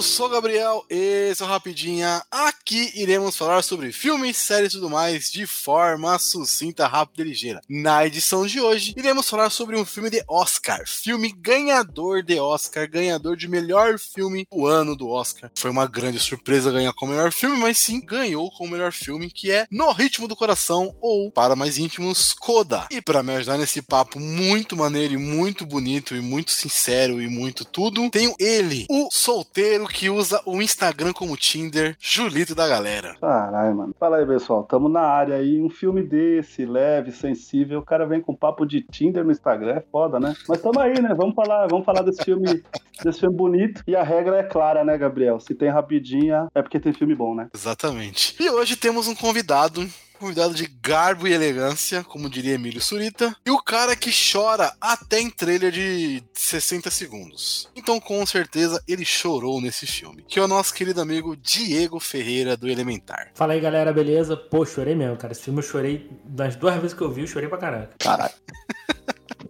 Eu 0.00 0.02
sou 0.02 0.28
o 0.28 0.30
Gabriel, 0.30 0.82
esse 0.88 1.42
é 1.42 1.44
o 1.44 1.48
Rapidinha. 1.48 2.22
Aqui 2.30 2.90
iremos 2.94 3.36
falar 3.36 3.60
sobre 3.60 3.92
filmes, 3.92 4.38
séries 4.38 4.72
e 4.72 4.76
tudo 4.76 4.88
mais 4.88 5.30
de 5.30 5.46
forma 5.46 6.18
sucinta, 6.18 6.86
rápida 6.86 7.20
e 7.20 7.26
ligeira. 7.26 7.60
Na 7.68 8.06
edição 8.06 8.46
de 8.46 8.62
hoje, 8.62 8.94
iremos 8.96 9.28
falar 9.28 9.50
sobre 9.50 9.76
um 9.76 9.84
filme 9.84 10.08
de 10.08 10.24
Oscar. 10.26 10.84
Filme 10.86 11.30
ganhador 11.30 12.22
de 12.22 12.40
Oscar, 12.40 12.88
ganhador 12.88 13.36
de 13.36 13.46
melhor 13.46 13.98
filme 13.98 14.46
do 14.50 14.66
ano 14.66 14.96
do 14.96 15.06
Oscar. 15.06 15.50
Foi 15.54 15.70
uma 15.70 15.86
grande 15.86 16.18
surpresa 16.18 16.72
ganhar 16.72 16.94
como 16.94 17.12
melhor 17.12 17.30
filme, 17.30 17.58
mas 17.58 17.76
sim 17.76 18.00
ganhou 18.00 18.50
como 18.52 18.70
melhor 18.70 18.92
filme, 18.92 19.30
que 19.30 19.50
é 19.50 19.66
No 19.70 19.92
Ritmo 19.92 20.26
do 20.26 20.34
Coração 20.34 20.96
ou, 21.02 21.30
para 21.30 21.54
mais 21.54 21.76
íntimos, 21.76 22.32
Coda. 22.32 22.86
E 22.90 23.02
para 23.02 23.22
me 23.22 23.34
ajudar 23.34 23.58
nesse 23.58 23.82
papo 23.82 24.18
muito 24.18 24.74
maneiro 24.78 25.12
e 25.12 25.18
muito 25.18 25.66
bonito 25.66 26.16
e 26.16 26.22
muito 26.22 26.52
sincero 26.52 27.20
e 27.20 27.28
muito 27.28 27.66
tudo, 27.66 28.08
tenho 28.08 28.34
ele, 28.38 28.86
o 28.88 29.10
solteiro 29.10 29.89
que 29.90 30.08
usa 30.08 30.40
o 30.44 30.60
Instagram 30.62 31.12
como 31.12 31.36
Tinder, 31.36 31.96
Julito 31.98 32.54
da 32.54 32.66
galera. 32.66 33.16
Caralho, 33.20 33.76
mano. 33.76 33.94
Fala 33.98 34.18
aí, 34.18 34.26
pessoal. 34.26 34.62
Tamo 34.64 34.88
na 34.88 35.02
área 35.02 35.36
aí. 35.36 35.60
Um 35.60 35.70
filme 35.70 36.02
desse, 36.02 36.64
leve, 36.64 37.12
sensível. 37.12 37.80
O 37.80 37.84
cara 37.84 38.06
vem 38.06 38.20
com 38.20 38.34
papo 38.34 38.64
de 38.64 38.82
Tinder 38.82 39.24
no 39.24 39.32
Instagram. 39.32 39.74
É 39.74 39.84
foda, 39.92 40.18
né? 40.18 40.34
Mas 40.48 40.60
tamo 40.60 40.80
aí, 40.80 41.00
né? 41.00 41.14
Vamos 41.14 41.34
falar, 41.34 41.66
vamos 41.68 41.84
falar 41.84 42.02
desse 42.02 42.24
filme, 42.24 42.62
desse 43.02 43.20
filme 43.20 43.36
bonito. 43.36 43.82
E 43.86 43.94
a 43.94 44.02
regra 44.02 44.38
é 44.38 44.42
clara, 44.42 44.84
né, 44.84 44.96
Gabriel? 44.96 45.40
Se 45.40 45.54
tem 45.54 45.68
rapidinha, 45.68 46.48
é 46.54 46.62
porque 46.62 46.80
tem 46.80 46.92
filme 46.92 47.14
bom, 47.14 47.34
né? 47.34 47.48
Exatamente. 47.54 48.36
E 48.40 48.48
hoje 48.48 48.76
temos 48.76 49.08
um 49.08 49.14
convidado 49.14 49.86
convidado 50.20 50.54
de 50.54 50.66
garbo 50.82 51.26
e 51.26 51.32
elegância, 51.32 52.04
como 52.04 52.28
diria 52.28 52.54
Emílio 52.54 52.80
Surita, 52.80 53.34
e 53.44 53.50
o 53.50 53.58
cara 53.62 53.96
que 53.96 54.10
chora 54.12 54.72
até 54.78 55.18
em 55.18 55.30
trailer 55.30 55.72
de 55.72 56.22
60 56.34 56.90
segundos. 56.90 57.68
Então, 57.74 57.98
com 57.98 58.24
certeza, 58.26 58.82
ele 58.86 59.04
chorou 59.04 59.60
nesse 59.62 59.86
filme, 59.86 60.22
que 60.28 60.38
é 60.38 60.42
o 60.42 60.48
nosso 60.48 60.74
querido 60.74 61.00
amigo 61.00 61.34
Diego 61.34 61.98
Ferreira 61.98 62.54
do 62.54 62.68
Elementar. 62.68 63.30
Fala 63.34 63.54
aí, 63.54 63.60
galera, 63.60 63.92
beleza? 63.92 64.36
Pô, 64.36 64.66
chorei 64.66 64.94
mesmo, 64.94 65.16
cara. 65.16 65.32
Esse 65.32 65.44
filme 65.44 65.60
eu 65.60 65.64
chorei, 65.64 66.10
das 66.24 66.54
duas 66.54 66.76
vezes 66.76 66.92
que 66.92 67.02
eu 67.02 67.10
vi, 67.10 67.22
eu 67.22 67.26
chorei 67.26 67.48
pra 67.48 67.56
caraca. 67.56 67.94
Caralho. 67.98 68.34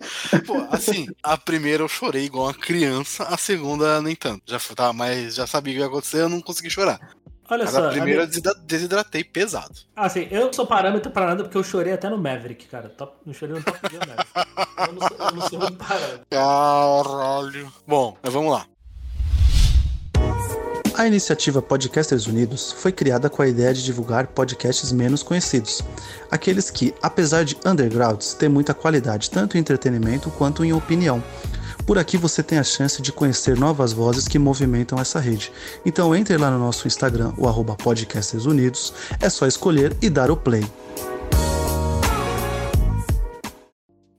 Pô, 0.46 0.54
assim, 0.70 1.08
a 1.22 1.36
primeira 1.36 1.82
eu 1.82 1.88
chorei 1.88 2.24
igual 2.24 2.46
uma 2.46 2.54
criança, 2.54 3.24
a 3.24 3.36
segunda 3.36 4.00
nem 4.00 4.14
tanto. 4.14 4.42
Já 4.46 4.58
tá, 4.74 4.92
mas 4.92 5.34
já 5.34 5.46
sabia 5.46 5.72
o 5.72 5.76
que 5.76 5.80
ia 5.80 5.86
acontecer, 5.86 6.20
eu 6.22 6.28
não 6.28 6.40
consegui 6.40 6.70
chorar. 6.70 7.00
Olha 7.50 7.64
Mas 7.64 7.74
só. 7.74 7.86
a 7.88 7.90
primeira 7.90 8.22
a 8.22 8.24
eu 8.26 8.30
minha- 8.30 8.54
desidratei 8.64 9.24
pesado. 9.24 9.74
Ah, 9.96 10.06
assim, 10.06 10.28
eu 10.30 10.52
sou 10.52 10.66
parâmetro 10.66 11.10
pra 11.10 11.26
nada 11.26 11.42
porque 11.42 11.58
eu 11.58 11.64
chorei 11.64 11.92
até 11.92 12.08
no 12.08 12.16
Maverick, 12.16 12.66
cara. 12.66 12.88
Top... 12.88 13.16
Não 13.26 13.34
chorei 13.34 13.56
no 13.56 13.62
Top 13.62 13.78
Gear 13.90 14.06
Maverick. 14.06 14.30
Eu 14.86 14.92
não, 14.92 15.08
sou, 15.08 15.16
eu 15.18 15.32
não 15.34 15.48
sou 15.48 15.58
muito 15.58 15.76
parâmetro. 15.84 16.20
Caralho. 16.30 17.72
Bom, 17.86 18.16
mas 18.22 18.32
vamos 18.32 18.52
lá. 18.52 18.66
A 20.96 21.06
iniciativa 21.06 21.62
Podcasters 21.62 22.26
Unidos 22.26 22.72
foi 22.72 22.92
criada 22.92 23.30
com 23.30 23.40
a 23.40 23.48
ideia 23.48 23.72
de 23.72 23.82
divulgar 23.82 24.26
podcasts 24.26 24.92
menos 24.92 25.22
conhecidos, 25.22 25.82
aqueles 26.30 26.68
que, 26.70 26.94
apesar 27.00 27.44
de 27.44 27.56
undergrounds, 27.64 28.34
têm 28.34 28.48
muita 28.50 28.74
qualidade 28.74 29.30
tanto 29.30 29.56
em 29.56 29.60
entretenimento 29.60 30.30
quanto 30.32 30.62
em 30.64 30.72
opinião. 30.74 31.22
Por 31.90 31.98
aqui 31.98 32.16
você 32.16 32.40
tem 32.40 32.56
a 32.56 32.62
chance 32.62 33.02
de 33.02 33.10
conhecer 33.10 33.56
novas 33.56 33.92
vozes 33.92 34.28
que 34.28 34.38
movimentam 34.38 34.96
essa 35.00 35.18
rede. 35.18 35.50
Então 35.84 36.14
entre 36.14 36.36
lá 36.36 36.48
no 36.48 36.56
nosso 36.56 36.86
Instagram, 36.86 37.32
o 37.36 37.48
arroba 37.48 37.74
Podcasters 37.74 38.46
Unidos, 38.46 38.94
é 39.20 39.28
só 39.28 39.44
escolher 39.44 39.96
e 40.00 40.08
dar 40.08 40.30
o 40.30 40.36
play. 40.36 40.64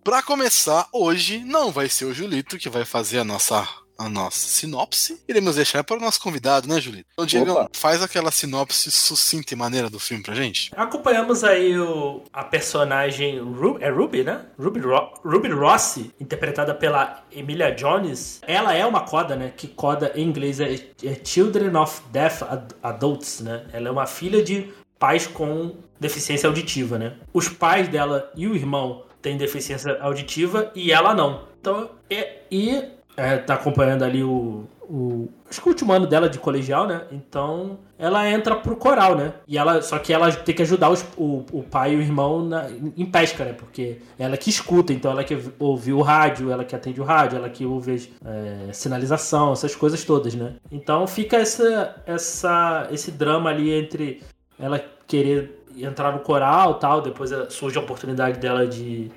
Pra 0.03 0.21
começar, 0.21 0.85
hoje 0.91 1.45
não 1.45 1.71
vai 1.71 1.87
ser 1.87 2.03
o 2.03 2.13
Julito 2.13 2.57
que 2.57 2.67
vai 2.67 2.83
fazer 2.83 3.19
a 3.19 3.23
nossa, 3.23 3.65
a 4.05 4.09
nossa 4.09 4.39
sinopse. 4.47 5.21
Iremos 5.27 5.55
deixar 5.55 5.83
para 5.83 5.97
o 5.97 5.99
nosso 5.99 6.19
convidado, 6.21 6.67
né, 6.67 6.79
Julito? 6.79 7.05
Então, 7.13 7.25
Diego, 7.25 7.51
Opa. 7.51 7.69
faz 7.73 8.01
aquela 8.01 8.31
sinopse 8.31 8.91
sucinta 8.91 9.53
e 9.53 9.57
maneira 9.57 9.89
do 9.89 9.99
filme 9.99 10.23
pra 10.23 10.33
gente. 10.35 10.71
Acompanhamos 10.75 11.43
aí 11.43 11.77
o, 11.77 12.21
a 12.33 12.43
personagem 12.43 13.39
Ru, 13.39 13.77
é 13.79 13.89
Ruby, 13.89 14.23
né? 14.23 14.45
Ruby, 14.59 14.79
Ro, 14.79 15.13
Ruby 15.23 15.49
Rossi, 15.49 16.11
interpretada 16.19 16.73
pela 16.73 17.23
Emilia 17.31 17.71
Jones. 17.71 18.41
Ela 18.47 18.73
é 18.73 18.85
uma 18.85 19.01
coda, 19.01 19.35
né? 19.35 19.51
Que 19.55 19.67
coda 19.67 20.11
em 20.15 20.23
inglês 20.27 20.59
é, 20.59 20.73
é 21.03 21.19
Children 21.23 21.75
of 21.77 22.01
Deaf 22.11 22.43
Ad- 22.43 22.75
Adults, 22.81 23.39
né? 23.39 23.65
Ela 23.71 23.87
é 23.87 23.91
uma 23.91 24.05
filha 24.07 24.43
de 24.43 24.71
pais 24.99 25.25
com 25.27 25.75
deficiência 25.99 26.47
auditiva, 26.47 26.97
né? 26.97 27.13
Os 27.33 27.47
pais 27.49 27.87
dela 27.87 28.31
e 28.35 28.47
o 28.47 28.55
irmão 28.55 29.03
têm 29.21 29.37
deficiência 29.37 29.99
auditiva 30.01 30.71
e 30.75 30.91
ela 30.91 31.13
não. 31.13 31.45
Então, 31.59 31.91
e, 32.09 32.27
e 32.51 32.83
é, 33.17 33.37
tá 33.37 33.55
acompanhando 33.55 34.03
ali 34.03 34.23
o, 34.23 34.65
o. 34.83 35.27
Acho 35.49 35.61
que 35.61 35.67
o 35.67 35.71
último 35.71 35.91
ano 35.91 36.07
dela 36.07 36.29
de 36.29 36.39
colegial, 36.39 36.87
né? 36.87 37.01
Então 37.11 37.77
ela 37.99 38.27
entra 38.29 38.55
pro 38.55 38.75
coral, 38.75 39.15
né? 39.15 39.33
E 39.47 39.57
ela. 39.57 39.81
Só 39.81 39.99
que 39.99 40.13
ela 40.13 40.31
tem 40.31 40.55
que 40.55 40.61
ajudar 40.61 40.89
os- 40.89 41.05
o, 41.17 41.43
o 41.51 41.63
pai 41.63 41.93
e 41.93 41.97
o 41.97 42.01
irmão 42.01 42.43
na- 42.45 42.67
em 42.69 43.05
pesca, 43.05 43.43
né? 43.45 43.53
Porque 43.53 43.97
ela 44.17 44.37
que 44.37 44.49
escuta, 44.49 44.93
então 44.93 45.11
ela 45.11 45.23
que 45.23 45.37
ouve 45.59 45.91
o 45.93 46.01
rádio, 46.01 46.51
ela 46.51 46.63
que 46.63 46.75
atende 46.75 47.01
o 47.01 47.03
rádio, 47.03 47.37
ela 47.37 47.49
que 47.49 47.65
ouve 47.65 48.09
é, 48.25 48.71
sinalização, 48.73 49.51
essas 49.53 49.75
coisas 49.75 50.03
todas, 50.05 50.33
né? 50.33 50.55
Então 50.71 51.05
fica 51.05 51.37
essa, 51.37 51.95
essa, 52.05 52.87
esse 52.91 53.11
drama 53.11 53.49
ali 53.49 53.71
entre 53.73 54.21
ela 54.59 54.81
querer 55.05 55.63
entrar 55.77 56.11
no 56.13 56.19
coral 56.19 56.75
tal, 56.75 57.01
depois 57.01 57.31
eh, 57.31 57.45
surge 57.49 57.77
a 57.77 57.81
oportunidade 57.81 58.39
dela 58.39 58.67
de, 58.67 59.09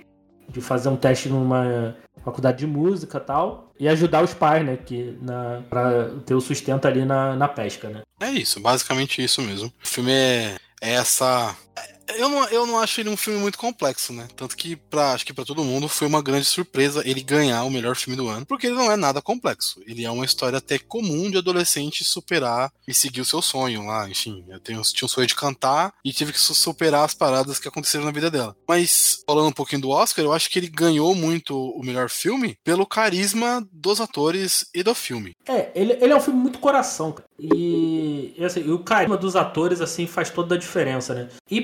de 0.48 0.60
fazer 0.60 0.88
um 0.88 0.96
teste 0.96 1.28
numa 1.28 1.94
faculdade 2.24 2.58
de 2.58 2.66
música 2.66 3.20
tal, 3.20 3.72
e 3.78 3.88
ajudar 3.88 4.22
os 4.22 4.34
pais, 4.34 4.64
né, 4.64 4.76
que 4.76 5.16
na, 5.20 5.62
pra 5.68 6.10
ter 6.24 6.34
o 6.34 6.40
sustento 6.40 6.86
ali 6.86 7.04
na, 7.04 7.36
na 7.36 7.48
pesca, 7.48 7.88
né. 7.88 8.02
É 8.20 8.30
isso, 8.30 8.60
basicamente 8.60 9.22
isso 9.22 9.42
mesmo. 9.42 9.72
O 9.82 9.86
filme 9.86 10.12
é, 10.12 10.56
é 10.80 10.94
essa. 10.94 11.56
Eu 12.16 12.28
não, 12.28 12.44
eu 12.48 12.66
não 12.66 12.78
acho 12.78 13.00
ele 13.00 13.08
um 13.08 13.16
filme 13.16 13.38
muito 13.40 13.58
complexo, 13.58 14.12
né? 14.12 14.28
Tanto 14.36 14.56
que, 14.56 14.76
pra, 14.76 15.12
acho 15.12 15.24
que 15.24 15.32
pra 15.32 15.44
todo 15.44 15.64
mundo, 15.64 15.88
foi 15.88 16.06
uma 16.06 16.22
grande 16.22 16.44
surpresa 16.44 17.02
ele 17.04 17.22
ganhar 17.22 17.64
o 17.64 17.70
melhor 17.70 17.96
filme 17.96 18.16
do 18.16 18.28
ano, 18.28 18.44
porque 18.46 18.66
ele 18.66 18.76
não 18.76 18.90
é 18.92 18.96
nada 18.96 19.22
complexo. 19.22 19.80
Ele 19.86 20.04
é 20.04 20.10
uma 20.10 20.24
história 20.24 20.58
até 20.58 20.78
comum 20.78 21.30
de 21.30 21.38
adolescente 21.38 22.04
superar 22.04 22.70
e 22.86 22.94
seguir 22.94 23.20
o 23.20 23.24
seu 23.24 23.40
sonho 23.40 23.86
lá. 23.86 24.08
Enfim, 24.08 24.44
eu 24.48 24.60
tenho, 24.60 24.82
tinha 24.82 25.06
um 25.06 25.08
sonho 25.08 25.26
de 25.26 25.34
cantar 25.34 25.94
e 26.04 26.12
tive 26.12 26.32
que 26.32 26.40
su- 26.40 26.54
superar 26.54 27.04
as 27.04 27.14
paradas 27.14 27.58
que 27.58 27.68
aconteceram 27.68 28.04
na 28.04 28.10
vida 28.12 28.30
dela. 28.30 28.54
Mas, 28.68 29.22
falando 29.26 29.48
um 29.48 29.52
pouquinho 29.52 29.82
do 29.82 29.90
Oscar, 29.90 30.24
eu 30.24 30.32
acho 30.32 30.50
que 30.50 30.58
ele 30.58 30.68
ganhou 30.68 31.14
muito 31.14 31.56
o 31.56 31.82
melhor 31.82 32.10
filme 32.10 32.56
pelo 32.62 32.86
carisma 32.86 33.66
dos 33.72 34.00
atores 34.00 34.66
e 34.74 34.82
do 34.82 34.94
filme. 34.94 35.32
É, 35.48 35.70
ele, 35.74 35.92
ele 36.00 36.12
é 36.12 36.16
um 36.16 36.20
filme 36.20 36.38
muito 36.40 36.58
coração, 36.58 37.12
cara. 37.12 37.28
E, 37.52 38.34
e, 38.38 38.44
assim, 38.44 38.60
e 38.66 38.70
o 38.72 38.78
carisma 38.78 39.16
dos 39.16 39.36
atores, 39.36 39.80
assim, 39.80 40.06
faz 40.06 40.30
toda 40.30 40.54
a 40.54 40.58
diferença, 40.58 41.14
né? 41.14 41.28
E 41.50 41.60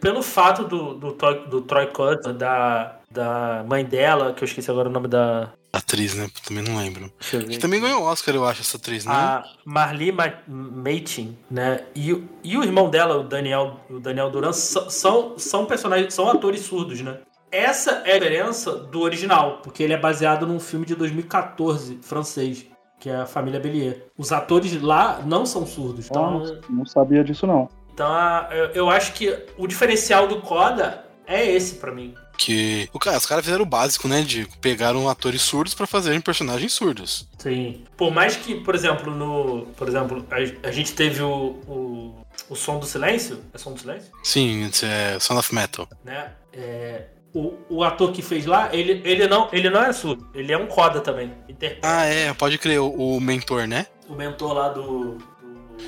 pelo 0.00 0.22
fato 0.22 0.64
do, 0.64 0.94
do, 0.94 1.12
Troy- 1.12 1.46
do 1.48 1.60
Troy 1.62 1.86
Kutz, 1.88 2.32
da, 2.34 2.96
da 3.10 3.64
mãe 3.68 3.84
dela, 3.84 4.32
que 4.32 4.42
eu 4.44 4.46
esqueci 4.46 4.70
agora 4.70 4.88
o 4.88 4.92
nome 4.92 5.08
da... 5.08 5.50
Atriz, 5.72 6.14
né? 6.14 6.28
Também 6.46 6.62
não 6.62 6.76
lembro. 6.78 7.10
Que 7.18 7.58
também 7.58 7.80
ganhou 7.80 8.02
o 8.02 8.04
Oscar, 8.04 8.32
eu 8.34 8.44
acho, 8.44 8.60
essa 8.60 8.76
atriz, 8.76 9.04
né? 9.04 9.12
a 9.12 9.42
Marli 9.64 10.12
Ma- 10.12 10.32
Matin, 10.46 11.36
né? 11.50 11.80
E, 11.96 12.12
o- 12.12 12.28
e 12.44 12.56
o 12.56 12.62
irmão 12.62 12.88
dela, 12.88 13.16
o 13.16 13.24
Daniel, 13.24 13.80
o 13.90 13.98
Daniel 13.98 14.30
Duran, 14.30 14.52
são, 14.52 14.88
são, 14.88 15.38
são 15.38 15.66
personagens, 15.66 16.14
são 16.14 16.28
atores 16.30 16.60
surdos, 16.60 17.00
né? 17.00 17.18
Essa 17.50 18.02
é 18.04 18.12
a 18.16 18.18
diferença 18.18 18.72
do 18.76 19.00
original, 19.00 19.60
porque 19.62 19.82
ele 19.82 19.92
é 19.92 19.96
baseado 19.98 20.46
num 20.46 20.60
filme 20.60 20.84
de 20.86 20.94
2014, 20.94 21.98
francês, 22.02 22.66
que 23.04 23.10
é 23.10 23.16
a 23.16 23.26
Família 23.26 23.60
Bélier. 23.60 24.02
Os 24.16 24.32
atores 24.32 24.80
lá 24.80 25.20
não 25.26 25.44
são 25.44 25.66
surdos, 25.66 26.06
então, 26.08 26.38
Nossa, 26.38 26.58
não 26.70 26.86
sabia 26.86 27.22
disso, 27.22 27.46
não. 27.46 27.68
então 27.92 28.06
a- 28.10 28.48
eu, 28.72 28.88
acho 28.88 29.12
que 29.12 29.38
o 29.58 29.66
diferencial 29.66 30.26
do 30.26 30.40
Coda 30.40 31.04
é 31.26 31.44
esse 31.46 31.74
pra 31.74 31.92
mim. 31.92 32.14
Que 32.38 32.88
o 32.94 32.98
cara, 32.98 33.18
os 33.18 33.26
caras 33.26 33.44
fizeram 33.44 33.62
o 33.62 33.66
básico, 33.66 34.08
né? 34.08 34.22
De 34.22 34.48
pegaram 34.62 35.06
atores 35.08 35.42
surdos 35.42 35.74
pra 35.74 35.86
fazerem 35.86 36.18
personagens 36.20 36.72
surdos. 36.72 37.28
Sim. 37.38 37.84
Por 37.94 38.10
mais 38.10 38.36
que, 38.36 38.54
por 38.56 38.74
exemplo, 38.74 39.14
no. 39.14 39.66
Por 39.76 39.86
exemplo, 39.86 40.24
a, 40.30 40.68
a 40.68 40.72
gente 40.72 40.94
teve 40.94 41.22
o, 41.22 41.60
o. 41.68 42.14
o 42.48 42.56
som 42.56 42.78
do 42.80 42.86
silêncio. 42.86 43.38
É 43.52 43.58
som 43.58 43.72
do 43.74 43.78
silêncio? 43.80 44.10
Sim, 44.24 44.64
isso 44.66 44.84
é 44.86 45.20
Son 45.20 45.38
of 45.38 45.54
Metal. 45.54 45.86
né? 46.02 46.32
É, 46.52 47.04
o, 47.34 47.54
o 47.68 47.82
ator 47.84 48.12
que 48.12 48.22
fez 48.22 48.46
lá, 48.46 48.68
ele, 48.74 49.02
ele, 49.04 49.26
não, 49.26 49.48
ele 49.52 49.68
não 49.68 49.82
é 49.82 49.92
surdo, 49.92 50.26
ele 50.34 50.52
é 50.52 50.56
um 50.58 50.66
coda 50.66 51.00
também. 51.00 51.32
Interpreta 51.48 51.80
Ah, 51.86 52.04
é, 52.04 52.32
pode 52.32 52.56
crer, 52.58 52.80
o, 52.80 52.86
o 53.16 53.20
mentor, 53.20 53.66
né? 53.66 53.86
o 54.08 54.14
mentor 54.14 54.52
lá 54.52 54.68
do. 54.68 55.16
do- 55.16 55.24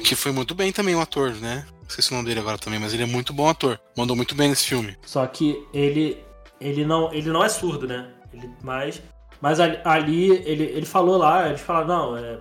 Que 0.03 0.15
foi 0.17 0.33
muito 0.33 0.55
bem 0.55 0.73
também 0.73 0.95
o 0.95 1.01
ator, 1.01 1.31
né? 1.35 1.65
Esqueci 1.89 2.11
o 2.11 2.15
nome 2.17 2.27
dele 2.29 2.41
agora 2.41 2.59
também, 2.59 2.81
mas 2.81 2.93
ele 2.93 3.05
é 3.05 3.07
muito 3.07 3.33
bom 3.33 3.49
ator. 3.49 3.79
Mandou 3.97 4.17
muito 4.17 4.35
bem 4.35 4.49
nesse 4.49 4.65
filme. 4.67 4.97
Só 5.07 5.25
que 5.27 5.65
ele, 5.73 6.19
ele, 6.61 6.85
não, 6.85 7.13
ele 7.15 7.31
não 7.31 7.45
é 7.45 7.49
surdo, 7.49 7.87
né? 7.87 8.09
Ele, 8.35 8.51
mas 8.63 9.01
mas 9.41 9.61
ali, 9.61 9.79
ali 9.85 10.31
ele, 10.45 10.65
ele 10.65 10.87
falou 10.87 11.17
lá, 11.19 11.47
eles 11.49 11.61
falaram, 11.61 11.87
não, 11.87 12.17
é, 12.17 12.39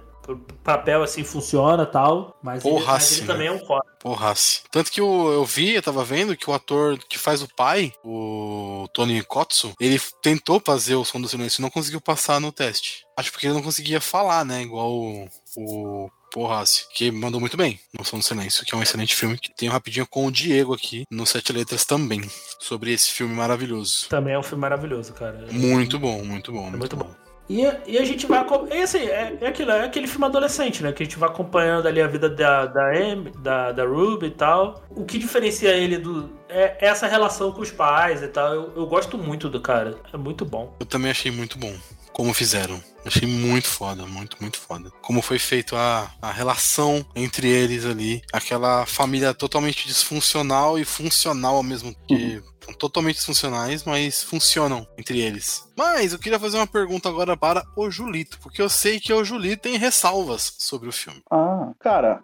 papel 0.63 1.04
assim 1.04 1.24
funciona 1.24 1.86
tal, 1.86 2.38
mas, 2.42 2.63
ele, 2.63 2.74
Porra, 2.74 2.94
mas 2.94 3.04
sim, 3.04 3.18
ele 3.18 3.27
também 3.27 3.48
é 3.48 3.51
um. 3.51 3.60
Porrace. 4.00 4.62
Tanto 4.69 4.92
que 4.92 5.01
eu, 5.01 5.31
eu 5.31 5.44
vi, 5.45 5.74
eu 5.74 5.81
tava 5.81 6.04
vendo 6.04 6.38
que 6.38 6.50
o 6.50 6.54
ator 6.54 6.98
que 7.10 7.18
faz 7.18 7.42
o 7.42 7.48
pai, 7.56 7.92
o 8.04 8.88
Tony 8.94 9.24
Kotsu, 9.24 9.74
ele 9.80 10.00
tentou 10.22 10.62
fazer 10.63 10.95
o 10.95 11.04
som 11.04 11.19
do 11.19 11.27
silêncio 11.27 11.60
e 11.60 11.63
não 11.63 11.72
conseguiu 11.72 12.00
passar 12.00 12.39
no 12.39 12.51
teste. 12.51 13.06
Acho 13.18 13.31
porque 13.31 13.48
ele 13.48 13.56
não 13.56 13.63
conseguia 13.63 14.00
falar, 14.00 14.45
né? 14.45 14.62
Igual 14.62 14.92
o, 14.92 15.27
o 15.57 16.10
Porrace, 16.36 16.86
que 16.94 17.10
mandou 17.12 17.39
muito 17.39 17.56
bem 17.56 17.80
no 17.98 18.04
Som 18.04 18.19
do 18.19 18.24
Silêncio, 18.24 18.66
que 18.66 18.75
é 18.75 18.78
um 18.78 18.83
excelente 18.83 19.16
filme, 19.16 19.38
que 19.38 19.56
tem 19.56 19.69
um 19.69 19.71
rapidinho 19.71 20.06
com 20.06 20.25
o 20.25 20.31
Diego 20.31 20.74
aqui 20.74 21.06
no 21.10 21.25
Sete 21.25 21.54
Letras 21.54 21.86
também, 21.86 22.21
sobre 22.60 22.92
esse 22.92 23.10
filme 23.10 23.33
maravilhoso. 23.33 24.10
Também 24.10 24.33
é 24.33 24.39
um 24.39 24.44
filme 24.44 24.62
maravilhoso, 24.62 25.13
cara. 25.13 25.48
Muito 25.50 25.98
bom, 25.98 26.25
muito 26.25 26.51
bom. 26.51 26.68
É 26.68 26.71
muito 26.71 26.98
bom. 26.98 27.25
E, 27.50 27.62
e, 27.86 27.97
a 27.97 28.06
gente 28.06 28.25
vai. 28.25 28.44
É, 28.71 28.81
assim, 28.81 29.00
é, 29.00 29.38
é, 29.39 29.47
aquilo, 29.47 29.71
é 29.71 29.86
aquele 29.86 30.07
filme 30.07 30.25
adolescente, 30.25 30.81
né? 30.81 30.92
Que 30.92 31.03
a 31.03 31.06
gente 31.06 31.18
vai 31.18 31.30
acompanhando 31.30 31.88
ali 31.88 32.01
a 32.01 32.07
vida 32.07 32.27
da, 32.27 32.65
da, 32.65 32.89
Amy, 32.92 33.31
da, 33.38 33.71
da 33.71 33.86
Ruby 33.86 34.27
e 34.27 34.31
tal. 34.31 34.83
O 34.89 35.06
que 35.06 35.19
diferencia 35.19 35.69
ele 35.69 35.97
do. 35.97 36.30
É 36.50 36.77
essa 36.80 37.07
relação 37.07 37.51
com 37.51 37.62
os 37.62 37.71
pais 37.71 38.24
e 38.24 38.27
tal. 38.27 38.53
Eu, 38.53 38.74
eu 38.75 38.88
gosto 38.88 39.18
muito 39.18 39.47
do 39.47 39.59
cara. 39.59 39.95
É 40.12 40.18
muito 40.18 40.44
bom. 40.44 40.75
Eu 40.80 40.86
também 40.86 41.12
achei 41.12 41.31
muito 41.31 41.57
bom 41.57 41.74
como 42.16 42.34
fizeram. 42.34 42.82
Achei 43.06 43.28
muito 43.28 43.68
foda, 43.68 44.06
muito, 44.06 44.38
muito 44.40 44.58
foda. 44.58 44.90
Como 45.02 45.22
foi 45.22 45.38
feito 45.38 45.76
a, 45.76 46.10
a 46.22 46.32
relação 46.32 47.06
entre 47.14 47.50
eles 47.50 47.86
ali. 47.86 48.22
Aquela 48.32 48.86
família 48.86 49.34
totalmente 49.34 49.86
disfuncional 49.86 50.80
e 50.80 50.86
funcional 50.86 51.58
ao 51.58 51.64
mesmo 51.64 51.94
tempo. 52.08 52.48
Uhum 52.48 52.56
são 52.66 52.74
totalmente 52.74 53.18
disfuncionais, 53.18 53.84
mas 53.84 54.24
funcionam 54.24 54.88
entre 54.98 55.20
eles. 55.20 55.72
Mas 55.78 56.14
eu 56.14 56.20
queria 56.20 56.40
fazer 56.40 56.58
uma 56.58 56.66
pergunta 56.66 57.08
agora 57.08 57.38
para 57.38 57.64
o 57.76 57.92
Julito, 57.92 58.40
porque 58.42 58.62
eu 58.62 58.70
sei 58.70 59.00
que 59.00 59.14
o 59.14 59.24
Julito 59.24 59.64
tem 59.64 59.78
ressalvas 59.78 60.56
sobre 60.58 60.90
o 60.90 60.92
filme. 60.92 61.22
Ah, 61.32 61.72
cara, 61.80 62.24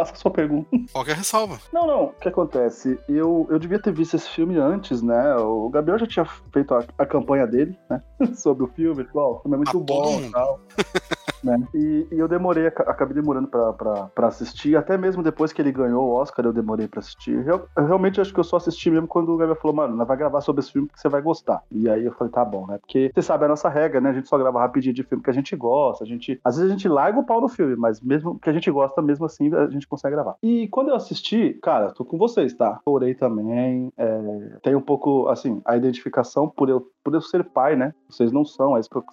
faça 0.00 0.12
a 0.12 0.16
sua 0.16 0.30
pergunta. 0.30 0.68
Qual 0.92 1.04
a 1.04 1.14
ressalva? 1.14 1.58
Não, 1.72 1.86
não. 1.86 2.04
O 2.04 2.12
que 2.12 2.28
acontece? 2.28 2.98
Eu, 3.08 3.46
eu 3.50 3.58
devia 3.58 3.78
ter 3.78 3.92
visto 3.92 4.14
esse 4.16 4.28
filme 4.28 4.56
antes, 4.56 5.02
né? 5.02 5.34
O 5.36 5.68
Gabriel 5.68 5.98
já 5.98 6.06
tinha 6.06 6.24
feito 6.52 6.74
a, 6.74 6.84
a 6.98 7.06
campanha 7.06 7.46
dele, 7.46 7.78
né? 7.88 8.02
sobre 8.34 8.64
o 8.64 8.68
filme. 8.68 9.04
Tipo, 9.04 9.20
o 9.20 9.40
filme 9.40 9.54
é 9.54 9.58
muito 9.58 9.78
a 9.78 9.80
bom 9.80 10.20
e 10.20 10.30
tal. 10.30 10.60
né? 11.42 11.56
E, 11.74 12.06
e, 12.10 12.18
eu 12.18 12.28
demorei, 12.28 12.66
acabei 12.66 13.14
demorando 13.14 13.48
para 13.48 14.26
assistir, 14.26 14.76
até 14.76 14.96
mesmo 14.96 15.22
depois 15.22 15.52
que 15.52 15.60
ele 15.60 15.72
ganhou 15.72 16.08
o 16.08 16.12
Oscar, 16.12 16.44
eu 16.44 16.52
demorei 16.52 16.88
para 16.88 17.00
assistir. 17.00 17.46
Eu, 17.46 17.66
eu, 17.76 17.86
realmente 17.86 18.20
acho 18.20 18.32
que 18.32 18.40
eu 18.40 18.44
só 18.44 18.56
assisti 18.56 18.90
mesmo 18.90 19.06
quando 19.06 19.30
o 19.30 19.36
Gabriel 19.36 19.60
falou, 19.60 19.76
mano, 19.76 20.04
vai 20.04 20.16
gravar 20.16 20.40
sobre 20.40 20.60
esse 20.60 20.72
filme 20.72 20.88
que 20.88 21.00
você 21.00 21.08
vai 21.08 21.22
gostar. 21.22 21.62
E 21.70 21.88
aí 21.88 22.04
eu 22.04 22.12
falei, 22.12 22.32
tá 22.32 22.44
bom, 22.44 22.66
né? 22.66 22.78
Porque 22.78 23.10
você 23.14 23.22
sabe 23.22 23.44
a 23.44 23.48
nossa 23.48 23.68
regra, 23.68 24.00
né? 24.00 24.10
A 24.10 24.12
gente 24.12 24.28
só 24.28 24.38
grava 24.38 24.60
rapidinho 24.60 24.94
de 24.94 25.02
filme 25.02 25.22
que 25.22 25.30
a 25.30 25.34
gente 25.34 25.54
gosta, 25.56 26.04
a 26.04 26.06
gente. 26.06 26.40
Às 26.44 26.56
vezes 26.56 26.70
a 26.70 26.74
gente 26.74 26.88
larga 26.88 27.18
o 27.18 27.24
pau 27.24 27.40
no 27.40 27.48
filme, 27.48 27.76
mas 27.76 28.00
mesmo 28.00 28.38
que 28.38 28.50
a 28.50 28.52
gente 28.52 28.70
gosta, 28.70 29.02
mesmo 29.02 29.26
assim, 29.26 29.54
a 29.54 29.68
gente 29.68 29.86
consegue 29.86 30.14
gravar. 30.14 30.36
E 30.42 30.68
quando 30.68 30.88
eu 30.88 30.94
assisti, 30.94 31.58
cara, 31.62 31.92
tô 31.92 32.04
com 32.04 32.18
vocês, 32.18 32.54
tá? 32.54 32.80
Chorei 32.84 33.14
também. 33.14 33.92
É, 33.96 34.58
tem 34.62 34.74
um 34.74 34.80
pouco, 34.80 35.28
assim, 35.28 35.60
a 35.64 35.76
identificação 35.76 36.48
por 36.48 36.68
eu, 36.68 36.86
por 37.02 37.14
eu 37.14 37.20
ser 37.20 37.44
pai, 37.44 37.76
né? 37.76 37.94
Vocês 38.08 38.32
não 38.32 38.44
são, 38.44 38.76
é 38.76 38.80
isso 38.80 38.90
que, 38.90 38.96
eu, 38.96 39.04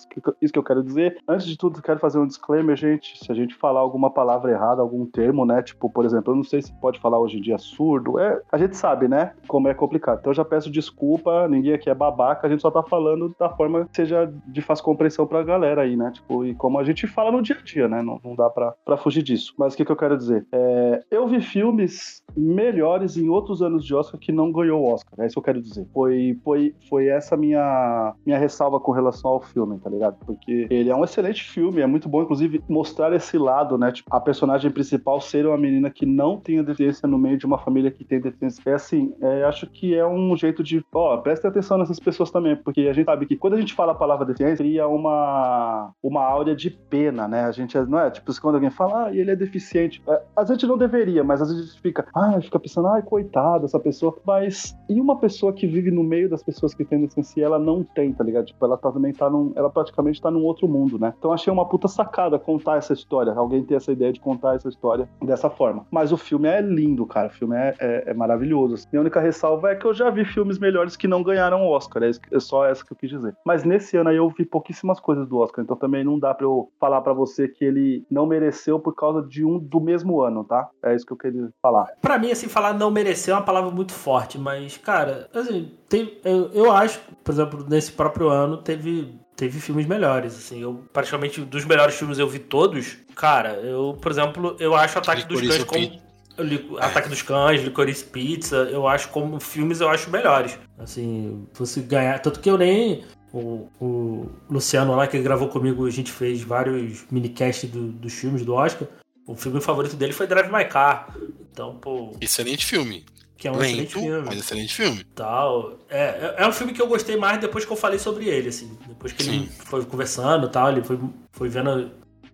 isso 0.41 0.53
que 0.53 0.59
eu 0.59 0.63
quero 0.63 0.83
dizer. 0.83 1.17
Antes 1.27 1.45
de 1.45 1.57
tudo, 1.57 1.81
quero 1.81 1.99
fazer 1.99 2.16
um 2.19 2.27
disclaimer, 2.27 2.75
gente. 2.75 3.17
Se 3.23 3.31
a 3.31 3.35
gente 3.35 3.55
falar 3.55 3.79
alguma 3.79 4.09
palavra 4.09 4.51
errada, 4.51 4.81
algum 4.81 5.05
termo, 5.05 5.45
né? 5.45 5.61
Tipo, 5.61 5.89
por 5.89 6.05
exemplo, 6.05 6.33
eu 6.33 6.37
não 6.37 6.43
sei 6.43 6.61
se 6.61 6.73
pode 6.79 6.99
falar 6.99 7.19
hoje 7.19 7.37
em 7.37 7.41
dia 7.41 7.57
surdo. 7.57 8.19
É, 8.19 8.41
a 8.51 8.57
gente 8.57 8.75
sabe, 8.75 9.07
né? 9.07 9.33
Como 9.47 9.67
é 9.67 9.73
complicado. 9.73 10.19
Então 10.19 10.31
eu 10.31 10.35
já 10.35 10.45
peço 10.45 10.71
desculpa, 10.71 11.47
ninguém 11.47 11.73
aqui 11.73 11.89
é 11.89 11.95
babaca, 11.95 12.47
a 12.47 12.49
gente 12.49 12.61
só 12.61 12.71
tá 12.71 12.83
falando 12.83 13.35
da 13.39 13.49
forma 13.49 13.85
que 13.85 13.95
seja 13.95 14.31
de 14.47 14.61
fácil 14.61 14.85
compreensão 14.85 15.27
pra 15.27 15.43
galera 15.43 15.81
aí, 15.81 15.95
né? 15.95 16.11
Tipo, 16.11 16.45
e 16.45 16.53
como 16.55 16.79
a 16.79 16.83
gente 16.83 17.07
fala 17.07 17.31
no 17.31 17.41
dia 17.41 17.57
a 17.59 17.63
dia, 17.63 17.87
né? 17.87 18.01
Não, 18.01 18.19
não 18.23 18.35
dá 18.35 18.49
pra, 18.49 18.73
pra 18.85 18.97
fugir 18.97 19.23
disso. 19.23 19.53
Mas 19.57 19.73
o 19.73 19.77
que, 19.77 19.85
que 19.85 19.91
eu 19.91 19.95
quero 19.95 20.17
dizer? 20.17 20.45
É, 20.51 21.03
eu 21.11 21.27
vi 21.27 21.41
filmes 21.41 22.23
melhores 22.35 23.17
em 23.17 23.29
outros 23.29 23.61
anos 23.61 23.85
de 23.85 23.93
Oscar 23.93 24.19
que 24.19 24.31
não 24.31 24.51
ganhou 24.51 24.81
o 24.81 24.93
Oscar. 24.93 25.13
É 25.19 25.25
isso 25.25 25.33
que 25.33 25.39
eu 25.39 25.43
quero 25.43 25.61
dizer. 25.61 25.87
Foi, 25.93 26.37
foi, 26.43 26.75
foi 26.89 27.07
essa 27.07 27.35
minha, 27.35 28.13
minha 28.25 28.37
ressalva 28.37 28.79
com 28.79 28.91
relação 28.91 29.31
ao 29.31 29.41
filme, 29.41 29.79
tá 29.79 29.89
ligado? 29.89 30.17
Porque 30.25 30.67
ele 30.69 30.89
é 30.89 30.95
um 30.95 31.03
excelente 31.03 31.43
filme, 31.43 31.81
é 31.81 31.87
muito 31.87 32.06
bom, 32.07 32.23
inclusive, 32.23 32.63
mostrar 32.69 33.13
esse 33.13 33.37
lado, 33.37 33.77
né? 33.77 33.91
Tipo, 33.91 34.15
a 34.15 34.19
personagem 34.19 34.71
principal 34.71 35.19
ser 35.19 35.45
uma 35.45 35.57
menina 35.57 35.89
que 35.89 36.05
não 36.05 36.37
tem 36.37 36.63
deficiência 36.63 37.07
no 37.07 37.17
meio 37.17 37.37
de 37.37 37.45
uma 37.45 37.57
família 37.57 37.91
que 37.91 38.03
tem 38.03 38.19
deficiência. 38.19 38.61
É 38.65 38.73
assim, 38.73 39.13
é, 39.21 39.43
acho 39.43 39.67
que 39.67 39.95
é 39.95 40.05
um 40.05 40.35
jeito 40.35 40.63
de. 40.63 40.83
Ó, 40.93 41.17
presta 41.17 41.47
atenção 41.47 41.77
nessas 41.77 41.99
pessoas 41.99 42.31
também, 42.31 42.55
porque 42.55 42.81
a 42.81 42.93
gente 42.93 43.05
sabe 43.05 43.25
que 43.25 43.35
quando 43.35 43.53
a 43.53 43.59
gente 43.59 43.73
fala 43.73 43.91
a 43.91 43.95
palavra 43.95 44.25
deficiência, 44.25 44.57
cria 44.57 44.87
uma, 44.87 45.91
uma 46.01 46.21
áurea 46.21 46.55
de 46.55 46.69
pena, 46.69 47.27
né? 47.27 47.45
A 47.45 47.51
gente 47.51 47.77
não 47.81 47.99
é, 47.99 48.09
tipo, 48.09 48.31
quando 48.41 48.55
alguém 48.55 48.69
fala, 48.69 49.05
ah, 49.05 49.15
ele 49.15 49.31
é 49.31 49.35
deficiente. 49.35 50.01
É, 50.07 50.21
a 50.35 50.43
gente 50.43 50.65
não 50.65 50.77
deveria, 50.77 51.23
mas 51.23 51.41
às 51.41 51.49
vezes 51.49 51.63
a 51.63 51.67
gente 51.67 51.81
fica, 51.81 52.05
ah, 52.13 52.39
fica 52.41 52.59
pensando, 52.59 52.87
ai, 52.87 53.01
coitado 53.01 53.65
essa 53.65 53.79
pessoa. 53.79 54.17
Mas 54.25 54.75
e 54.89 54.99
uma 54.99 55.17
pessoa 55.17 55.53
que 55.53 55.65
vive 55.67 55.91
no 55.91 56.03
meio 56.03 56.29
das 56.29 56.43
pessoas 56.43 56.73
que 56.73 56.83
têm 56.85 57.01
deficiência 57.01 57.39
e 57.39 57.43
ela 57.43 57.59
não 57.59 57.83
tem, 57.83 58.13
tá 58.13 58.23
ligado? 58.23 58.45
Tipo, 58.45 58.65
ela 58.65 58.77
tá, 58.77 58.91
também 58.91 59.13
tá 59.13 59.29
num. 59.29 59.51
Ela 59.55 59.69
praticamente 59.69 60.21
tá 60.21 60.29
num 60.29 60.43
outro 60.43 60.67
mundo, 60.67 60.99
né? 60.99 61.13
Então 61.17 61.31
achei 61.31 61.51
uma 61.51 61.67
puta 61.67 61.87
sacada 61.97 62.39
contar 62.39 62.77
essa 62.77 62.93
história. 62.93 63.33
Alguém 63.33 63.63
ter 63.63 63.75
essa 63.75 63.91
ideia 63.91 64.13
de 64.13 64.19
contar 64.19 64.55
essa 64.55 64.69
história 64.69 65.09
dessa 65.21 65.49
forma. 65.49 65.85
Mas 65.91 66.11
o 66.11 66.17
filme 66.17 66.47
é 66.47 66.61
lindo, 66.61 67.05
cara. 67.05 67.27
O 67.27 67.31
filme 67.31 67.55
é, 67.55 67.73
é, 67.79 68.03
é 68.07 68.13
maravilhoso. 68.13 68.87
Minha 68.91 69.01
única 69.01 69.19
ressalva 69.19 69.71
é 69.71 69.75
que 69.75 69.85
eu 69.85 69.93
já 69.93 70.09
vi 70.09 70.25
filmes 70.25 70.59
melhores 70.59 70.95
que 70.95 71.07
não 71.07 71.23
ganharam 71.23 71.63
o 71.63 71.69
Oscar. 71.69 72.03
É, 72.03 72.11
é 72.31 72.39
só 72.39 72.65
essa 72.65 72.85
que 72.85 72.93
eu 72.93 72.97
quis 72.97 73.09
dizer. 73.09 73.35
Mas 73.45 73.63
nesse 73.63 73.97
ano 73.97 74.09
aí 74.09 74.17
eu 74.17 74.29
vi 74.29 74.45
pouquíssimas 74.45 74.99
coisas 74.99 75.27
do 75.27 75.37
Oscar. 75.37 75.63
Então 75.63 75.75
também 75.75 76.03
não 76.03 76.19
dá 76.19 76.33
pra 76.33 76.45
eu 76.45 76.69
falar 76.79 77.01
para 77.01 77.13
você 77.13 77.47
que 77.47 77.65
ele 77.65 78.05
não 78.09 78.25
mereceu 78.25 78.79
por 78.79 78.95
causa 78.95 79.21
de 79.21 79.43
um 79.43 79.57
do 79.57 79.79
mesmo 79.79 80.21
ano, 80.21 80.43
tá? 80.43 80.69
É 80.83 80.95
isso 80.95 81.05
que 81.05 81.13
eu 81.13 81.17
queria 81.17 81.49
falar. 81.61 81.87
Para 82.01 82.17
mim, 82.17 82.31
assim, 82.31 82.47
falar 82.47 82.73
não 82.73 82.91
mereceu 82.91 83.35
é 83.35 83.37
uma 83.37 83.43
palavra 83.43 83.71
muito 83.71 83.93
forte, 83.93 84.37
mas, 84.37 84.77
cara, 84.77 85.29
assim, 85.33 85.71
tem, 85.89 86.17
eu, 86.23 86.49
eu 86.53 86.71
acho, 86.71 87.01
por 87.23 87.31
exemplo, 87.31 87.65
nesse 87.67 87.91
próprio 87.91 88.29
ano 88.29 88.57
teve 88.57 89.19
teve 89.37 89.59
filmes 89.61 89.85
melhores, 89.85 90.35
assim, 90.35 90.61
eu 90.61 90.83
praticamente 90.91 91.39
dos 91.41 91.63
melhores 91.63 91.95
filmes 91.95 92.19
eu 92.19 92.27
vi 92.27 92.39
todos. 92.39 92.97
Cara, 93.15 93.53
eu, 93.53 93.97
por 94.01 94.11
exemplo, 94.11 94.57
eu 94.59 94.75
acho 94.75 94.97
Ataque 94.97 95.21
Licorice 95.21 95.59
dos 95.59 95.63
Cães 95.63 96.01
como 96.37 96.77
Ataque 96.79 97.09
dos 97.09 97.21
Cães, 97.21 97.63
Licorice 97.63 98.03
Pizza, 98.05 98.55
eu 98.71 98.87
acho 98.87 99.09
como 99.09 99.39
filmes 99.39 99.81
eu 99.81 99.89
acho 99.89 100.09
melhores. 100.09 100.57
Assim, 100.77 101.47
fosse 101.53 101.81
ganhar, 101.81 102.19
tanto 102.19 102.39
que 102.39 102.49
eu 102.49 102.57
nem 102.57 103.03
o, 103.33 103.69
o 103.79 104.29
Luciano 104.49 104.95
lá 104.95 105.07
que 105.07 105.19
gravou 105.19 105.47
comigo, 105.47 105.85
a 105.85 105.91
gente 105.91 106.11
fez 106.11 106.41
vários 106.41 107.05
minicasts 107.11 107.69
do, 107.69 107.91
dos 107.91 108.13
filmes 108.13 108.43
do 108.43 108.53
Oscar. 108.53 108.87
O 109.25 109.35
filme 109.35 109.59
favorito 109.59 109.95
dele 109.95 110.13
foi 110.13 110.27
Drive 110.27 110.51
My 110.51 110.65
Car. 110.65 111.15
Então, 111.51 111.75
pô. 111.75 112.15
Excelente 112.21 112.65
filme. 112.65 113.03
Que 113.37 113.47
é 113.47 113.51
um 113.51 113.57
Lento, 113.57 113.65
excelente 113.65 113.93
filme. 113.93 114.25
Mas 114.25 114.39
excelente 114.39 114.75
filme. 114.75 115.03
Tal. 115.15 115.77
É, 115.89 115.99
é, 115.99 116.35
é 116.39 116.47
um 116.47 116.51
filme 116.51 116.73
que 116.73 116.81
eu 116.81 116.87
gostei 116.87 117.15
mais 117.15 117.39
depois 117.39 117.63
que 117.63 117.71
eu 117.71 117.77
falei 117.77 117.99
sobre 117.99 118.27
ele, 118.27 118.49
assim. 118.49 118.77
Depois 118.87 119.13
que 119.13 119.23
Sim. 119.23 119.35
ele 119.35 119.49
foi 119.65 119.85
conversando 119.85 120.47
e 120.47 120.49
tal, 120.49 120.71
ele 120.71 120.83
foi, 120.83 120.99
foi 121.31 121.47
vendo 121.47 121.91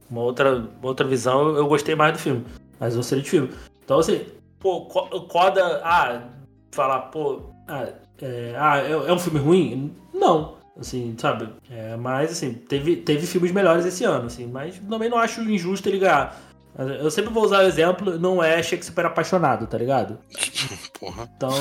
uma 0.10 0.22
outra, 0.22 0.70
outra 0.82 1.06
visão, 1.06 1.50
eu, 1.50 1.58
eu 1.58 1.68
gostei 1.68 1.94
mais 1.94 2.14
do 2.14 2.20
filme. 2.20 2.46
Mas 2.80 2.94
é 2.94 2.98
um 2.98 3.02
excelente 3.02 3.30
filme. 3.30 3.50
Então, 3.84 4.00
assim, 4.00 4.26
pô, 4.60 4.86
Coda. 4.86 5.82
Ah, 5.84 6.30
falar, 6.72 7.00
pô. 7.02 7.54
Ah, 7.68 7.90
é, 8.22 8.56
ah, 8.58 8.78
é, 8.80 8.92
é 8.92 9.14
um 9.14 9.20
filme 9.20 9.40
ruim? 9.40 9.96
Não 10.14 10.64
assim, 10.80 11.16
sabe? 11.18 11.50
É, 11.70 11.96
mas, 11.96 12.32
assim, 12.32 12.54
teve, 12.54 12.98
teve 12.98 13.26
filmes 13.28 13.52
melhores 13.52 13.86
esse 13.86 14.04
ano, 14.04 14.28
assim, 14.28 14.48
mas 14.48 14.80
também 14.80 15.10
não 15.10 15.18
acho 15.18 15.42
injusto 15.42 15.88
ele 15.88 16.00
ganhar. 16.00 16.40
Eu 16.78 17.12
sempre 17.12 17.32
vou 17.32 17.44
usar 17.44 17.60
o 17.60 17.68
exemplo, 17.68 18.18
não 18.18 18.44
é 18.44 18.62
Shakespeare 18.64 19.06
apaixonado, 19.06 19.68
tá 19.68 19.78
ligado? 19.78 20.18
Porra. 21.00 21.30
Então, 21.36 21.52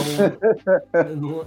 não, 1.16 1.46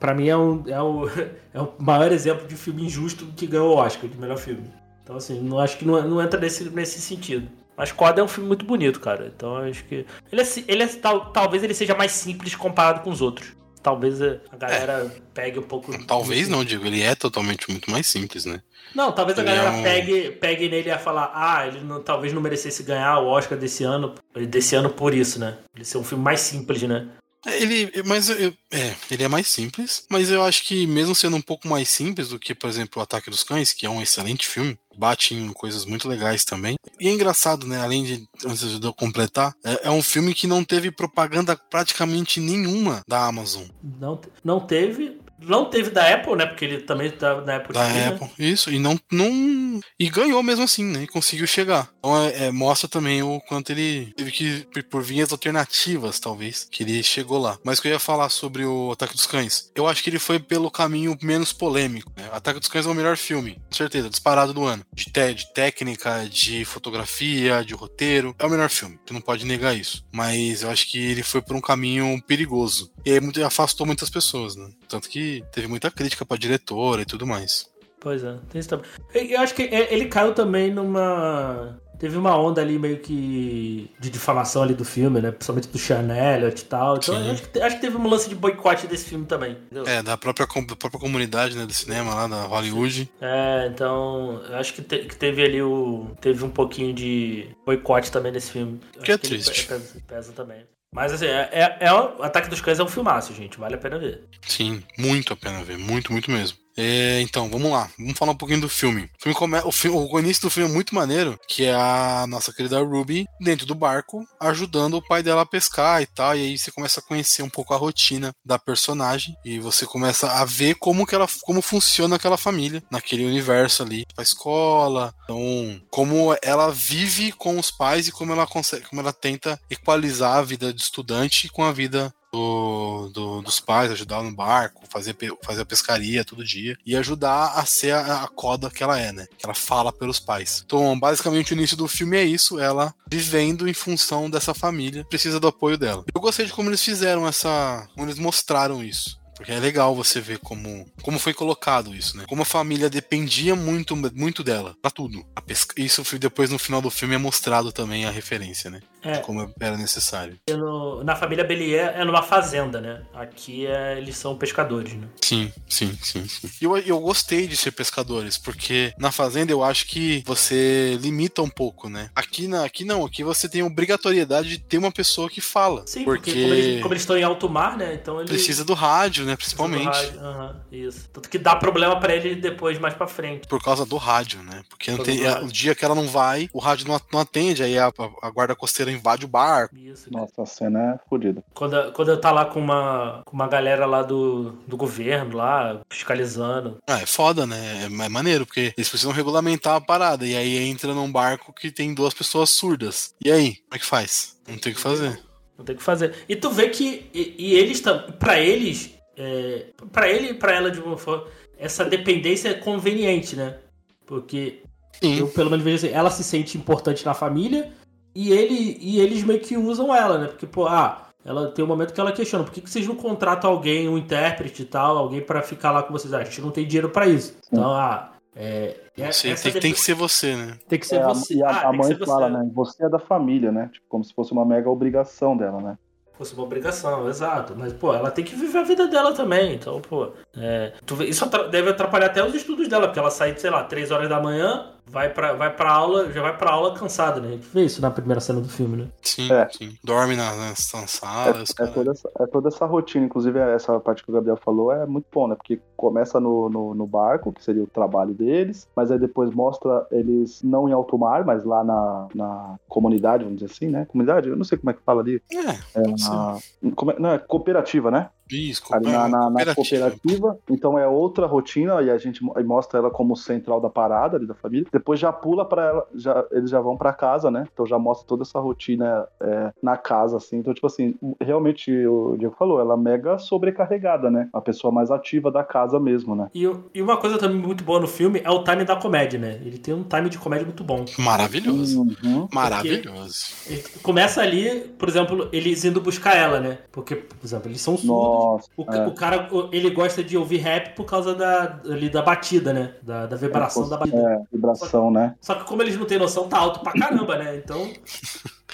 pra 0.00 0.14
mim 0.14 0.28
é, 0.28 0.36
um, 0.36 0.64
é, 0.66 0.82
o, 0.82 1.08
é 1.52 1.60
o 1.60 1.72
maior 1.78 2.10
exemplo 2.10 2.46
de 2.46 2.56
filme 2.56 2.84
injusto 2.84 3.26
que 3.36 3.46
ganhou 3.46 3.74
o 3.74 3.78
Oscar 3.78 4.10
de 4.10 4.18
melhor 4.18 4.38
filme. 4.38 4.64
Então, 5.02 5.16
assim, 5.16 5.40
não 5.40 5.60
acho 5.60 5.78
que 5.78 5.84
não, 5.84 6.00
não 6.08 6.22
entra 6.22 6.40
nesse, 6.40 6.68
nesse 6.70 7.00
sentido. 7.00 7.48
Mas 7.76 7.92
Coda 7.92 8.20
é 8.20 8.24
um 8.24 8.28
filme 8.28 8.48
muito 8.48 8.64
bonito, 8.64 9.00
cara. 9.00 9.32
Então 9.34 9.56
acho 9.56 9.84
que. 9.84 10.06
Ele 10.30 10.40
é, 10.40 10.44
ele 10.68 10.82
é, 10.82 10.86
tal, 10.86 11.32
talvez 11.32 11.62
ele 11.62 11.74
seja 11.74 11.94
mais 11.94 12.12
simples 12.12 12.54
comparado 12.54 13.00
com 13.00 13.10
os 13.10 13.20
outros 13.20 13.54
talvez 13.84 14.20
a 14.22 14.56
galera 14.58 15.12
é. 15.14 15.20
pegue 15.34 15.58
um 15.58 15.62
pouco. 15.62 15.92
Talvez 16.06 16.48
não, 16.48 16.64
digo, 16.64 16.86
ele 16.86 17.02
é 17.02 17.14
totalmente 17.14 17.70
muito 17.70 17.90
mais 17.90 18.06
simples, 18.06 18.46
né? 18.46 18.62
Não, 18.94 19.12
talvez 19.12 19.38
ele 19.38 19.48
a 19.48 19.54
galera 19.54 19.76
é 19.76 19.78
um... 19.78 19.82
pegue, 19.82 20.30
pegue 20.30 20.68
nele 20.70 20.90
a 20.90 20.98
falar, 20.98 21.30
ah, 21.34 21.68
ele 21.68 21.80
não, 21.80 22.02
talvez 22.02 22.32
não 22.32 22.40
merecesse 22.40 22.82
ganhar 22.82 23.20
o 23.20 23.26
Oscar 23.26 23.58
desse 23.58 23.84
ano, 23.84 24.14
desse 24.48 24.74
ano 24.74 24.88
por 24.88 25.12
isso, 25.12 25.38
né? 25.38 25.58
Ele 25.76 25.84
ser 25.84 25.98
um 25.98 26.04
filme 26.04 26.24
mais 26.24 26.40
simples, 26.40 26.82
né? 26.82 27.08
Ele, 27.46 28.02
mas 28.04 28.28
eu, 28.28 28.54
é, 28.70 28.94
ele 29.10 29.22
é 29.22 29.28
mais 29.28 29.48
simples, 29.48 30.04
mas 30.08 30.30
eu 30.30 30.42
acho 30.42 30.64
que 30.64 30.86
mesmo 30.86 31.14
sendo 31.14 31.36
um 31.36 31.42
pouco 31.42 31.68
mais 31.68 31.88
simples 31.88 32.28
do 32.28 32.38
que, 32.38 32.54
por 32.54 32.68
exemplo, 32.68 33.00
o 33.00 33.02
Ataque 33.02 33.30
dos 33.30 33.42
Cães, 33.42 33.72
que 33.72 33.86
é 33.86 33.90
um 33.90 34.00
excelente 34.02 34.46
filme, 34.46 34.78
bate 34.96 35.34
em 35.34 35.52
coisas 35.52 35.84
muito 35.84 36.08
legais 36.08 36.44
também. 36.44 36.76
E 36.98 37.08
é 37.08 37.12
engraçado, 37.12 37.66
né? 37.66 37.80
Além 37.80 38.04
de, 38.04 38.28
antes 38.46 38.78
de 38.78 38.86
eu 38.86 38.92
completar, 38.92 39.54
é, 39.64 39.88
é 39.88 39.90
um 39.90 40.02
filme 40.02 40.34
que 40.34 40.46
não 40.46 40.64
teve 40.64 40.90
propaganda 40.90 41.56
praticamente 41.56 42.40
nenhuma 42.40 43.02
da 43.06 43.26
Amazon. 43.26 43.64
Não, 43.82 44.20
não 44.42 44.60
teve, 44.60 45.18
Não 45.46 45.64
teve 45.66 45.90
da 45.90 46.12
Apple, 46.14 46.36
né? 46.36 46.46
Porque 46.46 46.64
ele 46.64 46.78
também 46.82 47.10
tá 47.10 47.40
na 47.42 47.56
Apple 47.56 47.72
Da 47.74 47.86
TV, 47.86 47.98
né? 47.98 48.06
Apple, 48.08 48.30
isso, 48.38 48.70
e 48.72 48.78
não, 48.78 48.98
não. 49.12 49.80
E 49.98 50.08
ganhou 50.08 50.42
mesmo 50.42 50.64
assim, 50.64 50.84
né? 50.84 51.02
E 51.02 51.06
conseguiu 51.06 51.46
chegar. 51.46 51.88
Então 51.98 52.16
é, 52.22 52.46
é, 52.46 52.50
mostra 52.50 52.88
também 52.88 53.22
o 53.22 53.40
quanto 53.48 53.70
ele 53.70 54.12
teve 54.16 54.30
que, 54.30 54.66
por- 54.72 54.82
por 54.84 55.02
vinhas 55.02 55.32
alternativas, 55.32 56.18
talvez, 56.20 56.66
que 56.70 56.82
ele 56.82 57.02
chegou 57.02 57.38
lá. 57.38 57.58
Mas 57.64 57.78
o 57.78 57.82
que 57.82 57.88
eu 57.88 57.92
ia 57.92 57.98
falar 57.98 58.28
sobre 58.28 58.64
o 58.64 58.92
Ataque 58.92 59.14
dos 59.14 59.26
Cães, 59.26 59.70
eu 59.74 59.86
acho 59.86 60.02
que 60.02 60.10
ele 60.10 60.18
foi 60.18 60.38
pelo 60.38 60.70
caminho 60.70 61.16
menos 61.22 61.52
polêmico. 61.52 62.12
Né? 62.16 62.28
Ataque 62.32 62.60
dos 62.60 62.68
Cães 62.68 62.86
é 62.86 62.88
o 62.90 62.94
melhor 62.94 63.16
filme, 63.16 63.54
com 63.68 63.74
certeza, 63.76 64.10
disparado 64.10 64.52
do 64.52 64.64
ano. 64.64 64.84
De, 64.92 65.06
te- 65.06 65.34
de 65.34 65.52
técnica, 65.52 66.26
de 66.28 66.64
fotografia, 66.64 67.64
de 67.64 67.74
roteiro. 67.74 68.34
É 68.38 68.46
o 68.46 68.50
melhor 68.50 68.70
filme, 68.70 68.98
tu 69.04 69.12
não 69.12 69.20
pode 69.20 69.44
negar 69.44 69.76
isso. 69.76 70.04
Mas 70.12 70.62
eu 70.62 70.70
acho 70.70 70.90
que 70.90 70.98
ele 70.98 71.22
foi 71.22 71.42
por 71.42 71.56
um 71.56 71.60
caminho 71.60 72.20
perigoso. 72.26 72.90
E 73.04 73.10
aí 73.12 73.20
muito- 73.20 73.42
afastou 73.44 73.86
muitas 73.86 74.08
pessoas, 74.10 74.56
né? 74.56 74.68
Tanto 74.88 75.08
que 75.08 75.33
teve 75.52 75.66
muita 75.66 75.90
crítica 75.90 76.24
pra 76.26 76.36
diretora 76.36 77.02
e 77.02 77.06
tudo 77.06 77.26
mais. 77.26 77.66
Pois 78.00 78.22
é, 78.22 78.36
tem 78.50 78.58
isso 78.60 78.68
também. 78.68 78.84
Eu 79.14 79.40
acho 79.40 79.54
que 79.54 79.62
é- 79.62 79.92
ele 79.94 80.06
caiu 80.06 80.34
também 80.34 80.70
numa. 80.72 81.78
Teve 81.98 82.18
uma 82.18 82.36
onda 82.36 82.60
ali 82.60 82.76
meio 82.78 82.98
que 82.98 83.88
de 84.00 84.10
difamação 84.10 84.62
ali 84.64 84.74
do 84.74 84.84
filme, 84.84 85.20
né? 85.22 85.30
Principalmente 85.30 85.68
do 85.68 85.78
Sean 85.78 86.08
Elliott 86.12 86.60
e 86.60 86.64
tal. 86.66 86.96
Então 86.96 87.14
acho 87.30 87.48
que, 87.48 87.60
acho 87.60 87.76
que 87.76 87.80
teve 87.80 87.96
um 87.96 88.06
lance 88.08 88.28
de 88.28 88.34
boicote 88.34 88.86
desse 88.88 89.06
filme 89.08 89.24
também. 89.24 89.52
Entendeu? 89.52 89.86
É, 89.86 90.02
da 90.02 90.16
própria, 90.18 90.44
da 90.44 90.76
própria 90.76 91.00
comunidade 91.00 91.56
né, 91.56 91.64
do 91.64 91.72
cinema 91.72 92.12
lá, 92.14 92.26
da 92.26 92.42
Hollywood. 92.42 93.10
É, 93.20 93.70
então 93.72 94.42
eu 94.50 94.56
acho 94.56 94.74
que, 94.74 94.82
te- 94.82 95.04
que 95.06 95.16
teve 95.16 95.42
ali 95.42 95.62
o. 95.62 96.10
Teve 96.20 96.44
um 96.44 96.50
pouquinho 96.50 96.92
de 96.92 97.48
boicote 97.64 98.10
também 98.12 98.32
nesse 98.32 98.50
filme. 98.50 98.80
Que 99.02 99.12
é 99.12 99.14
acho 99.14 99.26
ele 99.26 99.42
triste. 99.42 99.62
pe- 99.66 99.74
Pesa, 99.74 100.02
pesa 100.06 100.32
também. 100.32 100.66
Mas 100.94 101.12
assim, 101.12 101.26
é, 101.26 101.48
é, 101.50 101.76
é 101.80 101.88
Ataque 102.24 102.48
dos 102.48 102.60
Cães 102.60 102.78
é 102.78 102.84
um 102.84 102.88
filmaço, 102.88 103.34
gente. 103.34 103.58
Vale 103.58 103.74
a 103.74 103.78
pena 103.78 103.98
ver. 103.98 104.22
Sim, 104.42 104.80
muito 104.96 105.32
a 105.32 105.36
pena 105.36 105.64
ver, 105.64 105.76
muito, 105.76 106.12
muito 106.12 106.30
mesmo. 106.30 106.56
É, 106.76 107.20
então, 107.20 107.48
vamos 107.48 107.70
lá, 107.70 107.88
vamos 107.98 108.18
falar 108.18 108.32
um 108.32 108.36
pouquinho 108.36 108.60
do 108.60 108.68
filme. 108.68 109.10
O, 109.18 109.22
filme 109.22 109.38
come... 109.38 109.58
o, 109.58 110.14
o 110.14 110.20
início 110.20 110.42
do 110.42 110.50
filme 110.50 110.70
é 110.70 110.72
muito 110.72 110.94
maneiro, 110.94 111.38
que 111.48 111.64
é 111.64 111.74
a 111.74 112.26
nossa 112.28 112.52
querida 112.52 112.82
Ruby 112.82 113.26
dentro 113.40 113.66
do 113.66 113.74
barco, 113.74 114.26
ajudando 114.40 114.94
o 114.94 115.02
pai 115.02 115.22
dela 115.22 115.42
a 115.42 115.46
pescar 115.46 116.02
e 116.02 116.06
tal, 116.06 116.36
e 116.36 116.40
aí 116.40 116.58
você 116.58 116.70
começa 116.70 117.00
a 117.00 117.02
conhecer 117.02 117.42
um 117.42 117.48
pouco 117.48 117.74
a 117.74 117.76
rotina 117.76 118.34
da 118.44 118.58
personagem, 118.58 119.36
e 119.44 119.58
você 119.58 119.86
começa 119.86 120.30
a 120.30 120.44
ver 120.44 120.74
como 120.74 121.06
que 121.06 121.14
ela, 121.14 121.26
como 121.42 121.62
funciona 121.62 122.16
aquela 122.16 122.36
família, 122.36 122.82
naquele 122.90 123.24
universo 123.24 123.82
ali, 123.82 124.04
a 124.16 124.22
escola, 124.22 125.14
então, 125.24 125.80
como 125.90 126.36
ela 126.42 126.70
vive 126.70 127.32
com 127.32 127.58
os 127.58 127.70
pais 127.70 128.08
e 128.08 128.12
como 128.12 128.32
ela 128.32 128.46
consegue, 128.46 128.86
como 128.86 129.00
ela 129.00 129.12
tenta 129.12 129.60
equalizar 129.70 130.38
a 130.38 130.42
vida 130.42 130.72
de 130.72 130.80
estudante 130.80 131.48
com 131.48 131.64
a 131.64 131.72
vida 131.72 132.14
do, 132.34 133.08
do- 133.12 133.42
dos 133.42 133.60
pais, 133.60 133.90
ajudar 133.92 134.22
no 134.22 134.34
barco, 134.34 134.82
fazer, 134.90 135.16
fazer 135.42 135.62
a 135.62 135.66
pescaria 135.66 136.24
todo 136.24 136.44
dia 136.44 136.76
e 136.84 136.96
ajudar 136.96 137.52
a 137.54 137.64
ser 137.64 137.92
a, 137.92 138.24
a 138.24 138.28
coda 138.28 138.70
que 138.70 138.82
ela 138.82 138.98
é, 138.98 139.12
né? 139.12 139.26
Que 139.38 139.46
ela 139.46 139.54
fala 139.54 139.92
pelos 139.92 140.18
pais. 140.18 140.62
Então, 140.66 140.98
basicamente, 140.98 141.52
o 141.52 141.56
início 141.56 141.76
do 141.76 141.86
filme 141.86 142.16
é 142.16 142.24
isso: 142.24 142.58
ela 142.58 142.92
vivendo 143.08 143.68
em 143.68 143.74
função 143.74 144.28
dessa 144.28 144.52
família, 144.52 145.04
precisa 145.04 145.38
do 145.38 145.46
apoio 145.46 145.78
dela. 145.78 146.04
Eu 146.14 146.20
gostei 146.20 146.46
de 146.46 146.52
como 146.52 146.68
eles 146.70 146.82
fizeram 146.82 147.26
essa. 147.26 147.86
como 147.94 148.06
eles 148.06 148.18
mostraram 148.18 148.82
isso. 148.82 149.22
Porque 149.36 149.50
é 149.50 149.58
legal 149.58 149.96
você 149.96 150.20
ver 150.20 150.38
como, 150.38 150.86
como 151.02 151.18
foi 151.18 151.34
colocado 151.34 151.92
isso, 151.92 152.16
né? 152.16 152.24
Como 152.28 152.42
a 152.42 152.44
família 152.44 152.88
dependia 152.88 153.56
muito, 153.56 153.96
muito 154.14 154.44
dela, 154.44 154.76
pra 154.80 154.92
tudo. 154.92 155.26
Pesca... 155.44 155.74
Isso 155.76 156.04
depois 156.20 156.50
no 156.50 156.58
final 156.58 156.80
do 156.80 156.88
filme 156.88 157.16
é 157.16 157.18
mostrado 157.18 157.72
também 157.72 158.04
a 158.06 158.12
referência, 158.12 158.70
né? 158.70 158.80
É. 159.04 159.12
De 159.12 159.20
como 159.20 159.52
era 159.60 159.76
necessário. 159.76 160.38
No- 160.50 161.02
na 161.04 161.14
família 161.14 161.44
Belier 161.44 161.92
é 161.96 162.04
numa 162.04 162.22
fazenda, 162.22 162.80
né? 162.80 163.02
Aqui 163.14 163.66
é- 163.66 163.98
eles 163.98 164.16
são 164.16 164.36
pescadores, 164.36 164.94
né? 164.94 165.06
Sim, 165.22 165.52
sim, 165.68 165.96
sim, 166.02 166.26
sim. 166.26 166.50
E 166.60 166.64
Eu, 166.64 166.76
eu 166.78 166.98
gostei 167.00 167.46
de 167.46 167.56
ser 167.56 167.72
pescadores, 167.72 168.38
porque 168.38 168.92
na 168.98 169.12
fazenda 169.12 169.52
eu 169.52 169.62
acho 169.62 169.86
que 169.86 170.22
você 170.26 170.96
limita 171.00 171.42
um 171.42 171.48
pouco, 171.48 171.88
né? 171.88 172.08
Aqui, 172.14 172.48
na, 172.48 172.64
aqui 172.64 172.84
não, 172.84 173.04
aqui 173.04 173.22
você 173.22 173.48
tem 173.48 173.60
a 173.60 173.66
obrigatoriedade 173.66 174.48
de 174.48 174.58
ter 174.58 174.78
uma 174.78 174.90
pessoa 174.92 175.28
que 175.28 175.40
fala. 175.40 175.84
Sim, 175.86 176.04
porque, 176.04 176.30
porque, 176.30 176.42
como, 176.42 176.54
eles, 176.54 176.82
como 176.82 176.94
eles 176.94 177.02
estão 177.02 177.16
em 177.18 177.22
alto 177.22 177.48
mar, 177.48 177.76
né? 177.76 177.94
Então 177.94 178.18
eles. 178.20 178.30
precisa 178.30 178.64
do 178.64 178.74
rádio, 178.74 179.24
né? 179.24 179.36
Principalmente. 179.36 179.84
rádio. 179.84 180.20
Aham, 180.20 180.60
isso. 180.72 181.08
Tanto 181.12 181.28
que 181.28 181.38
dá 181.38 181.54
problema 181.56 181.98
pra 182.00 182.14
ele 182.14 182.34
depois, 182.34 182.78
mais 182.78 182.94
pra 182.94 183.06
frente. 183.06 183.46
Por 183.48 183.62
causa 183.62 183.84
do 183.84 183.96
rádio, 183.96 184.42
né? 184.42 184.62
Porque 184.68 184.90
não 184.90 184.98
Por 184.98 185.04
tem, 185.06 185.22
é, 185.24 185.28
rádio. 185.28 185.48
o 185.48 185.52
dia 185.52 185.74
que 185.74 185.84
ela 185.84 185.94
não 185.94 186.08
vai, 186.08 186.48
o 186.52 186.58
rádio 186.58 186.88
não, 186.88 187.00
não 187.12 187.20
atende, 187.20 187.62
aí 187.62 187.78
a, 187.78 187.92
a 188.22 188.30
guarda 188.30 188.54
costeira 188.56 188.90
invade 188.94 189.24
o 189.24 189.28
barco. 189.28 189.76
Isso. 189.76 190.12
Nossa, 190.12 190.42
a 190.42 190.46
cena 190.46 190.94
é 190.94 191.08
fodida. 191.08 191.42
Quando, 191.54 191.92
quando 191.92 192.10
eu 192.10 192.20
tá 192.20 192.30
lá 192.30 192.44
com 192.44 192.60
uma, 192.60 193.22
com 193.24 193.34
uma 193.34 193.48
galera 193.48 193.86
lá 193.86 194.02
do, 194.02 194.52
do 194.66 194.76
governo, 194.76 195.36
lá, 195.36 195.80
fiscalizando. 195.90 196.78
Ah, 196.86 197.00
é 197.00 197.06
foda, 197.06 197.46
né? 197.46 197.82
É, 197.82 198.04
é 198.04 198.08
maneiro, 198.08 198.46
porque 198.46 198.72
eles 198.76 198.88
precisam 198.88 199.12
regulamentar 199.12 199.76
a 199.76 199.80
parada. 199.80 200.26
E 200.26 200.36
aí 200.36 200.58
entra 200.58 200.94
num 200.94 201.10
barco 201.10 201.52
que 201.52 201.70
tem 201.70 201.94
duas 201.94 202.14
pessoas 202.14 202.50
surdas. 202.50 203.14
E 203.24 203.30
aí? 203.30 203.56
Como 203.56 203.74
é 203.74 203.78
que 203.78 203.86
faz? 203.86 204.36
Não 204.48 204.58
tem 204.58 204.72
o 204.72 204.74
que 204.74 204.80
fazer. 204.80 205.20
Não 205.56 205.64
tem 205.64 205.74
o 205.74 205.78
que 205.78 205.84
fazer. 205.84 206.14
E 206.28 206.36
tu 206.36 206.50
vê 206.50 206.68
que. 206.68 207.08
E, 207.14 207.34
e 207.38 207.54
eles 207.54 207.82
Pra 208.18 208.38
eles. 208.40 208.94
É, 209.16 209.66
para 209.92 210.08
ele 210.10 210.30
e 210.30 210.34
pra 210.34 210.52
ela, 210.52 210.70
de 210.70 210.80
uma 210.80 210.98
forma. 210.98 211.26
Essa 211.58 211.84
dependência 211.84 212.48
é 212.48 212.54
conveniente, 212.54 213.36
né? 213.36 213.58
Porque 214.06 214.62
Sim. 215.00 215.20
eu, 215.20 215.28
pelo 215.28 215.50
menos, 215.50 215.64
vejo 215.64 215.76
assim, 215.76 215.94
ela 215.94 216.10
se 216.10 216.24
sente 216.24 216.58
importante 216.58 217.04
na 217.04 217.14
família 217.14 217.72
e, 218.14 218.32
ele, 218.32 218.78
e 218.80 219.00
eles 219.00 219.22
meio 219.22 219.40
que 219.40 219.56
usam 219.56 219.94
ela, 219.94 220.18
né? 220.18 220.26
Porque, 220.28 220.46
pô, 220.46 220.66
ah, 220.66 221.08
ela 221.24 221.48
tem 221.50 221.64
um 221.64 221.68
momento 221.68 221.92
que 221.92 222.00
ela 222.00 222.12
questiona: 222.12 222.44
por 222.44 222.52
que, 222.52 222.60
que 222.60 222.70
vocês 222.70 222.86
não 222.86 222.94
contratam 222.94 223.50
alguém, 223.50 223.88
um 223.88 223.98
intérprete 223.98 224.62
e 224.62 224.66
tal, 224.66 224.96
alguém 224.98 225.20
pra 225.20 225.42
ficar 225.42 225.70
lá 225.72 225.82
com 225.82 225.92
vocês? 225.92 226.12
Ah, 226.14 226.18
a 226.18 226.24
gente 226.24 226.40
não 226.40 226.50
tem 226.50 226.66
dinheiro 226.66 226.90
pra 226.90 227.06
isso. 227.06 227.36
Então, 227.50 227.72
ah. 227.72 228.10
É, 228.36 228.76
é- 228.98 229.10
tem, 229.10 229.52
tem 229.60 229.72
que 229.72 229.78
ser 229.80 229.94
você, 229.94 230.34
né? 230.34 230.58
tem 230.68 230.76
que 230.76 230.86
ser 230.88 230.96
É, 230.96 231.04
você. 231.04 231.34
e 231.34 231.42
a, 231.42 231.48
ah, 231.48 231.68
a 231.68 231.72
mãe 231.72 231.84
ser 231.86 231.98
você. 231.98 232.04
fala, 232.06 232.28
né? 232.28 232.50
Você 232.52 232.84
é 232.84 232.88
da 232.88 232.98
família, 232.98 233.52
né? 233.52 233.70
Tipo, 233.72 233.86
como 233.88 234.02
se 234.02 234.12
fosse 234.12 234.32
uma 234.32 234.44
mega 234.44 234.68
obrigação 234.68 235.36
dela, 235.36 235.60
né? 235.60 235.78
fosse 236.16 236.32
uma 236.34 236.44
obrigação, 236.44 237.08
exato. 237.08 237.54
Mas, 237.56 237.72
pô, 237.72 237.92
ela 237.92 238.08
tem 238.08 238.24
que 238.24 238.36
viver 238.36 238.58
a 238.58 238.62
vida 238.62 238.86
dela 238.86 239.12
também. 239.12 239.54
Então, 239.54 239.80
pô, 239.80 240.10
é, 240.36 240.72
isso 241.08 241.24
atra- 241.24 241.48
deve 241.48 241.70
atrapalhar 241.70 242.06
até 242.06 242.24
os 242.24 242.32
estudos 242.34 242.68
dela, 242.68 242.86
porque 242.86 243.00
ela 243.00 243.10
sai, 243.10 243.36
sei 243.36 243.50
lá, 243.50 243.64
3 243.64 243.90
horas 243.90 244.08
da 244.08 244.20
manhã, 244.20 244.73
vai 244.86 245.12
pra, 245.12 245.32
vai 245.32 245.54
pra 245.54 245.70
aula, 245.72 246.12
já 246.12 246.22
vai 246.22 246.36
pra 246.36 246.50
aula 246.52 246.74
cansada, 246.74 247.20
né? 247.20 247.28
A 247.28 247.30
gente 247.32 247.48
vê 247.48 247.64
isso 247.64 247.80
na 247.82 247.90
primeira 247.90 248.20
cena 248.20 248.40
do 248.40 248.48
filme, 248.48 248.76
né? 248.76 248.88
Sim, 249.02 249.32
É. 249.32 249.48
sim. 249.50 249.76
Dorme 249.82 250.16
na, 250.16 250.30
na, 250.34 250.46
na 250.48 251.26
É, 251.62 251.64
é 251.64 251.66
toda 251.66 251.90
essa, 251.90 252.10
é 252.20 252.26
toda 252.26 252.48
essa 252.48 252.66
rotina, 252.66 253.04
inclusive 253.06 253.38
essa 253.38 253.78
parte 253.80 254.02
que 254.04 254.10
o 254.10 254.14
Gabriel 254.14 254.36
falou 254.36 254.70
é 254.72 254.86
muito 254.86 255.06
bom, 255.12 255.26
né? 255.28 255.34
Porque 255.34 255.60
começa 255.76 256.20
no, 256.20 256.48
no, 256.48 256.74
no 256.74 256.86
barco, 256.86 257.32
que 257.32 257.42
seria 257.42 257.62
o 257.62 257.66
trabalho 257.66 258.14
deles, 258.14 258.68
mas 258.76 258.90
aí 258.90 258.98
depois 258.98 259.30
mostra 259.34 259.86
eles 259.90 260.42
não 260.42 260.68
em 260.68 260.72
alto 260.72 260.96
mar, 260.98 261.24
mas 261.24 261.44
lá 261.44 261.64
na, 261.64 262.08
na 262.14 262.54
comunidade, 262.68 263.24
vamos 263.24 263.40
dizer 263.40 263.52
assim, 263.52 263.68
né? 263.68 263.86
Comunidade? 263.86 264.28
Eu 264.28 264.36
não 264.36 264.44
sei 264.44 264.58
como 264.58 264.70
é 264.70 264.74
que 264.74 264.82
fala 264.82 265.00
ali. 265.02 265.22
É, 265.32 265.80
É, 265.80 265.96
ser. 265.96 266.10
na, 266.10 266.38
como 266.76 266.90
é- 266.92 266.98
não, 266.98 267.10
é 267.10 267.18
cooperativa, 267.18 267.90
né? 267.90 268.10
Isso, 268.30 268.62
Ali 268.74 268.86
na, 268.90 269.08
na- 269.08 269.30
na 269.30 269.54
cooperativa. 269.54 269.54
cooperativa. 269.94 270.38
Então 270.50 270.78
é 270.78 270.86
outra 270.86 271.26
rotina 271.26 271.80
e 271.82 271.90
a 271.90 271.98
gente 271.98 272.24
mostra 272.44 272.78
ela 272.80 272.90
como 272.90 273.16
central 273.16 273.60
da 273.60 273.68
parada 273.68 274.16
ali 274.16 274.26
da 274.26 274.34
família. 274.34 274.66
Depois 274.72 274.98
já 274.98 275.12
pula 275.12 275.44
para 275.44 275.64
ela, 275.64 275.86
já, 275.94 276.24
eles 276.32 276.50
já 276.50 276.60
vão 276.60 276.76
para 276.76 276.92
casa, 276.92 277.30
né? 277.30 277.46
Então 277.52 277.66
já 277.66 277.78
mostra 277.78 278.06
toda 278.08 278.22
essa 278.22 278.38
rotina 278.40 279.06
é, 279.20 279.52
na 279.62 279.76
casa, 279.76 280.16
assim. 280.16 280.38
Então, 280.38 280.54
tipo 280.54 280.66
assim, 280.66 280.94
realmente 281.20 281.70
o 281.86 282.16
Diego 282.18 282.34
falou, 282.38 282.60
ela 282.60 282.74
é 282.74 282.76
mega 282.76 283.18
sobrecarregada, 283.18 284.10
né? 284.10 284.28
A 284.32 284.40
pessoa 284.40 284.72
mais 284.72 284.90
ativa 284.90 285.30
da 285.30 285.44
casa 285.44 285.78
mesmo, 285.78 286.14
né? 286.16 286.30
E, 286.34 286.50
e 286.74 286.82
uma 286.82 286.96
coisa 286.96 287.18
também 287.18 287.36
muito 287.38 287.62
boa 287.62 287.78
no 287.80 287.86
filme 287.86 288.20
é 288.24 288.30
o 288.30 288.42
time 288.42 288.64
da 288.64 288.76
comédia, 288.76 289.18
né? 289.18 289.40
Ele 289.44 289.58
tem 289.58 289.74
um 289.74 289.82
time 289.82 290.08
de 290.08 290.18
comédia 290.18 290.46
muito 290.46 290.64
bom. 290.64 290.84
Maravilhoso. 290.98 291.82
Uhum. 291.82 292.28
Maravilhoso. 292.32 293.26
Ele 293.46 293.62
começa 293.82 294.20
ali, 294.22 294.60
por 294.78 294.88
exemplo, 294.88 295.28
eles 295.32 295.64
indo 295.64 295.80
buscar 295.80 296.16
ela, 296.16 296.40
né? 296.40 296.58
Porque, 296.72 296.94
por 296.96 297.24
exemplo, 297.24 297.48
eles 297.50 297.60
são 297.60 297.76
surdos. 297.76 298.13
Nossa. 298.14 298.48
O, 298.56 298.62
é. 298.72 298.86
o 298.86 298.94
cara, 298.94 299.28
ele 299.52 299.70
gosta 299.70 300.02
de 300.02 300.16
ouvir 300.16 300.38
rap 300.38 300.74
por 300.74 300.84
causa 300.84 301.14
da, 301.14 301.60
ali, 301.64 301.88
da 301.88 302.02
batida, 302.02 302.52
né? 302.52 302.74
Da, 302.82 303.06
da 303.06 303.16
vibração 303.16 303.68
da 303.68 303.76
batida. 303.76 303.98
É, 303.98 304.22
vibração, 304.32 304.90
né? 304.90 305.14
Só 305.20 305.34
que 305.34 305.44
como 305.44 305.62
eles 305.62 305.76
não 305.76 305.86
têm 305.86 305.98
noção, 305.98 306.28
tá 306.28 306.38
alto 306.38 306.60
pra 306.60 306.72
caramba, 306.72 307.16
né? 307.16 307.36
Então, 307.36 307.70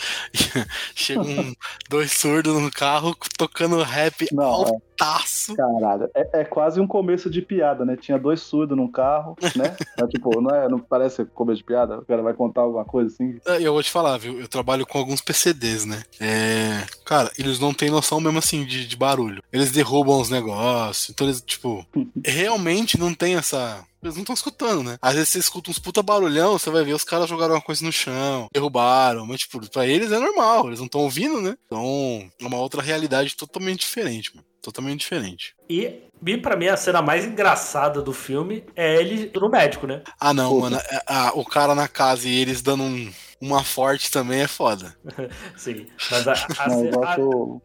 Chega 0.95 1.21
um, 1.21 1.55
dois 1.89 2.13
surdos 2.13 2.61
no 2.61 2.71
carro 2.71 3.15
tocando 3.37 3.83
rap 3.83 4.27
Não, 4.33 4.65
é. 4.65 4.73
Altaço. 5.01 5.55
Caralho, 5.55 6.11
é, 6.15 6.41
é 6.41 6.45
quase 6.45 6.81
um 6.81 6.87
começo 6.87 7.31
de 7.31 7.41
piada, 7.43 7.85
né? 7.85 7.97
Tinha 7.97 8.19
dois 8.19 8.41
surdos 8.41 8.77
num 8.77 8.91
carro, 8.91 9.37
né? 9.57 9.77
É, 10.01 10.07
tipo, 10.07 10.41
não, 10.41 10.55
é, 10.55 10.69
não 10.69 10.79
parece 10.79 11.25
começo 11.27 11.59
de 11.59 11.65
piada? 11.65 11.99
O 11.99 12.05
cara 12.07 12.23
vai 12.23 12.33
contar 12.33 12.63
alguma 12.63 12.85
coisa 12.85 13.13
assim? 13.13 13.39
É, 13.47 13.61
Eu 13.61 13.73
vou 13.73 13.83
te 13.83 13.91
falar, 13.91 14.17
viu? 14.17 14.41
Eu 14.41 14.49
trabalho 14.49 14.87
com 14.87 14.97
alguns 14.97 15.21
PCDs, 15.21 15.85
né? 15.85 16.03
É, 16.19 16.87
Cara, 17.05 17.31
eles 17.39 17.59
não 17.59 17.75
têm 17.75 17.91
noção 17.91 18.21
mesmo 18.21 18.39
assim 18.39 18.65
de, 18.65 18.87
de 18.87 18.97
barulho. 18.97 19.43
Eles 19.53 19.73
derrubam 19.73 20.21
os 20.21 20.31
negócios. 20.31 21.11
Então 21.11 21.27
eles, 21.27 21.41
tipo, 21.43 21.85
realmente 22.25 22.99
não 22.99 23.13
tem 23.13 23.35
essa. 23.37 23.85
Eles 24.03 24.15
não 24.15 24.23
estão 24.23 24.35
escutando, 24.35 24.83
né? 24.83 24.97
Às 25.03 25.15
vezes 25.15 25.29
você 25.29 25.39
escuta 25.39 25.71
uns 25.71 25.79
puta 25.79 26.03
barulhão, 26.03 26.53
você 26.59 26.71
vai 26.71 26.83
ver 26.83 26.95
os 26.95 27.05
caras 27.05 27.29
jogaram 27.29 27.55
uma 27.55 27.61
coisa 27.61 27.85
no 27.85 27.93
chão, 27.93 28.49
derrubaram, 28.53 29.27
mas, 29.27 29.41
tipo, 29.41 29.61
pra 29.71 29.87
eles 29.87 30.11
é 30.11 30.19
normal, 30.19 30.69
eles 30.69 30.79
não 30.79 30.87
estão 30.87 31.03
ouvindo, 31.03 31.43
né? 31.43 31.55
Então, 31.67 32.31
é 32.41 32.47
uma 32.47 32.57
outra 32.57 32.81
realidade 32.81 33.37
totalmente 33.37 33.81
diferente, 33.81 34.35
mano. 34.35 34.47
Totalmente 34.63 35.01
diferente. 35.01 35.55
E, 35.69 36.03
e 36.27 36.37
pra 36.37 36.57
mim, 36.57 36.67
a 36.69 36.77
cena 36.77 37.01
mais 37.01 37.25
engraçada 37.25 38.03
do 38.03 38.13
filme 38.13 38.65
é 38.77 38.97
ele 38.97 39.31
no 39.35 39.49
médico, 39.49 39.87
né? 39.87 40.03
Ah, 40.19 40.35
não, 40.35 40.59
mano. 40.61 40.77
é- 40.77 41.31
o 41.35 41.45
cara 41.45 41.75
na 41.75 41.89
casa 41.89 42.29
e 42.29 42.41
eles 42.41 42.61
dando 42.63 42.83
um- 42.83 43.13
uma 43.41 43.65
forte 43.65 44.11
também 44.11 44.41
é 44.43 44.47
foda. 44.49 44.95
Sim. 45.57 45.87
Mas 46.11 46.29
a, 46.29 46.33
a, 46.33 47.15
a- 47.15 47.61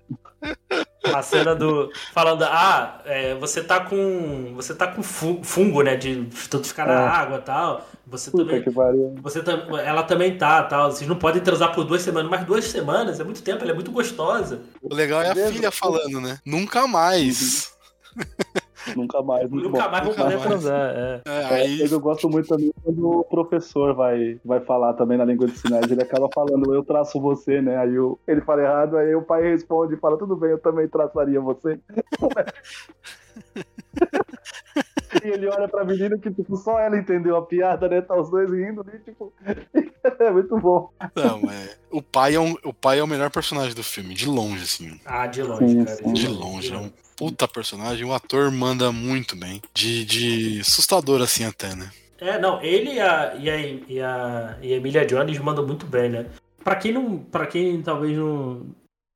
a 1.13 1.21
cena 1.23 1.55
do. 1.55 1.91
Falando, 2.13 2.43
ah, 2.43 3.01
é, 3.05 3.33
você 3.35 3.63
tá 3.63 3.79
com. 3.79 4.53
Você 4.55 4.73
tá 4.75 4.87
com 4.87 5.01
fu- 5.01 5.39
fungo, 5.43 5.81
né? 5.81 5.95
De 5.95 6.25
tanto 6.49 6.67
ficar 6.67 6.85
na 6.87 6.93
É. 6.93 7.07
água 7.07 7.37
e 7.37 7.41
tal. 7.41 7.87
Você 8.07 8.29
Puta 8.31 8.45
também. 8.45 8.61
que 8.63 8.71
pariu. 8.71 9.15
Você 9.21 9.41
ela 9.83 10.03
também 10.03 10.37
tá, 10.37 10.63
tal. 10.63 10.91
Vocês 10.91 11.07
não 11.09 11.15
podem 11.17 11.41
transar 11.41 11.73
por 11.73 11.83
duas 11.83 12.01
semanas, 12.03 12.29
mas 12.29 12.45
duas 12.45 12.65
semanas 12.65 13.19
é 13.19 13.23
muito 13.23 13.41
tempo, 13.41 13.63
ela 13.63 13.71
é 13.71 13.73
muito 13.73 13.91
gostosa. 13.91 14.61
O 14.81 14.93
legal 14.93 15.21
é 15.21 15.31
a 15.31 15.35
Mesmo? 15.35 15.53
filha 15.53 15.71
falando, 15.71 16.19
né? 16.21 16.39
Nunca 16.45 16.85
mais. 16.87 17.71
Nunca 18.95 19.21
mais, 19.21 19.49
Nunca 19.49 19.69
bom. 19.69 19.91
mais 19.91 20.05
nunca 20.05 20.23
poder 20.23 20.35
mais. 20.37 20.47
transar. 20.47 20.95
É. 20.95 21.21
É, 21.25 21.41
É, 21.41 21.45
aí, 21.55 21.81
eu 21.89 21.99
gosto 21.99 22.29
muito 22.29 22.47
também 22.47 22.71
quando 22.83 23.19
o 23.19 23.23
professor 23.23 23.93
vai, 23.95 24.39
vai 24.43 24.59
falar 24.59 24.93
também 24.93 25.17
na 25.17 25.25
língua 25.25 25.47
de 25.47 25.57
sinais, 25.57 25.89
ele 25.91 26.03
acaba 26.03 26.29
falando, 26.33 26.73
eu 26.73 26.83
traço 26.83 27.19
você, 27.19 27.61
né? 27.61 27.77
Aí 27.77 27.97
o- 27.97 28.17
ele 28.27 28.41
fala 28.41 28.61
errado, 28.61 28.97
aí 28.97 29.15
o 29.15 29.21
pai 29.21 29.41
responde 29.43 29.95
e 29.95 29.97
fala, 29.97 30.17
tudo 30.17 30.35
bem, 30.35 30.51
eu 30.51 30.59
também 30.59 30.87
traçaria 30.87 31.39
você. 31.41 31.79
e 35.23 35.27
ele 35.27 35.47
olha 35.47 35.67
pra 35.67 35.83
menina 35.85 36.17
que, 36.17 36.31
tipo, 36.31 36.55
só 36.57 36.79
ela 36.79 36.97
entendeu 36.97 37.35
a 37.35 37.45
piada, 37.45 37.87
né? 37.87 38.01
Tá 38.01 38.19
os 38.19 38.29
dois 38.29 38.51
rindo 38.51 38.81
ali, 38.81 38.99
tipo. 38.99 39.33
é 40.19 40.31
muito 40.31 40.57
bom. 40.57 40.89
não, 41.15 41.49
é, 41.51 41.75
o, 41.91 42.01
pai 42.01 42.35
é 42.35 42.39
um, 42.39 42.55
o 42.63 42.73
pai 42.73 42.99
é 42.99 43.03
o 43.03 43.07
melhor 43.07 43.29
personagem 43.29 43.75
do 43.75 43.83
filme, 43.83 44.13
de 44.13 44.27
longe, 44.27 44.63
assim. 44.63 44.99
Ah, 45.05 45.27
de 45.27 45.41
longe, 45.43 45.69
Sim, 45.69 45.85
cara. 45.85 45.97
sim. 45.97 46.13
De 46.13 46.27
longe, 46.27 46.73
é 46.73 46.77
um 46.77 46.91
puta 47.15 47.47
personagem. 47.47 48.05
O 48.05 48.13
ator 48.13 48.51
manda 48.51 48.91
muito 48.91 49.35
bem. 49.35 49.61
De, 49.73 50.05
de 50.05 50.59
assustador, 50.61 51.21
assim, 51.21 51.45
até, 51.45 51.75
né? 51.75 51.89
É, 52.19 52.39
não, 52.39 52.61
ele 52.61 52.93
e 52.93 52.99
a, 52.99 53.35
e 53.35 53.49
a, 53.49 53.57
e 53.57 54.01
a, 54.01 54.57
e 54.61 54.73
a 54.73 54.77
Emilia 54.77 55.05
Jones 55.05 55.37
mandam 55.39 55.65
muito 55.65 55.85
bem, 55.85 56.09
né? 56.09 56.25
Pra 56.63 56.75
quem 56.75 56.91
não. 56.91 57.19
para 57.19 57.45
quem 57.45 57.81
talvez 57.81 58.17
não, 58.17 58.65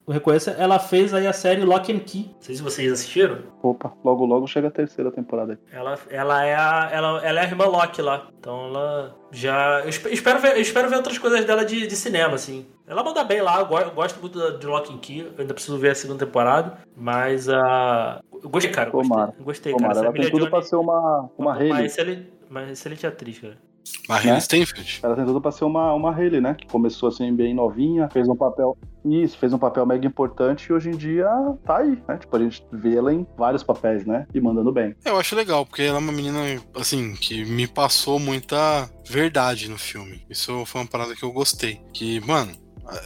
não 0.09 0.13
reconheça, 0.15 0.51
ela 0.51 0.79
fez 0.79 1.13
aí 1.13 1.27
a 1.27 1.33
série 1.33 1.61
Lock 1.63 1.91
and 1.93 1.99
Key. 1.99 2.31
Não 2.33 2.41
sei 2.41 2.55
se 2.55 2.61
vocês 2.61 2.91
assistiram. 2.91 3.37
Opa, 3.61 3.93
logo 4.03 4.25
logo 4.25 4.47
chega 4.47 4.67
a 4.67 4.71
terceira 4.71 5.11
temporada 5.11 5.53
aí. 5.53 5.57
Ela, 5.71 5.97
ela, 6.09 6.45
é 6.45 6.55
a, 6.55 6.89
ela, 6.91 7.25
ela 7.25 7.39
é 7.39 7.43
a 7.43 7.47
irmã 7.47 7.65
Locke 7.65 8.01
lá. 8.01 8.27
Então 8.39 8.65
ela 8.65 9.15
já. 9.31 9.81
Eu 9.81 9.89
espe- 9.89 10.09
espero 10.11 10.39
ver, 10.39 10.55
eu 10.55 10.61
espero 10.61 10.89
ver 10.89 10.95
outras 10.97 11.17
coisas 11.17 11.45
dela 11.45 11.63
de, 11.63 11.85
de 11.87 11.95
cinema, 11.95 12.33
assim. 12.35 12.65
Ela 12.87 13.03
manda 13.03 13.23
bem 13.23 13.41
lá, 13.41 13.59
eu 13.59 13.67
go- 13.67 13.77
eu 13.79 13.91
gosto 13.91 14.19
muito 14.19 14.39
da- 14.39 14.57
de 14.57 14.65
Lock 14.65 14.91
and 14.91 14.97
Key. 14.97 15.19
Eu 15.19 15.33
ainda 15.37 15.53
preciso 15.53 15.77
ver 15.77 15.91
a 15.91 15.95
segunda 15.95 16.25
temporada. 16.25 16.77
Mas 16.97 17.47
a. 17.47 18.19
Eu 18.41 18.49
gostei, 18.49 18.71
cara. 18.71 18.89
eu 18.89 18.93
Gostei, 18.93 19.09
Tomara. 19.09 19.33
eu 19.37 19.43
gostei 19.45 19.73
Tomara, 19.73 19.93
cara. 19.93 20.05
ela 20.07 20.13
tem 20.15 20.31
tudo 20.31 20.49
pra 20.49 20.59
Jones- 20.59 20.69
ser 20.69 20.75
uma, 20.77 21.29
uma 21.37 21.51
uma 21.51 21.53
Hayley. 21.55 21.85
excelente, 21.85 22.33
uma 22.49 22.63
excelente 22.71 23.05
atriz, 23.05 23.37
cara. 23.39 23.57
Mas 24.07 24.23
Né? 24.25 24.31
Haley 24.31 24.41
Steinfeld. 24.41 24.99
Ela 25.03 25.15
tem 25.15 25.25
tudo 25.25 25.41
pra 25.41 25.51
ser 25.51 25.65
uma, 25.65 25.93
uma 25.93 26.11
Hayley, 26.13 26.41
né? 26.41 26.53
Que 26.55 26.67
começou 26.67 27.09
assim 27.09 27.33
bem 27.35 27.53
novinha, 27.53 28.09
fez 28.11 28.27
um 28.27 28.35
papel. 28.35 28.77
Isso, 29.05 29.37
fez 29.37 29.53
um 29.53 29.57
papel 29.57 29.85
mega 29.85 30.05
importante 30.05 30.65
e 30.67 30.73
hoje 30.73 30.89
em 30.89 30.97
dia 30.97 31.27
tá 31.65 31.77
aí, 31.77 31.97
né? 32.07 32.17
Tipo, 32.17 32.35
a 32.35 32.39
gente 32.39 32.63
vê 32.71 32.97
ela 32.97 33.13
em 33.13 33.25
vários 33.37 33.63
papéis, 33.63 34.05
né? 34.05 34.27
E 34.33 34.41
mandando 34.41 34.71
bem. 34.71 34.95
Eu 35.05 35.17
acho 35.17 35.35
legal, 35.35 35.65
porque 35.65 35.83
ela 35.83 35.97
é 35.97 36.01
uma 36.01 36.11
menina, 36.11 36.39
assim, 36.75 37.13
que 37.15 37.45
me 37.45 37.67
passou 37.67 38.19
muita 38.19 38.89
verdade 39.09 39.69
no 39.69 39.77
filme. 39.77 40.21
Isso 40.29 40.65
foi 40.65 40.81
uma 40.81 40.87
parada 40.87 41.15
que 41.15 41.23
eu 41.23 41.31
gostei. 41.31 41.81
Que, 41.93 42.19
mano, 42.25 42.51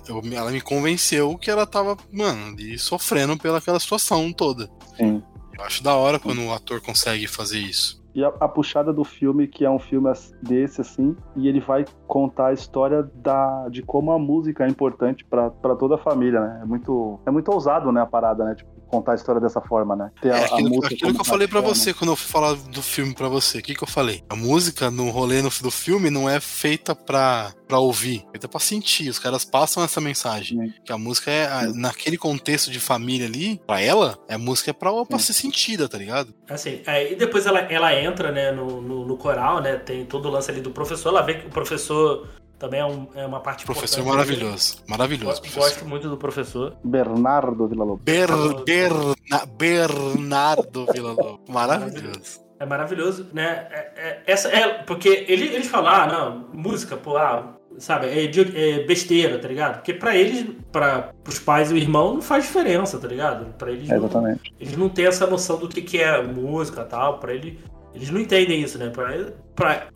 eu- 0.08 0.22
ela 0.34 0.50
me 0.52 0.62
convenceu 0.62 1.38
que 1.38 1.52
ela 1.52 1.66
tava, 1.68 1.96
mano, 2.12 2.48
ali 2.54 2.78
sofrendo 2.80 3.38
pelaquela 3.38 3.80
situação 3.80 4.32
toda. 4.34 4.68
Sim. 4.98 5.22
Eu 5.58 5.64
acho 5.64 5.84
da 5.84 5.96
hora 5.96 6.20
quando 6.20 6.44
o 6.44 6.52
ator 6.52 6.82
consegue 6.82 7.28
fazer 7.28 7.60
isso. 7.60 8.04
E 8.16 8.24
a, 8.24 8.28
a 8.40 8.48
puxada 8.48 8.94
do 8.94 9.04
filme, 9.04 9.48
que 9.48 9.66
é 9.66 9.70
um 9.70 9.80
filme 9.80 10.12
desse, 10.42 10.82
assim, 10.82 11.16
e 11.36 11.48
ele 11.48 11.60
vai 11.60 11.84
contar 12.08 12.48
a 12.48 12.54
história 12.54 13.02
da, 13.16 13.68
de 13.70 13.82
como 13.82 14.12
a 14.12 14.20
música 14.20 14.66
é 14.66 14.68
importante 14.68 15.26
pra 15.26 15.50
toda 15.76 15.96
a 15.96 15.98
família, 15.98 16.40
né? 16.40 16.60
É 16.62 16.66
muito, 16.66 17.20
é 17.26 17.32
muito 17.32 17.52
ousado, 17.52 17.92
né, 17.92 18.02
a 18.02 18.06
parada, 18.06 18.46
né? 18.46 18.54
Tipo, 18.54 18.70
contar 18.94 19.14
a 19.14 19.16
história 19.16 19.42
dessa 19.42 19.60
forma, 19.62 19.96
né? 19.96 20.12
Ter 20.22 20.30
É 20.30 20.42
a 20.42 20.46
aquilo, 20.46 20.70
música 20.70 20.94
aquilo 20.96 21.14
que 21.14 21.22
eu 21.22 21.26
falei 21.26 21.48
pra 21.48 21.62
paixão, 21.62 21.76
você 21.76 21.94
quando 21.94 22.12
eu 22.12 22.16
fui 22.16 22.32
falar 22.32 22.54
do 22.54 22.82
filme 22.82 23.14
pra 23.14 23.28
você. 23.28 23.58
O 23.58 23.62
que, 23.62 23.74
que 23.76 23.84
eu 23.84 23.88
falei? 23.88 24.24
A 24.30 24.36
música 24.36 24.90
no 24.92 25.10
rolê 25.10 25.42
no, 25.42 25.50
do 25.50 25.72
filme 25.72 26.10
não 26.10 26.30
é 26.30 26.40
feita 26.40 26.94
pra, 26.96 27.52
pra 27.68 27.80
ouvir, 27.80 28.24
é 28.28 28.32
feita 28.32 28.48
pra 28.48 28.60
sentir. 28.60 29.10
Os 29.10 29.20
caras 29.20 29.44
passam 29.46 29.84
essa 29.84 30.00
mensagem. 30.00 30.58
Sim. 30.60 30.74
Que 30.86 30.92
a 30.92 30.98
música 30.98 31.32
é, 31.32 31.46
a- 31.48 31.68
naquele 31.74 32.18
contexto 32.18 32.70
de 32.72 32.80
família 32.80 33.26
ali, 33.28 33.60
pra 33.66 33.82
ela, 33.82 34.18
a 34.30 34.38
música 34.38 34.70
é 34.70 34.74
pra, 34.74 34.92
pra 35.06 35.20
ser 35.20 35.34
sentida, 35.34 35.88
tá 35.90 35.98
ligado? 35.98 36.34
Assim, 36.50 36.82
é, 36.86 37.12
e 37.12 37.16
depois 37.16 37.46
ela, 37.46 37.60
ela 37.62 37.94
entra, 38.00 38.32
né, 38.32 38.52
no, 38.52 38.82
no, 38.82 39.06
no 39.08 39.18
coral, 39.18 39.62
né? 39.62 39.78
Tem 39.78 40.06
todo 40.06 40.28
o 40.28 40.32
lance 40.32 40.52
ali 40.52 40.62
do 40.62 40.72
professor. 40.72 41.10
Ela 41.10 41.22
vê 41.22 41.36
que 41.36 41.48
o 41.48 41.50
professor 41.50 42.28
também 42.64 42.80
é, 42.80 42.86
um- 42.86 43.08
é 43.14 43.26
uma 43.26 43.42
parte 43.42 43.66
Professor 43.66 44.00
importante 44.00 44.22
ali. 44.30 44.38
maravilhoso. 44.40 44.78
Maravilhoso, 44.88 45.26
Gosto, 45.26 45.42
professor. 45.42 45.60
gosto 45.70 45.86
muito 45.86 46.10
do 46.10 46.16
professor. 46.18 46.76
Bernardo 46.82 47.68
Villa-Lobos. 47.68 48.02
Ber, 48.06 48.28
Berna- 48.66 49.46
Bernardo 49.58 50.86
Villa-Lobos. 50.94 51.42
Maravilhoso. 51.50 52.42
É 52.60 52.66
maravilhoso, 52.66 53.28
né? 53.34 53.68
É- 53.70 53.92
é- 53.98 54.24
essa 54.26 54.48
é 54.48 54.82
porque 54.84 55.26
ele, 55.28 55.46
eles 55.54 55.68
falam, 55.68 55.92
ah, 55.92 56.08
não, 56.08 56.48
música, 56.54 56.96
pô, 56.96 57.18
ah, 57.18 57.54
sabe, 57.78 58.08
é, 58.08 58.24
é 58.26 58.84
besteira, 58.86 59.38
tá 59.40 59.48
ligado? 59.50 59.76
Porque 59.76 59.94
pra 59.94 60.16
eles, 60.16 60.46
para 60.72 61.12
os 61.28 61.40
pais 61.40 61.70
e 61.72 61.74
o 61.74 61.78
irmão, 61.78 62.14
não 62.14 62.22
faz 62.22 62.46
diferença, 62.46 62.98
tá 62.98 63.08
ligado? 63.08 63.54
Pra 63.58 63.72
eles, 63.72 63.90
É, 63.90 63.98
não, 63.98 64.06
exatamente. 64.06 64.54
eles 64.58 64.78
não 64.78 64.88
têm 64.88 65.06
essa 65.08 65.28
noção 65.28 65.58
do 65.58 65.68
que, 65.68 65.82
que 65.82 65.98
é 66.00 66.22
música 66.24 66.82
e 66.82 66.86
tal. 66.86 67.20
Pra 67.20 67.34
ele, 67.34 67.60
eles 67.94 68.10
não 68.10 68.22
entendem 68.22 68.62
isso, 68.62 68.78
né? 68.78 68.90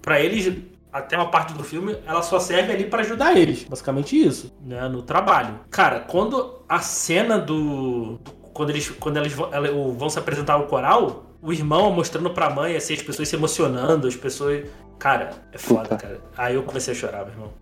Pra 0.01 0.19
eles, 0.19 0.53
até 0.91 1.15
uma 1.17 1.29
parte 1.29 1.53
do 1.53 1.63
filme, 1.63 1.97
ela 2.05 2.21
só 2.21 2.39
serve 2.39 2.71
ali 2.71 2.85
pra 2.85 3.01
ajudar 3.01 3.35
eles. 3.37 3.63
Basicamente 3.63 4.15
isso, 4.19 4.53
né? 4.61 4.87
No 4.87 5.01
trabalho. 5.01 5.59
Cara, 5.69 5.99
quando 6.01 6.61
a 6.67 6.79
cena 6.79 7.37
do. 7.37 8.17
do- 8.17 8.31
quando 8.53 8.71
eles, 8.71 8.89
quando 8.89 9.17
eles 9.17 9.33
vão, 9.33 9.53
ela- 9.53 9.67
vão 9.93 10.09
se 10.09 10.17
apresentar 10.17 10.53
ao 10.53 10.65
coral, 10.65 11.25
o 11.41 11.53
irmão 11.53 11.91
mostrando 11.91 12.31
pra 12.31 12.49
mãe, 12.49 12.75
assim, 12.75 12.93
as 12.95 13.01
pessoas 13.03 13.27
se 13.29 13.35
emocionando, 13.35 14.07
as 14.07 14.15
pessoas. 14.15 14.65
Cara, 14.97 15.29
é 15.51 15.57
foda, 15.59 15.89
Puta. 15.89 15.97
cara. 15.97 16.21
Aí 16.35 16.55
eu 16.55 16.63
comecei 16.63 16.93
a 16.93 16.97
chorar, 16.97 17.19
meu 17.25 17.33
irmão. 17.33 17.53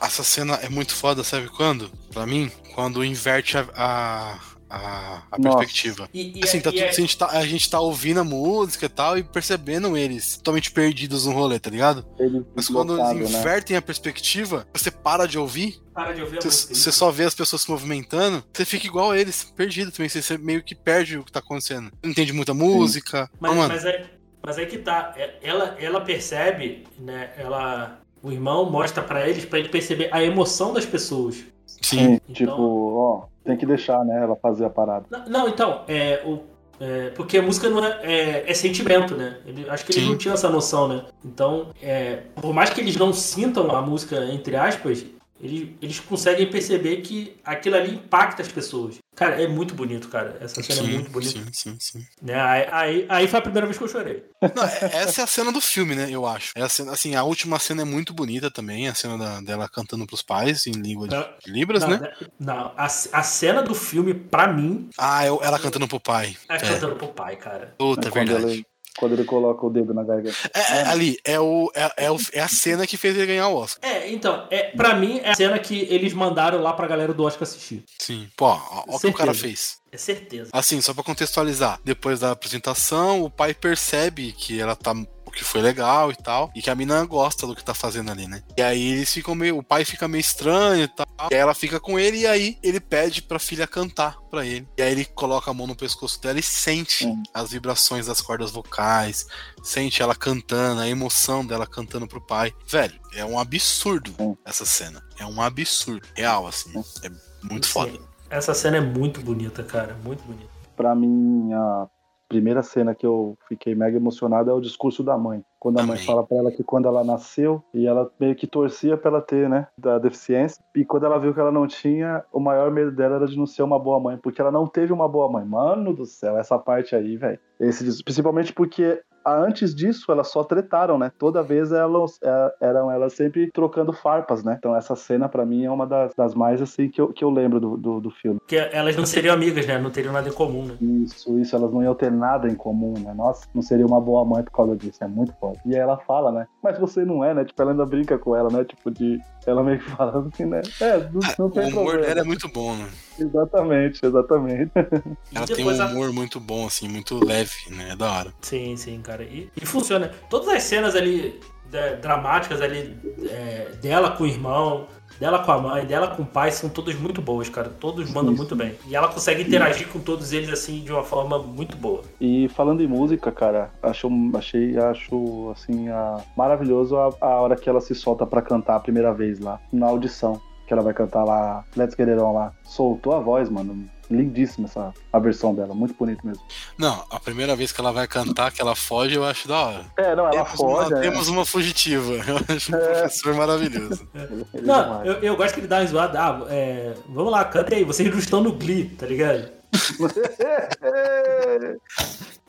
Essa 0.00 0.22
cena 0.22 0.54
é 0.62 0.68
muito 0.70 0.94
foda, 0.94 1.22
sabe 1.24 1.48
quando? 1.48 1.90
Pra 2.12 2.26
mim, 2.26 2.50
quando 2.74 3.04
inverte 3.04 3.56
a, 3.58 3.66
a, 3.74 4.38
a- 4.70 5.22
a 5.32 5.38
Nossa. 5.38 5.58
perspectiva. 5.58 6.08
E, 6.14 6.38
e, 6.38 6.44
Assim, 6.44 6.60
tá 6.60 6.70
e 6.70 6.72
tudo, 6.74 6.82
é- 6.84 6.88
a, 6.88 6.92
gente 6.92 7.18
tá, 7.18 7.26
a 7.26 7.46
gente 7.46 7.68
tá 7.68 7.80
ouvindo 7.80 8.20
a 8.20 8.24
música 8.24 8.86
e 8.86 8.88
tal 8.88 9.18
e 9.18 9.22
percebendo 9.22 9.96
eles 9.96 10.36
totalmente 10.36 10.70
perdidos 10.70 11.26
no 11.26 11.32
rolê, 11.32 11.58
tá 11.58 11.68
ligado? 11.70 12.06
Ele 12.18 12.44
Mas 12.54 12.68
quando 12.68 12.96
eles 12.98 13.30
né? 13.30 13.38
invertem 13.38 13.76
a 13.76 13.82
perspectiva, 13.82 14.66
você 14.72 14.90
para 14.90 15.26
de 15.26 15.38
ouvir, 15.38 15.80
para 15.92 16.12
de 16.12 16.22
ouvir 16.22 16.38
a 16.38 16.40
você, 16.40 16.46
música. 16.48 16.74
você 16.74 16.92
só 16.92 17.10
vê 17.10 17.24
as 17.24 17.34
pessoas 17.34 17.62
se 17.62 17.70
movimentando, 17.70 18.44
você 18.52 18.64
fica 18.64 18.86
igual 18.86 19.10
a 19.10 19.18
eles, 19.18 19.44
perdido 19.56 19.90
também. 19.90 20.08
Você, 20.08 20.22
você 20.22 20.38
meio 20.38 20.62
que 20.62 20.74
perde 20.74 21.18
o 21.18 21.24
que 21.24 21.32
tá 21.32 21.40
acontecendo. 21.40 21.90
Não 22.02 22.10
entende 22.10 22.32
muita 22.32 22.54
música. 22.54 23.28
Mas, 23.40 23.56
Mas, 23.56 23.84
é, 23.84 24.06
mas 24.42 24.56
aí 24.58 24.66
que 24.66 24.78
tá. 24.78 25.12
É- 25.16 25.38
Ela, 25.42 25.76
ela 25.80 26.00
percebe, 26.00 26.84
né? 26.98 27.30
Ela. 27.36 27.98
O 28.22 28.30
irmão 28.30 28.70
mostra 28.70 29.02
pra 29.02 29.26
eles 29.26 29.46
pra 29.46 29.58
ele 29.58 29.70
perceber 29.70 30.10
a 30.12 30.22
emoção 30.22 30.74
das 30.74 30.84
pessoas. 30.84 31.36
Sim. 31.80 32.20
Sim, 32.26 32.32
tipo, 32.32 32.94
ó, 32.96 33.24
tem 33.44 33.56
que 33.56 33.66
deixar, 33.66 34.04
né, 34.04 34.22
ela 34.22 34.36
fazer 34.36 34.64
a 34.64 34.70
parada. 34.70 35.06
Não, 35.10 35.26
não, 35.28 35.48
então, 35.48 35.82
é, 35.88 36.22
o, 36.24 36.40
é, 36.80 37.10
porque 37.10 37.38
a 37.38 37.42
música 37.42 37.68
não 37.68 37.84
é, 37.84 37.98
é, 38.02 38.50
é 38.50 38.54
sentimento, 38.54 39.14
né? 39.16 39.38
Ele- 39.46 39.68
acho 39.68 39.84
que 39.84 39.92
eles 39.92 40.02
Sim. 40.04 40.10
não 40.10 40.16
tinham 40.16 40.34
essa 40.34 40.48
noção, 40.48 40.88
né? 40.88 41.04
Então, 41.24 41.68
é, 41.82 42.22
por 42.40 42.52
mais 42.54 42.70
que 42.70 42.80
eles 42.80 42.96
não 42.96 43.12
sintam 43.12 43.70
a 43.74 43.82
música, 43.82 44.24
entre 44.26 44.56
aspas, 44.56 45.04
eles, 45.42 45.68
eles 45.80 46.00
conseguem 46.00 46.50
perceber 46.50 46.98
que 47.02 47.36
aquilo 47.44 47.76
ali 47.76 47.94
impacta 47.94 48.42
as 48.42 48.48
pessoas. 48.48 48.96
Cara, 49.16 49.42
é 49.42 49.46
muito 49.48 49.74
bonito, 49.74 50.08
cara. 50.08 50.38
Essa 50.40 50.62
cena 50.62 50.80
é 50.80 50.82
Sim, 50.82 50.92
muito 50.92 51.10
bonita. 51.10 51.32
sim, 51.32 51.46
sim, 51.52 51.76
sim. 51.78 52.06
Né? 52.22 52.40
Aí, 52.40 52.66
aí, 52.70 53.06
aí 53.08 53.28
foi 53.28 53.38
a 53.38 53.42
primeira 53.42 53.66
vez 53.66 53.76
que 53.76 53.84
eu 53.84 53.88
chorei. 53.88 54.24
Não, 54.54 54.64
é- 54.64 54.90
essa 55.02 55.20
é 55.20 55.24
a 55.24 55.26
cena 55.26 55.52
do 55.52 55.60
filme, 55.60 55.94
né? 55.94 56.08
Eu 56.10 56.24
acho. 56.26 56.52
É 56.56 56.62
a 56.62 56.68
cena, 56.68 56.92
assim, 56.92 57.14
a 57.14 57.22
última 57.22 57.58
cena 57.58 57.82
é 57.82 57.84
muito 57.84 58.14
bonita 58.14 58.50
também, 58.50 58.88
a 58.88 58.94
cena 58.94 59.18
da- 59.18 59.40
dela 59.40 59.68
cantando 59.68 60.06
pros 60.06 60.22
pais 60.22 60.66
em 60.66 60.72
língua 60.72 61.06
de, 61.08 61.14
Não, 61.14 61.26
de 61.44 61.52
Libras, 61.52 61.82
não, 61.82 61.90
né? 61.90 62.12
não, 62.38 62.72
a, 62.76 62.84
a 62.86 63.22
cena 63.22 63.62
do 63.62 63.74
filme, 63.74 64.14
pra 64.14 64.50
mim, 64.50 64.88
Ah, 64.96 65.26
eu- 65.26 65.40
ela 65.42 65.58
cantando 65.58 65.86
pro 65.88 66.00
pai. 66.00 66.36
é 66.48 66.54
É, 66.56 66.58
cantando 66.58 66.96
pro 66.96 67.08
pai, 67.08 67.36
cara. 67.36 67.74
puta, 67.76 68.08
é 68.08 68.10
verdade. 68.10 68.44
ele, 68.46 68.66
quando 68.98 69.12
ele 69.12 69.24
coloca 69.24 69.64
o 69.66 69.70
dedo 69.70 69.94
na 69.94 70.02
garganta. 70.04 70.36
É, 70.54 70.60
é, 70.78 70.82
ali, 70.86 71.18
é, 71.24 71.38
o, 71.40 71.70
é, 71.74 72.04
é, 72.06 72.10
o- 72.10 72.18
é 72.32 72.40
a 72.40 72.48
cena 72.48 72.86
que 72.86 72.96
fez 72.96 73.16
ele 73.16 73.26
ganhar 73.26 73.48
o 73.48 73.56
Oscar. 73.56 73.88
É, 73.90 74.10
então, 74.10 74.46
é, 74.50 74.70
pra 74.76 74.94
mim 74.94 75.20
é 75.22 75.30
a 75.30 75.34
cena 75.34 75.58
que 75.58 75.86
eles 75.90 76.12
mandaram 76.12 76.60
lá 76.60 76.72
pra 76.72 76.86
galera 76.86 77.12
do 77.14 77.24
Oscar 77.24 77.42
assistir. 77.44 77.84
Sim. 77.98 78.28
Pô, 78.36 78.46
ó, 78.46 78.84
ó 78.88 78.96
o 78.96 79.00
que 79.00 79.06
o 79.06 79.12
cara 79.12 79.32
fez. 79.34 79.78
É 79.92 79.96
certeza. 79.96 80.50
Assim, 80.52 80.80
só 80.80 80.94
pra 80.94 81.02
contextualizar, 81.02 81.80
depois 81.84 82.20
da 82.20 82.30
apresentação, 82.30 83.22
o 83.24 83.30
pai 83.30 83.52
percebe 83.54 84.32
que 84.32 84.60
ela 84.60 84.76
tá 84.76 84.94
o 85.30 85.32
que 85.32 85.44
foi 85.44 85.62
legal 85.62 86.10
e 86.10 86.16
tal, 86.16 86.50
e 86.54 86.60
que 86.60 86.68
a 86.68 86.74
mina 86.74 87.04
gosta 87.04 87.46
do 87.46 87.54
que 87.54 87.64
tá 87.64 87.72
fazendo 87.72 88.10
ali, 88.10 88.26
né? 88.26 88.42
E 88.56 88.62
aí 88.62 88.92
eles 88.92 89.12
ficam 89.12 89.34
meio, 89.34 89.58
o 89.58 89.62
pai 89.62 89.84
fica 89.84 90.08
meio 90.08 90.20
estranho 90.20 90.84
e 90.84 90.88
tal, 90.88 91.06
e 91.30 91.34
aí 91.34 91.40
ela 91.40 91.54
fica 91.54 91.80
com 91.80 91.98
ele 91.98 92.18
e 92.18 92.26
aí 92.26 92.58
ele 92.62 92.80
pede 92.80 93.22
pra 93.22 93.38
filha 93.38 93.66
cantar 93.66 94.18
pra 94.30 94.44
ele. 94.44 94.68
E 94.76 94.82
aí 94.82 94.92
ele 94.92 95.04
coloca 95.04 95.50
a 95.50 95.54
mão 95.54 95.66
no 95.66 95.76
pescoço 95.76 96.20
dela 96.20 96.38
e 96.38 96.42
sente 96.42 97.06
as 97.32 97.50
vibrações 97.50 98.06
das 98.06 98.20
cordas 98.20 98.50
vocais, 98.50 99.26
sente 99.62 100.02
ela 100.02 100.14
cantando, 100.14 100.80
a 100.80 100.88
emoção 100.88 101.46
dela 101.46 101.66
cantando 101.66 102.06
pro 102.06 102.20
pai. 102.20 102.52
Velho, 102.66 103.00
é 103.14 103.24
um 103.24 103.38
absurdo 103.38 104.36
essa 104.44 104.64
cena. 104.64 105.02
É 105.18 105.24
um 105.24 105.40
absurdo. 105.40 106.06
Real, 106.14 106.46
assim. 106.46 106.72
É 107.02 107.10
muito 107.42 107.66
Sim. 107.66 107.72
foda. 107.72 107.98
Essa 108.28 108.54
cena 108.54 108.76
é 108.76 108.80
muito 108.80 109.20
bonita, 109.20 109.62
cara. 109.62 109.96
Muito 110.04 110.22
bonita. 110.22 110.50
Pra 110.76 110.94
mim, 110.94 111.52
a 111.52 111.86
primeira 112.30 112.62
cena 112.62 112.94
que 112.94 113.04
eu 113.04 113.36
fiquei 113.48 113.74
mega 113.74 113.96
emocionado 113.96 114.48
é 114.48 114.54
o 114.54 114.60
discurso 114.60 115.02
da 115.02 115.18
mãe. 115.18 115.44
Quando 115.60 115.78
a 115.78 115.82
mãe 115.82 115.96
Também. 115.96 116.06
fala 116.06 116.26
pra 116.26 116.38
ela 116.38 116.50
que 116.50 116.64
quando 116.64 116.88
ela 116.88 117.04
nasceu, 117.04 117.62
e 117.74 117.86
ela 117.86 118.10
meio 118.18 118.34
que 118.34 118.46
torcia 118.46 118.96
pra 118.96 119.10
ela 119.10 119.20
ter, 119.20 119.48
né, 119.48 119.66
da 119.76 119.98
deficiência, 119.98 120.62
e 120.74 120.84
quando 120.84 121.04
ela 121.04 121.18
viu 121.18 121.34
que 121.34 121.40
ela 121.40 121.52
não 121.52 121.66
tinha, 121.66 122.24
o 122.32 122.40
maior 122.40 122.70
medo 122.70 122.90
dela 122.90 123.16
era 123.16 123.26
de 123.26 123.36
não 123.36 123.46
ser 123.46 123.62
uma 123.62 123.78
boa 123.78 124.00
mãe, 124.00 124.16
porque 124.16 124.40
ela 124.40 124.50
não 124.50 124.66
teve 124.66 124.92
uma 124.92 125.08
boa 125.08 125.30
mãe. 125.30 125.44
Mano 125.44 125.92
do 125.92 126.06
céu, 126.06 126.38
essa 126.38 126.58
parte 126.58 126.96
aí, 126.96 127.16
velho. 127.16 127.38
Esse 127.60 128.02
Principalmente 128.02 128.52
porque 128.54 129.02
antes 129.24 129.74
disso 129.74 130.10
elas 130.10 130.28
só 130.28 130.42
tretaram, 130.42 130.98
né? 130.98 131.12
Toda 131.18 131.42
vez 131.42 131.72
elas 131.72 132.18
é, 132.22 132.54
eram 132.60 132.90
elas 132.90 133.12
sempre 133.12 133.50
trocando 133.52 133.92
farpas, 133.92 134.42
né? 134.42 134.56
Então 134.58 134.74
essa 134.74 134.96
cena 134.96 135.28
pra 135.28 135.44
mim 135.44 135.64
é 135.64 135.70
uma 135.70 135.86
das, 135.86 136.14
das 136.14 136.34
mais 136.34 136.60
assim 136.62 136.88
que 136.88 137.00
eu, 137.00 137.12
que 137.12 137.24
eu 137.24 137.30
lembro 137.30 137.60
do, 137.60 137.76
do, 137.76 138.00
do 138.00 138.10
filme. 138.10 138.38
Porque 138.40 138.56
elas 138.56 138.96
não 138.96 139.06
seriam 139.06 139.34
amigas, 139.34 139.66
né? 139.66 139.78
Não 139.78 139.90
teriam 139.90 140.12
nada 140.12 140.28
em 140.28 140.32
comum, 140.32 140.64
né? 140.64 140.76
Isso, 140.80 141.38
isso, 141.38 141.54
elas 141.54 141.72
não 141.72 141.82
iam 141.82 141.94
ter 141.94 142.10
nada 142.10 142.48
em 142.48 142.54
comum, 142.54 142.94
né? 142.98 143.12
Nossa, 143.14 143.46
não 143.54 143.62
seria 143.62 143.86
uma 143.86 144.00
boa 144.00 144.24
mãe 144.24 144.42
por 144.42 144.52
causa 144.52 144.76
disso, 144.76 145.02
é 145.02 145.08
muito 145.08 145.32
E 145.66 145.74
aí 145.74 145.80
ela 145.80 145.96
fala, 145.98 146.30
né? 146.32 146.46
Mas 146.62 146.78
você 146.78 147.04
não 147.04 147.24
é, 147.24 147.32
né? 147.34 147.44
Tipo, 147.44 147.62
ela 147.62 147.70
ainda 147.72 147.86
brinca 147.86 148.18
com 148.18 148.34
ela, 148.36 148.50
né? 148.50 148.64
Tipo, 148.64 148.90
de. 148.90 149.18
Ela 149.46 149.62
meio 149.62 149.78
que 149.78 149.90
falando 149.90 150.30
assim, 150.32 150.44
né? 150.44 150.60
É, 150.80 150.98
não, 150.98 151.20
não 151.38 151.46
O 151.46 151.50
tem 151.50 151.62
humor 151.64 151.72
problema. 151.84 152.06
dela 152.06 152.20
é 152.20 152.24
muito 152.24 152.48
bom, 152.48 152.74
né? 152.76 152.88
Exatamente, 153.18 154.04
exatamente. 154.04 154.70
Ela 155.34 155.46
tem 155.46 155.54
um 155.54 155.58
depois 155.58 155.80
a- 155.80 155.86
humor 155.86 156.12
muito 156.12 156.40
bom, 156.40 156.66
assim, 156.66 156.88
muito 156.88 157.22
leve, 157.24 157.52
né? 157.70 157.90
É 157.92 157.96
da 157.96 158.10
hora. 158.10 158.32
Sim, 158.40 158.76
sim, 158.76 159.00
cara. 159.02 159.22
E, 159.22 159.50
e 159.60 159.66
funciona. 159.66 160.10
Todas 160.28 160.48
as 160.48 160.62
cenas 160.62 160.94
ali 160.96 161.38
é, 161.72 161.96
dramáticas 161.96 162.60
ali 162.60 162.96
é, 163.30 163.70
dela 163.80 164.10
com 164.12 164.24
o 164.24 164.26
irmão, 164.26 164.86
dela 165.20 165.40
com 165.40 165.52
a 165.52 165.58
mãe, 165.58 165.84
dela 165.84 166.08
com 166.08 166.22
o 166.22 166.26
pai 166.26 166.50
são 166.50 166.70
todas 166.70 166.94
muito 166.94 167.20
boas, 167.20 167.48
cara. 167.50 167.68
Todos 167.68 168.10
mandam 168.10 168.32
Isso. 168.32 168.42
muito 168.42 168.56
bem. 168.56 168.74
E 168.88 168.96
ela 168.96 169.08
consegue 169.08 169.42
interagir 169.42 169.86
com 169.88 170.00
todos 170.00 170.32
eles 170.32 170.48
assim 170.48 170.80
de 170.80 170.90
uma 170.90 171.04
forma 171.04 171.38
muito 171.38 171.76
boa. 171.76 172.02
E 172.18 172.48
falando 172.48 172.82
em 172.82 172.86
música, 172.86 173.30
cara, 173.30 173.70
acho, 173.82 174.08
achei, 174.34 174.78
acho 174.78 175.52
assim, 175.54 175.90
a, 175.90 176.20
maravilhoso 176.34 176.96
a, 176.96 177.12
a 177.20 177.40
hora 177.40 177.54
que 177.54 177.68
ela 177.68 177.80
se 177.80 177.94
solta 177.94 178.26
pra 178.26 178.40
cantar 178.40 178.76
a 178.76 178.80
primeira 178.80 179.12
vez 179.12 179.38
lá, 179.38 179.60
na 179.70 179.86
audição. 179.86 180.40
Que 180.66 180.72
ela 180.72 180.82
vai 180.82 180.94
cantar 180.94 181.24
lá, 181.24 181.64
Let's 181.76 181.96
Get 181.96 182.08
It 182.08 182.20
On 182.20 182.32
lá. 182.32 182.52
Soltou 182.62 183.12
a 183.12 183.18
voz, 183.18 183.50
mano. 183.50 183.90
Lindíssima 184.10 184.66
essa 184.66 184.92
a 185.12 185.18
versão 185.20 185.54
dela, 185.54 185.72
muito 185.74 185.94
bonito 185.94 186.26
mesmo. 186.26 186.42
Não, 186.76 187.04
a 187.10 187.20
primeira 187.20 187.54
vez 187.54 187.70
que 187.70 187.80
ela 187.80 187.92
vai 187.92 188.08
cantar, 188.08 188.50
que 188.50 188.60
ela 188.60 188.74
foge, 188.74 189.14
eu 189.14 189.24
acho 189.24 189.46
da 189.46 189.58
hora. 189.66 189.84
É, 189.96 190.16
não, 190.16 190.24
ela 190.26 190.32
temos, 190.44 190.50
foge. 190.52 190.92
uma, 190.94 190.98
é. 190.98 191.00
temos 191.02 191.28
uma 191.28 191.44
fugitiva. 191.46 192.12
Eu 192.26 192.56
acho 192.56 192.72
um 192.72 192.76
É. 192.76 193.00
professor 193.00 193.34
maravilhoso. 193.34 194.08
Ele 194.14 194.46
é 194.54 194.60
Não, 194.62 195.04
eu, 195.04 195.12
eu 195.20 195.36
gosto 195.36 195.54
que 195.54 195.60
ele 195.60 195.66
dá 195.68 195.78
uma 195.78 195.86
zoada. 195.86 196.20
Ah, 196.20 196.46
é, 196.48 196.94
vamos 197.08 197.30
lá, 197.32 197.44
canta 197.44 197.74
aí. 197.74 197.84
Vocês 197.84 198.10
não 198.10 198.18
estão 198.18 198.42
no 198.42 198.52
Glee, 198.52 198.84
tá 198.98 199.06
ligado? 199.06 199.48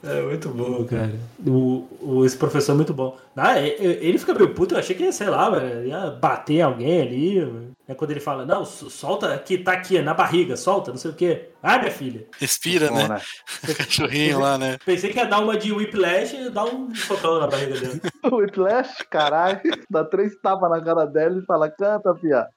É 0.04 0.19
muito 0.24 0.50
bom, 0.50 0.84
cara. 0.86 1.13
O, 1.45 1.86
o- 2.02 2.26
esse 2.26 2.36
professor 2.36 2.71
é 2.71 2.76
muito 2.76 2.91
bom. 2.91 3.15
Ah, 3.36 3.60
é- 3.60 3.67
é- 3.69 4.04
ele 4.04 4.17
fica 4.17 4.34
meio 4.34 4.52
puto, 4.54 4.74
eu 4.74 4.80
achei 4.80 4.95
que 4.95 5.04
ia, 5.04 5.12
sei 5.12 5.30
lá, 5.30 5.50
mano, 5.52 5.86
ia 5.86 6.10
bater 6.10 6.62
alguém 6.62 7.02
ali. 7.04 7.71
É 7.92 7.94
quando 7.94 8.12
ele 8.12 8.22
fala, 8.22 8.46
não, 8.46 8.64
so- 8.64 8.90
solta 8.90 9.34
aqui, 9.34 9.58
tá 9.58 9.74
aqui, 9.74 10.02
na 10.02 10.14
barriga, 10.14 10.56
solta, 10.56 10.92
não 10.92 10.98
sei 10.98 11.12
o 11.12 11.14
quê. 11.14 11.50
Ah, 11.62 11.78
minha 11.78 11.92
filha. 11.92 12.26
Respira, 12.40 12.88
Bom, 12.88 12.96
né? 12.96 13.08
né? 13.10 13.22
Cachorrinho 13.76 14.40
lá, 14.40 14.58
né? 14.58 14.78
Pensei 14.86 15.12
que 15.12 15.18
ia 15.18 15.26
dar 15.26 15.40
uma 15.40 15.58
de 15.58 15.74
whiplash 15.74 16.34
e 16.34 16.50
dar 16.50 16.64
um 16.64 16.96
socão 16.96 17.38
na 17.38 17.48
barriga 17.48 17.78
dele. 17.78 18.02
Whiplash, 18.24 19.04
caralho, 19.10 19.60
dá 19.90 20.06
três 20.06 20.34
tapas 20.42 20.70
na 20.70 20.82
cara 20.82 21.06
dela 21.06 21.38
e 21.38 21.46
fala, 21.46 21.70
canta, 21.70 22.16
fia. 22.16 22.48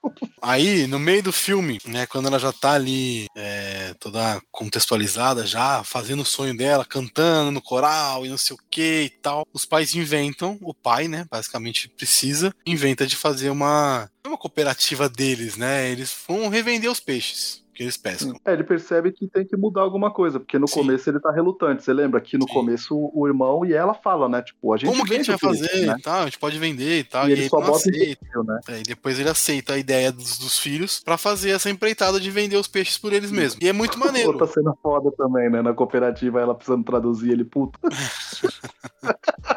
Aí, 0.41 0.87
no 0.87 0.99
meio 1.01 1.23
do 1.23 1.33
filme, 1.33 1.81
né, 1.85 2.07
quando 2.07 2.29
ela 2.29 2.39
já 2.39 2.53
tá 2.53 2.73
ali 2.73 3.27
é, 3.37 3.93
toda 3.99 4.41
contextualizada, 4.53 5.45
já 5.47 5.83
fazendo 5.83 6.21
o 6.21 6.27
sonho 6.27 6.57
dela, 6.57 6.85
cantando 6.85 7.51
no 7.51 7.61
coral 7.61 8.25
e 8.25 8.29
não 8.29 8.39
sei 8.39 8.55
o 8.55 8.59
que 8.71 9.03
e 9.03 9.11
tal, 9.11 9.45
os 9.53 9.65
pais 9.65 9.95
inventam, 9.95 10.59
o 10.63 10.73
pai, 10.73 11.09
né, 11.09 11.27
basicamente 11.31 11.89
precisa, 11.89 12.55
inventa 12.65 13.07
de 13.07 13.17
fazer 13.17 13.51
uma, 13.51 14.09
uma 14.27 14.39
cooperativa 14.39 15.09
deles, 15.09 15.57
né, 15.57 15.91
eles 15.91 16.15
vão 16.27 16.49
revender 16.49 16.91
os 16.91 16.99
peixes 17.01 17.63
que 17.75 17.83
eles 17.83 17.97
pescam. 17.97 18.35
É, 18.45 18.53
ele 18.53 18.63
percebe 18.63 19.11
que 19.11 19.27
tem 19.27 19.45
que 19.45 19.57
mudar 19.57 19.81
alguma 19.81 20.09
coisa, 20.09 20.39
porque 20.39 20.61
no 20.61 20.69
Sim. 20.69 20.75
começo 20.77 21.11
ele 21.11 21.19
tá 21.19 21.33
relutante. 21.33 21.83
Você 21.83 21.93
lembra 21.93 22.21
que 22.21 22.39
no 22.39 22.47
Sim. 22.47 22.55
começo 22.55 22.95
o- 23.13 23.27
irmão 23.27 23.67
e 23.67 23.73
ela 23.73 23.93
falam, 23.93 24.29
né? 24.29 24.43
Tipo, 24.43 24.73
a 24.73 24.77
gente 24.77 24.89
Como 24.91 25.05
que 25.05 25.13
a 25.13 25.17
gente 25.17 25.27
vai 25.27 25.39
fazer 25.39 25.85
né? 25.85 25.97
e 25.99 26.01
tal, 26.03 26.21
a 26.21 26.25
gente 26.27 26.39
pode 26.39 26.57
vender 26.57 27.01
e 27.01 27.05
tal, 27.05 27.25
E 27.27 27.31
e, 27.31 27.33
ele 27.33 27.41
ele 27.43 27.49
só 27.49 27.57
bota 27.61 27.73
aceita. 27.79 28.43
né? 28.45 28.61
É, 28.69 28.79
e 28.79 28.83
depois 28.85 29.19
ele 29.19 29.29
aceita 29.29 29.73
a 29.73 29.79
ideia 29.79 30.13
dos, 30.13 30.39
dos 30.39 30.57
filhos 30.57 31.01
pra 31.05 31.19
fazer 31.19 31.51
essa 31.51 31.69
empreitada 31.69 32.21
de 32.21 32.31
vender 32.31 32.57
os 32.57 32.69
peixes 32.69 32.97
por 32.97 33.13
eles 33.13 33.33
mesmos. 33.33 33.61
E 33.61 33.69
é 33.69 33.73
muito 33.73 33.99
maneiro. 33.99 34.31
Outra 34.31 34.47
cena 34.47 34.73
foda 34.81 35.11
também, 35.17 35.51
né? 35.51 35.61
Na 35.61 35.75
cooperativa, 35.75 36.41
ela 36.41 36.55
precisando 36.55 36.85
traduzir 36.85 37.33
ele, 37.33 37.45
puta. 37.45 37.77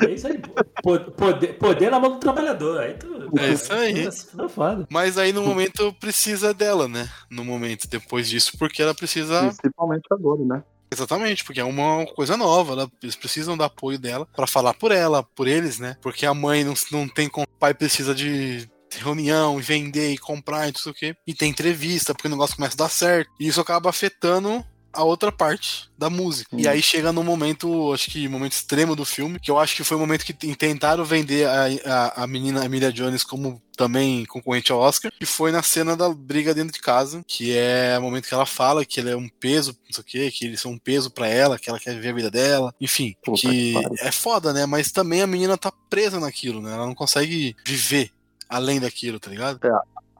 É 0.00 0.10
isso 0.10 0.26
aí. 0.26 0.38
po- 0.82 0.98
Poder, 1.12 1.58
poder 1.58 1.90
na 1.90 1.98
mão 1.98 2.12
do 2.12 2.18
trabalhador. 2.18 2.80
Aí 2.80 2.94
tu. 2.94 3.30
É 3.38 3.48
isso 3.52 3.72
aí. 3.72 4.08
Foda. 4.48 4.86
Mas 4.90 5.18
aí 5.18 5.32
no 5.32 5.42
momento 5.42 5.92
precisa 6.00 6.54
dela, 6.54 6.86
né? 6.88 7.08
No 7.30 7.44
momento 7.44 7.88
depois 7.88 8.28
disso, 8.28 8.52
porque 8.58 8.80
ela 8.82 8.94
precisa. 8.94 9.52
Principalmente 9.60 10.06
agora, 10.10 10.44
né? 10.44 10.62
Exatamente, 10.90 11.44
porque 11.44 11.60
é 11.60 11.64
uma 11.64 12.06
coisa 12.14 12.36
nova. 12.36 12.72
ela- 12.72 12.90
eles 13.02 13.16
precisam 13.16 13.56
do 13.56 13.62
apoio 13.64 13.98
dela 13.98 14.26
pra 14.34 14.46
falar 14.46 14.72
por 14.74 14.90
ela, 14.92 15.22
por 15.22 15.46
eles, 15.46 15.78
né? 15.78 15.96
Porque 16.00 16.24
a 16.24 16.32
mãe 16.32 16.64
não, 16.64 16.74
não 16.92 17.08
tem 17.08 17.28
como. 17.28 17.46
O 17.46 17.58
pai 17.58 17.74
precisa 17.74 18.14
de 18.14 18.68
reunião 18.90 19.58
e 19.58 19.62
vender 19.62 20.12
e 20.12 20.18
comprar 20.18 20.66
e 20.68 20.72
não 20.72 20.78
sei 20.78 20.92
o 20.92 20.94
quê. 20.94 21.14
E 21.26 21.34
tem 21.34 21.50
entrevista, 21.50 22.14
porque 22.14 22.26
o 22.26 22.30
negócio 22.30 22.56
começa 22.56 22.74
a 22.74 22.84
dar 22.84 22.88
certo. 22.88 23.30
E 23.38 23.46
isso 23.46 23.60
acaba 23.60 23.90
afetando 23.90 24.64
a 24.98 25.04
outra 25.04 25.30
parte 25.30 25.88
da 25.96 26.10
música. 26.10 26.56
E 26.56 26.66
Hum. 26.66 26.70
aí 26.70 26.82
chega 26.82 27.12
no 27.12 27.22
momento, 27.22 27.92
acho 27.92 28.10
que 28.10 28.26
momento 28.28 28.52
extremo 28.52 28.96
do 28.96 29.04
filme, 29.04 29.38
que 29.38 29.48
eu 29.50 29.56
acho 29.56 29.76
que 29.76 29.84
foi 29.84 29.96
o 29.96 30.00
momento 30.00 30.24
que 30.24 30.32
tentaram 30.32 31.04
vender 31.04 31.46
a, 31.46 31.66
a, 31.86 32.24
a 32.24 32.26
menina 32.26 32.64
Emilia 32.64 32.92
Jones 32.92 33.22
como 33.22 33.62
também 33.76 34.26
concorrente 34.26 34.72
ao 34.72 34.80
Oscar, 34.80 35.12
que 35.16 35.24
foi 35.24 35.52
na 35.52 35.62
cena 35.62 35.96
da 35.96 36.08
briga 36.08 36.52
dentro 36.52 36.72
de 36.72 36.80
casa, 36.80 37.22
que 37.28 37.56
é 37.56 37.96
o 37.96 38.02
momento 38.02 38.26
que 38.26 38.34
ela 38.34 38.44
fala 38.46 38.84
que 38.84 38.98
ele 38.98 39.10
é 39.10 39.16
um 39.16 39.28
peso, 39.28 39.70
não 39.86 39.92
sei 39.92 40.02
o 40.02 40.04
quê, 40.04 40.30
que 40.32 40.46
eles 40.46 40.60
são 40.60 40.72
um 40.72 40.78
peso 40.78 41.10
pra 41.12 41.28
ela, 41.28 41.58
que 41.60 41.70
ela 41.70 41.78
quer 41.78 41.94
viver 41.94 42.08
a 42.08 42.14
vida 42.14 42.30
dela, 42.30 42.74
enfim, 42.80 43.14
Puta 43.24 43.40
que 43.40 43.74
que 43.74 44.00
é 44.00 44.10
foda, 44.10 44.52
né? 44.52 44.66
Mas 44.66 44.90
também 44.90 45.22
a 45.22 45.28
menina 45.28 45.56
tá 45.56 45.72
presa 45.88 46.18
naquilo, 46.18 46.60
né? 46.60 46.72
Ela 46.72 46.86
não 46.86 46.94
consegue 46.94 47.54
viver 47.64 48.10
além 48.48 48.80
daquilo, 48.80 49.20
tá 49.20 49.30
ligado? 49.30 49.60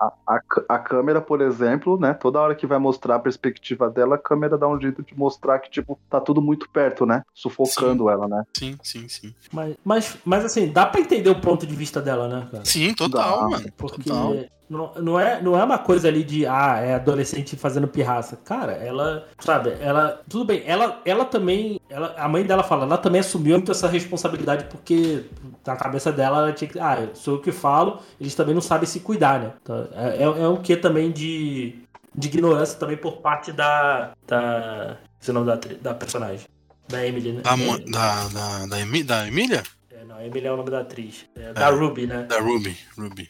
A, 0.01 0.41
a, 0.69 0.79
câmera, 0.79 1.21
por 1.21 1.41
exemplo, 1.41 1.99
né? 1.99 2.15
Toda 2.15 2.41
hora 2.41 2.55
que 2.55 2.67
vai 2.67 2.79
mostrar 2.79 3.17
a 3.17 3.19
perspectiva 3.19 3.91
dela, 3.91 4.15
a 4.15 4.19
câmera 4.19 4.57
dá 4.57 4.69
um 4.69 4.81
jeito 4.81 5.03
de 5.03 5.17
mostrar 5.17 5.59
que, 5.59 5.71
tipo, 5.71 5.99
tá 6.09 6.21
tudo 6.21 6.41
muito 6.41 6.69
perto, 6.71 7.05
né? 7.05 7.23
Sufocando 7.35 8.09
ela, 8.09 8.29
né? 8.29 8.45
Sim, 8.57 8.77
sim, 8.83 9.09
sim. 9.09 9.35
Mas, 9.53 9.77
mas, 9.85 10.19
mas 10.25 10.45
assim, 10.45 10.69
dá 10.71 10.87
pra 10.87 11.01
entender 11.01 11.31
o 11.31 11.41
ponto 11.41 11.67
de 11.67 11.75
vista 11.75 12.01
dela, 12.01 12.29
né, 12.29 12.49
cara? 12.51 12.65
Sim, 12.65 12.95
total, 12.95 13.41
Dá. 13.41 13.49
mano. 13.49 13.73
Porque 13.77 14.03
Total. 14.03 14.35
não, 14.69 14.93
não, 15.01 15.21
é, 15.21 15.41
não 15.43 15.59
é 15.59 15.65
uma 15.65 15.79
coisa 15.79 16.09
ali 16.09 16.23
de, 16.23 16.47
ah, 16.47 16.79
é 16.79 16.95
adolescente 16.95 17.57
fazendo 17.57 17.89
pirraça. 17.89 18.37
Cara, 18.37 18.73
ela, 18.73 19.27
sabe, 19.39 19.75
ela. 19.81 20.21
Tudo 20.29 20.45
bem, 20.45 20.63
ela, 20.67 21.01
ela 21.05 21.25
também. 21.25 21.81
Ela, 21.89 22.15
a 22.19 22.29
mãe 22.29 22.45
dela 22.45 22.63
fala, 22.63 22.85
ela 22.85 22.99
também 22.99 23.21
assumiu 23.21 23.57
muito 23.57 23.73
essa 23.73 23.89
responsabilidade 23.89 24.65
porque 24.65 25.25
na 25.67 25.77
cabeça 25.77 26.13
dela 26.13 26.39
ela 26.39 26.53
tinha 26.53 26.69
que. 26.69 26.79
Ah, 26.79 27.09
sou 27.15 27.35
eu 27.35 27.41
que 27.41 27.53
falo, 27.53 28.01
eles 28.21 28.35
também 28.35 28.55
não 28.55 28.61
sabem 28.61 28.87
se 28.87 29.01
cuidar, 29.01 29.41
né? 29.41 29.53
Então, 29.63 29.88
é, 29.95 30.17
é, 30.19 30.23
é 30.23 30.49
um 30.49 30.57
quê 30.61 30.77
também 30.77 31.11
de, 31.11 31.75
de 32.15 32.29
ignorância 32.29 32.79
também 32.79 32.97
por 32.97 33.19
parte 33.19 33.53
da. 33.53 34.13
da. 34.27 34.97
Esse 35.21 35.31
é 35.31 35.33
o 35.33 35.35
nome 35.35 35.47
da, 35.47 35.57
da 35.81 35.95
personagem. 35.95 36.47
Da 36.89 37.07
Emily, 37.07 37.33
né? 37.33 37.41
Da, 37.43 37.57
mo- 37.57 37.79
da, 37.79 38.29
da, 38.29 38.67
da, 38.67 38.81
Emi- 38.81 39.03
da 39.05 39.27
Emília? 39.29 39.63
É, 39.91 40.05
não, 40.05 40.21
Emily 40.21 40.47
é 40.47 40.53
o 40.53 40.57
nome 40.57 40.71
da 40.71 40.81
atriz. 40.81 41.27
É, 41.37 41.53
da 41.53 41.69
Ruby, 41.71 42.07
né? 42.07 42.23
Da 42.25 42.41
Ruby. 42.41 42.77
Ruby. 42.97 43.29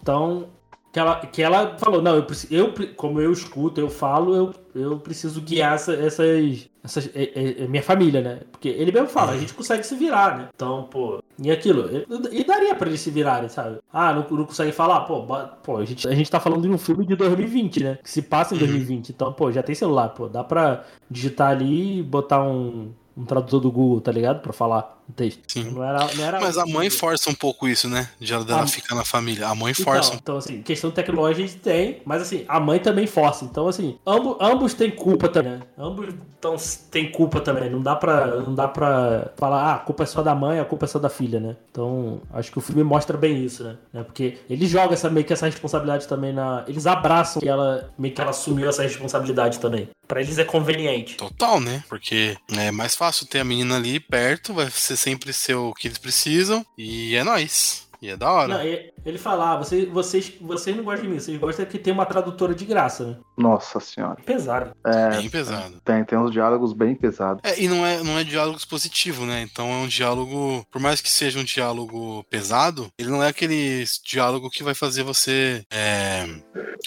Então, 0.00 0.48
que 0.92 0.98
ela, 1.00 1.26
que 1.26 1.42
ela 1.42 1.76
falou, 1.78 2.00
não, 2.00 2.14
eu, 2.16 2.22
preciso, 2.24 2.54
eu 2.54 2.72
como 2.94 3.20
eu 3.20 3.32
escuto, 3.32 3.80
eu 3.80 3.90
falo, 3.90 4.34
eu, 4.36 4.54
eu 4.74 4.98
preciso 5.00 5.40
guiar 5.40 5.74
essa- 5.74 5.94
essas, 5.94 6.68
essas 6.82 7.10
é, 7.14 7.22
é- 7.34 7.64
é 7.64 7.68
minha 7.68 7.82
família, 7.82 8.20
né? 8.20 8.40
Porque 8.50 8.68
ele 8.68 8.92
mesmo 8.92 9.08
fala, 9.08 9.32
a 9.32 9.38
gente 9.38 9.54
consegue 9.54 9.84
se 9.84 9.94
virar, 9.94 10.36
né? 10.38 10.48
Então, 10.54 10.84
pô, 10.84 11.22
e 11.42 11.50
aquilo, 11.50 11.88
e 12.32 12.44
daria 12.44 12.74
pra 12.74 12.88
eles 12.88 13.00
se 13.00 13.10
virarem, 13.10 13.48
sabe? 13.48 13.78
Ah, 13.92 14.12
não, 14.14 14.26
não 14.38 14.44
consegue 14.44 14.72
falar, 14.72 15.00
pô, 15.02 15.24
pô 15.62 15.76
a, 15.78 15.84
gente, 15.84 16.06
a 16.08 16.14
gente 16.14 16.30
tá 16.30 16.40
falando 16.40 16.62
de 16.62 16.68
um 16.68 16.78
filme 16.78 17.06
de 17.06 17.16
2020, 17.16 17.82
né? 17.82 17.98
Que 18.02 18.10
se 18.10 18.22
passa 18.22 18.54
em 18.54 18.58
2020, 18.58 19.10
então, 19.10 19.32
pô, 19.32 19.50
já 19.52 19.62
tem 19.62 19.74
celular, 19.74 20.10
pô, 20.10 20.28
dá 20.28 20.42
pra 20.44 20.84
digitar 21.10 21.50
ali 21.50 21.98
e 21.98 22.02
botar 22.02 22.42
um, 22.42 22.92
um 23.16 23.24
tradutor 23.24 23.60
do 23.60 23.70
Google, 23.70 24.00
tá 24.00 24.12
ligado? 24.12 24.40
Pra 24.40 24.52
falar 24.52 24.99
texto. 25.10 25.40
Sim. 25.48 25.64
Não 25.70 25.82
era, 25.84 26.14
não 26.14 26.24
era 26.24 26.40
Mas 26.40 26.56
a 26.58 26.66
mãe 26.66 26.88
força 26.90 27.30
um 27.30 27.34
pouco 27.34 27.68
isso, 27.68 27.88
né? 27.88 28.08
De 28.18 28.32
ela 28.32 28.44
dela 28.44 28.62
Ah. 28.62 28.66
ficar 28.66 28.94
na 28.94 29.04
família. 29.04 29.46
A 29.48 29.54
mãe 29.54 29.72
Então, 29.72 29.84
força. 29.84 30.12
um 30.12 30.16
então, 30.16 30.36
assim, 30.36 30.62
questão 30.62 30.90
tecnológica 30.90 31.44
a 31.44 31.46
gente 31.46 31.58
tem, 31.60 32.02
mas 32.04 32.22
assim, 32.22 32.44
a 32.48 32.58
mãe 32.60 32.78
também 32.78 33.06
força. 33.06 33.44
Então, 33.44 33.68
assim, 33.68 33.98
ambos, 34.06 34.36
ambos 34.40 34.74
têm 34.74 34.90
culpa 34.90 35.28
também, 35.28 35.52
né? 35.52 35.60
Ambos 35.78 36.14
tão, 36.40 36.56
têm 36.90 37.10
culpa 37.10 37.40
também. 37.40 37.68
Não 37.70 37.80
dá, 37.82 37.94
pra, 37.96 38.26
não 38.26 38.54
dá 38.54 38.66
pra 38.68 39.30
falar, 39.36 39.62
ah, 39.62 39.74
a 39.74 39.78
culpa 39.78 40.02
é 40.02 40.06
só 40.06 40.22
da 40.22 40.34
mãe, 40.34 40.58
a 40.58 40.64
culpa 40.64 40.84
é 40.86 40.88
só 40.88 40.98
da 40.98 41.08
filha, 41.08 41.38
né? 41.40 41.56
Então, 41.70 42.20
acho 42.32 42.50
que 42.50 42.58
o 42.58 42.60
filme 42.62 42.82
mostra 42.82 43.16
bem 43.16 43.44
isso, 43.44 43.62
né? 43.64 43.76
Né? 43.92 44.02
Porque 44.02 44.38
ele 44.48 44.66
joga 44.66 44.94
essa, 44.94 45.08
meio 45.10 45.26
que 45.26 45.32
essa 45.32 45.46
responsabilidade 45.46 46.06
também 46.08 46.32
na. 46.32 46.64
Eles 46.66 46.86
abraçam 46.86 47.40
que 47.40 47.48
ela 47.48 47.90
meio 47.98 48.14
que 48.14 48.20
ela 48.20 48.30
assumiu 48.30 48.68
essa 48.68 48.82
responsabilidade 48.82 49.58
também. 49.58 49.88
Pra 50.08 50.20
eles 50.20 50.38
é 50.38 50.44
conveniente. 50.44 51.16
Total, 51.16 51.60
né? 51.60 51.84
Porque 51.88 52.36
é 52.56 52.70
mais 52.72 52.96
fácil 52.96 53.26
ter 53.26 53.38
a 53.40 53.44
menina 53.44 53.76
ali 53.76 54.00
perto, 54.00 54.52
vai 54.52 54.68
ser 54.70 54.96
sempre 55.00 55.32
ser 55.32 55.54
o 55.54 55.72
que 55.72 55.88
eles 55.88 55.98
precisam. 55.98 56.64
E 56.76 57.14
é 57.16 57.24
nóis. 57.24 57.88
E 58.02 58.08
é 58.08 58.16
da 58.16 58.32
hora. 58.32 58.54
Não, 58.54 58.64
ele 59.04 59.18
fala, 59.18 59.52
ah, 59.52 59.56
vocês, 59.58 59.86
vocês, 59.88 60.32
vocês 60.40 60.74
não 60.74 60.82
gostam 60.82 61.02
de 61.04 61.08
mim, 61.12 61.20
vocês 61.20 61.38
gostam 61.38 61.66
que 61.66 61.78
tem 61.78 61.92
uma 61.92 62.06
tradutora 62.06 62.54
de 62.54 62.64
graça, 62.64 63.04
né? 63.04 63.16
Nossa 63.36 63.78
senhora. 63.78 64.16
Pesado. 64.24 64.74
É, 64.84 65.18
Bem 65.18 65.28
pesado. 65.28 65.80
tem, 65.84 66.02
tem 66.04 66.18
uns 66.18 66.30
diálogos 66.30 66.72
bem 66.72 66.94
pesados. 66.94 67.42
É, 67.44 67.60
e 67.60 67.68
não 67.68 67.84
é, 67.84 68.02
não 68.02 68.18
é 68.18 68.24
diálogo 68.24 68.56
expositivo, 68.56 69.26
né? 69.26 69.42
Então 69.42 69.68
é 69.70 69.76
um 69.76 69.86
diálogo, 69.86 70.64
por 70.70 70.80
mais 70.80 71.02
que 71.02 71.10
seja 71.10 71.38
um 71.38 71.44
diálogo 71.44 72.24
pesado, 72.30 72.88
ele 72.98 73.10
não 73.10 73.22
é 73.22 73.28
aquele 73.28 73.84
diálogo 74.02 74.48
que 74.48 74.62
vai 74.62 74.74
fazer 74.74 75.02
você. 75.02 75.62
É, 75.70 76.26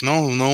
não, 0.02 0.32
não. 0.32 0.50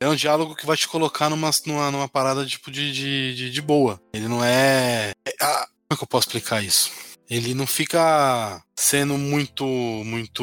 É 0.00 0.08
um 0.08 0.14
diálogo 0.14 0.54
que 0.54 0.66
vai 0.66 0.76
te 0.76 0.86
colocar 0.86 1.28
numa, 1.28 1.50
numa, 1.66 1.90
numa 1.90 2.08
parada 2.08 2.46
tipo 2.46 2.70
de, 2.70 2.92
de, 2.92 3.34
de, 3.34 3.50
de 3.50 3.62
boa. 3.62 4.00
Ele 4.12 4.28
não 4.28 4.44
é. 4.44 5.10
é 5.26 5.32
ah, 5.42 5.66
como 5.88 5.96
é 5.96 5.96
que 5.96 6.04
eu 6.04 6.08
posso 6.08 6.28
explicar 6.28 6.62
isso? 6.62 6.90
Ele 7.30 7.54
não 7.54 7.66
fica 7.66 8.62
sendo 8.78 9.18
muito, 9.18 9.64
muito. 9.64 10.42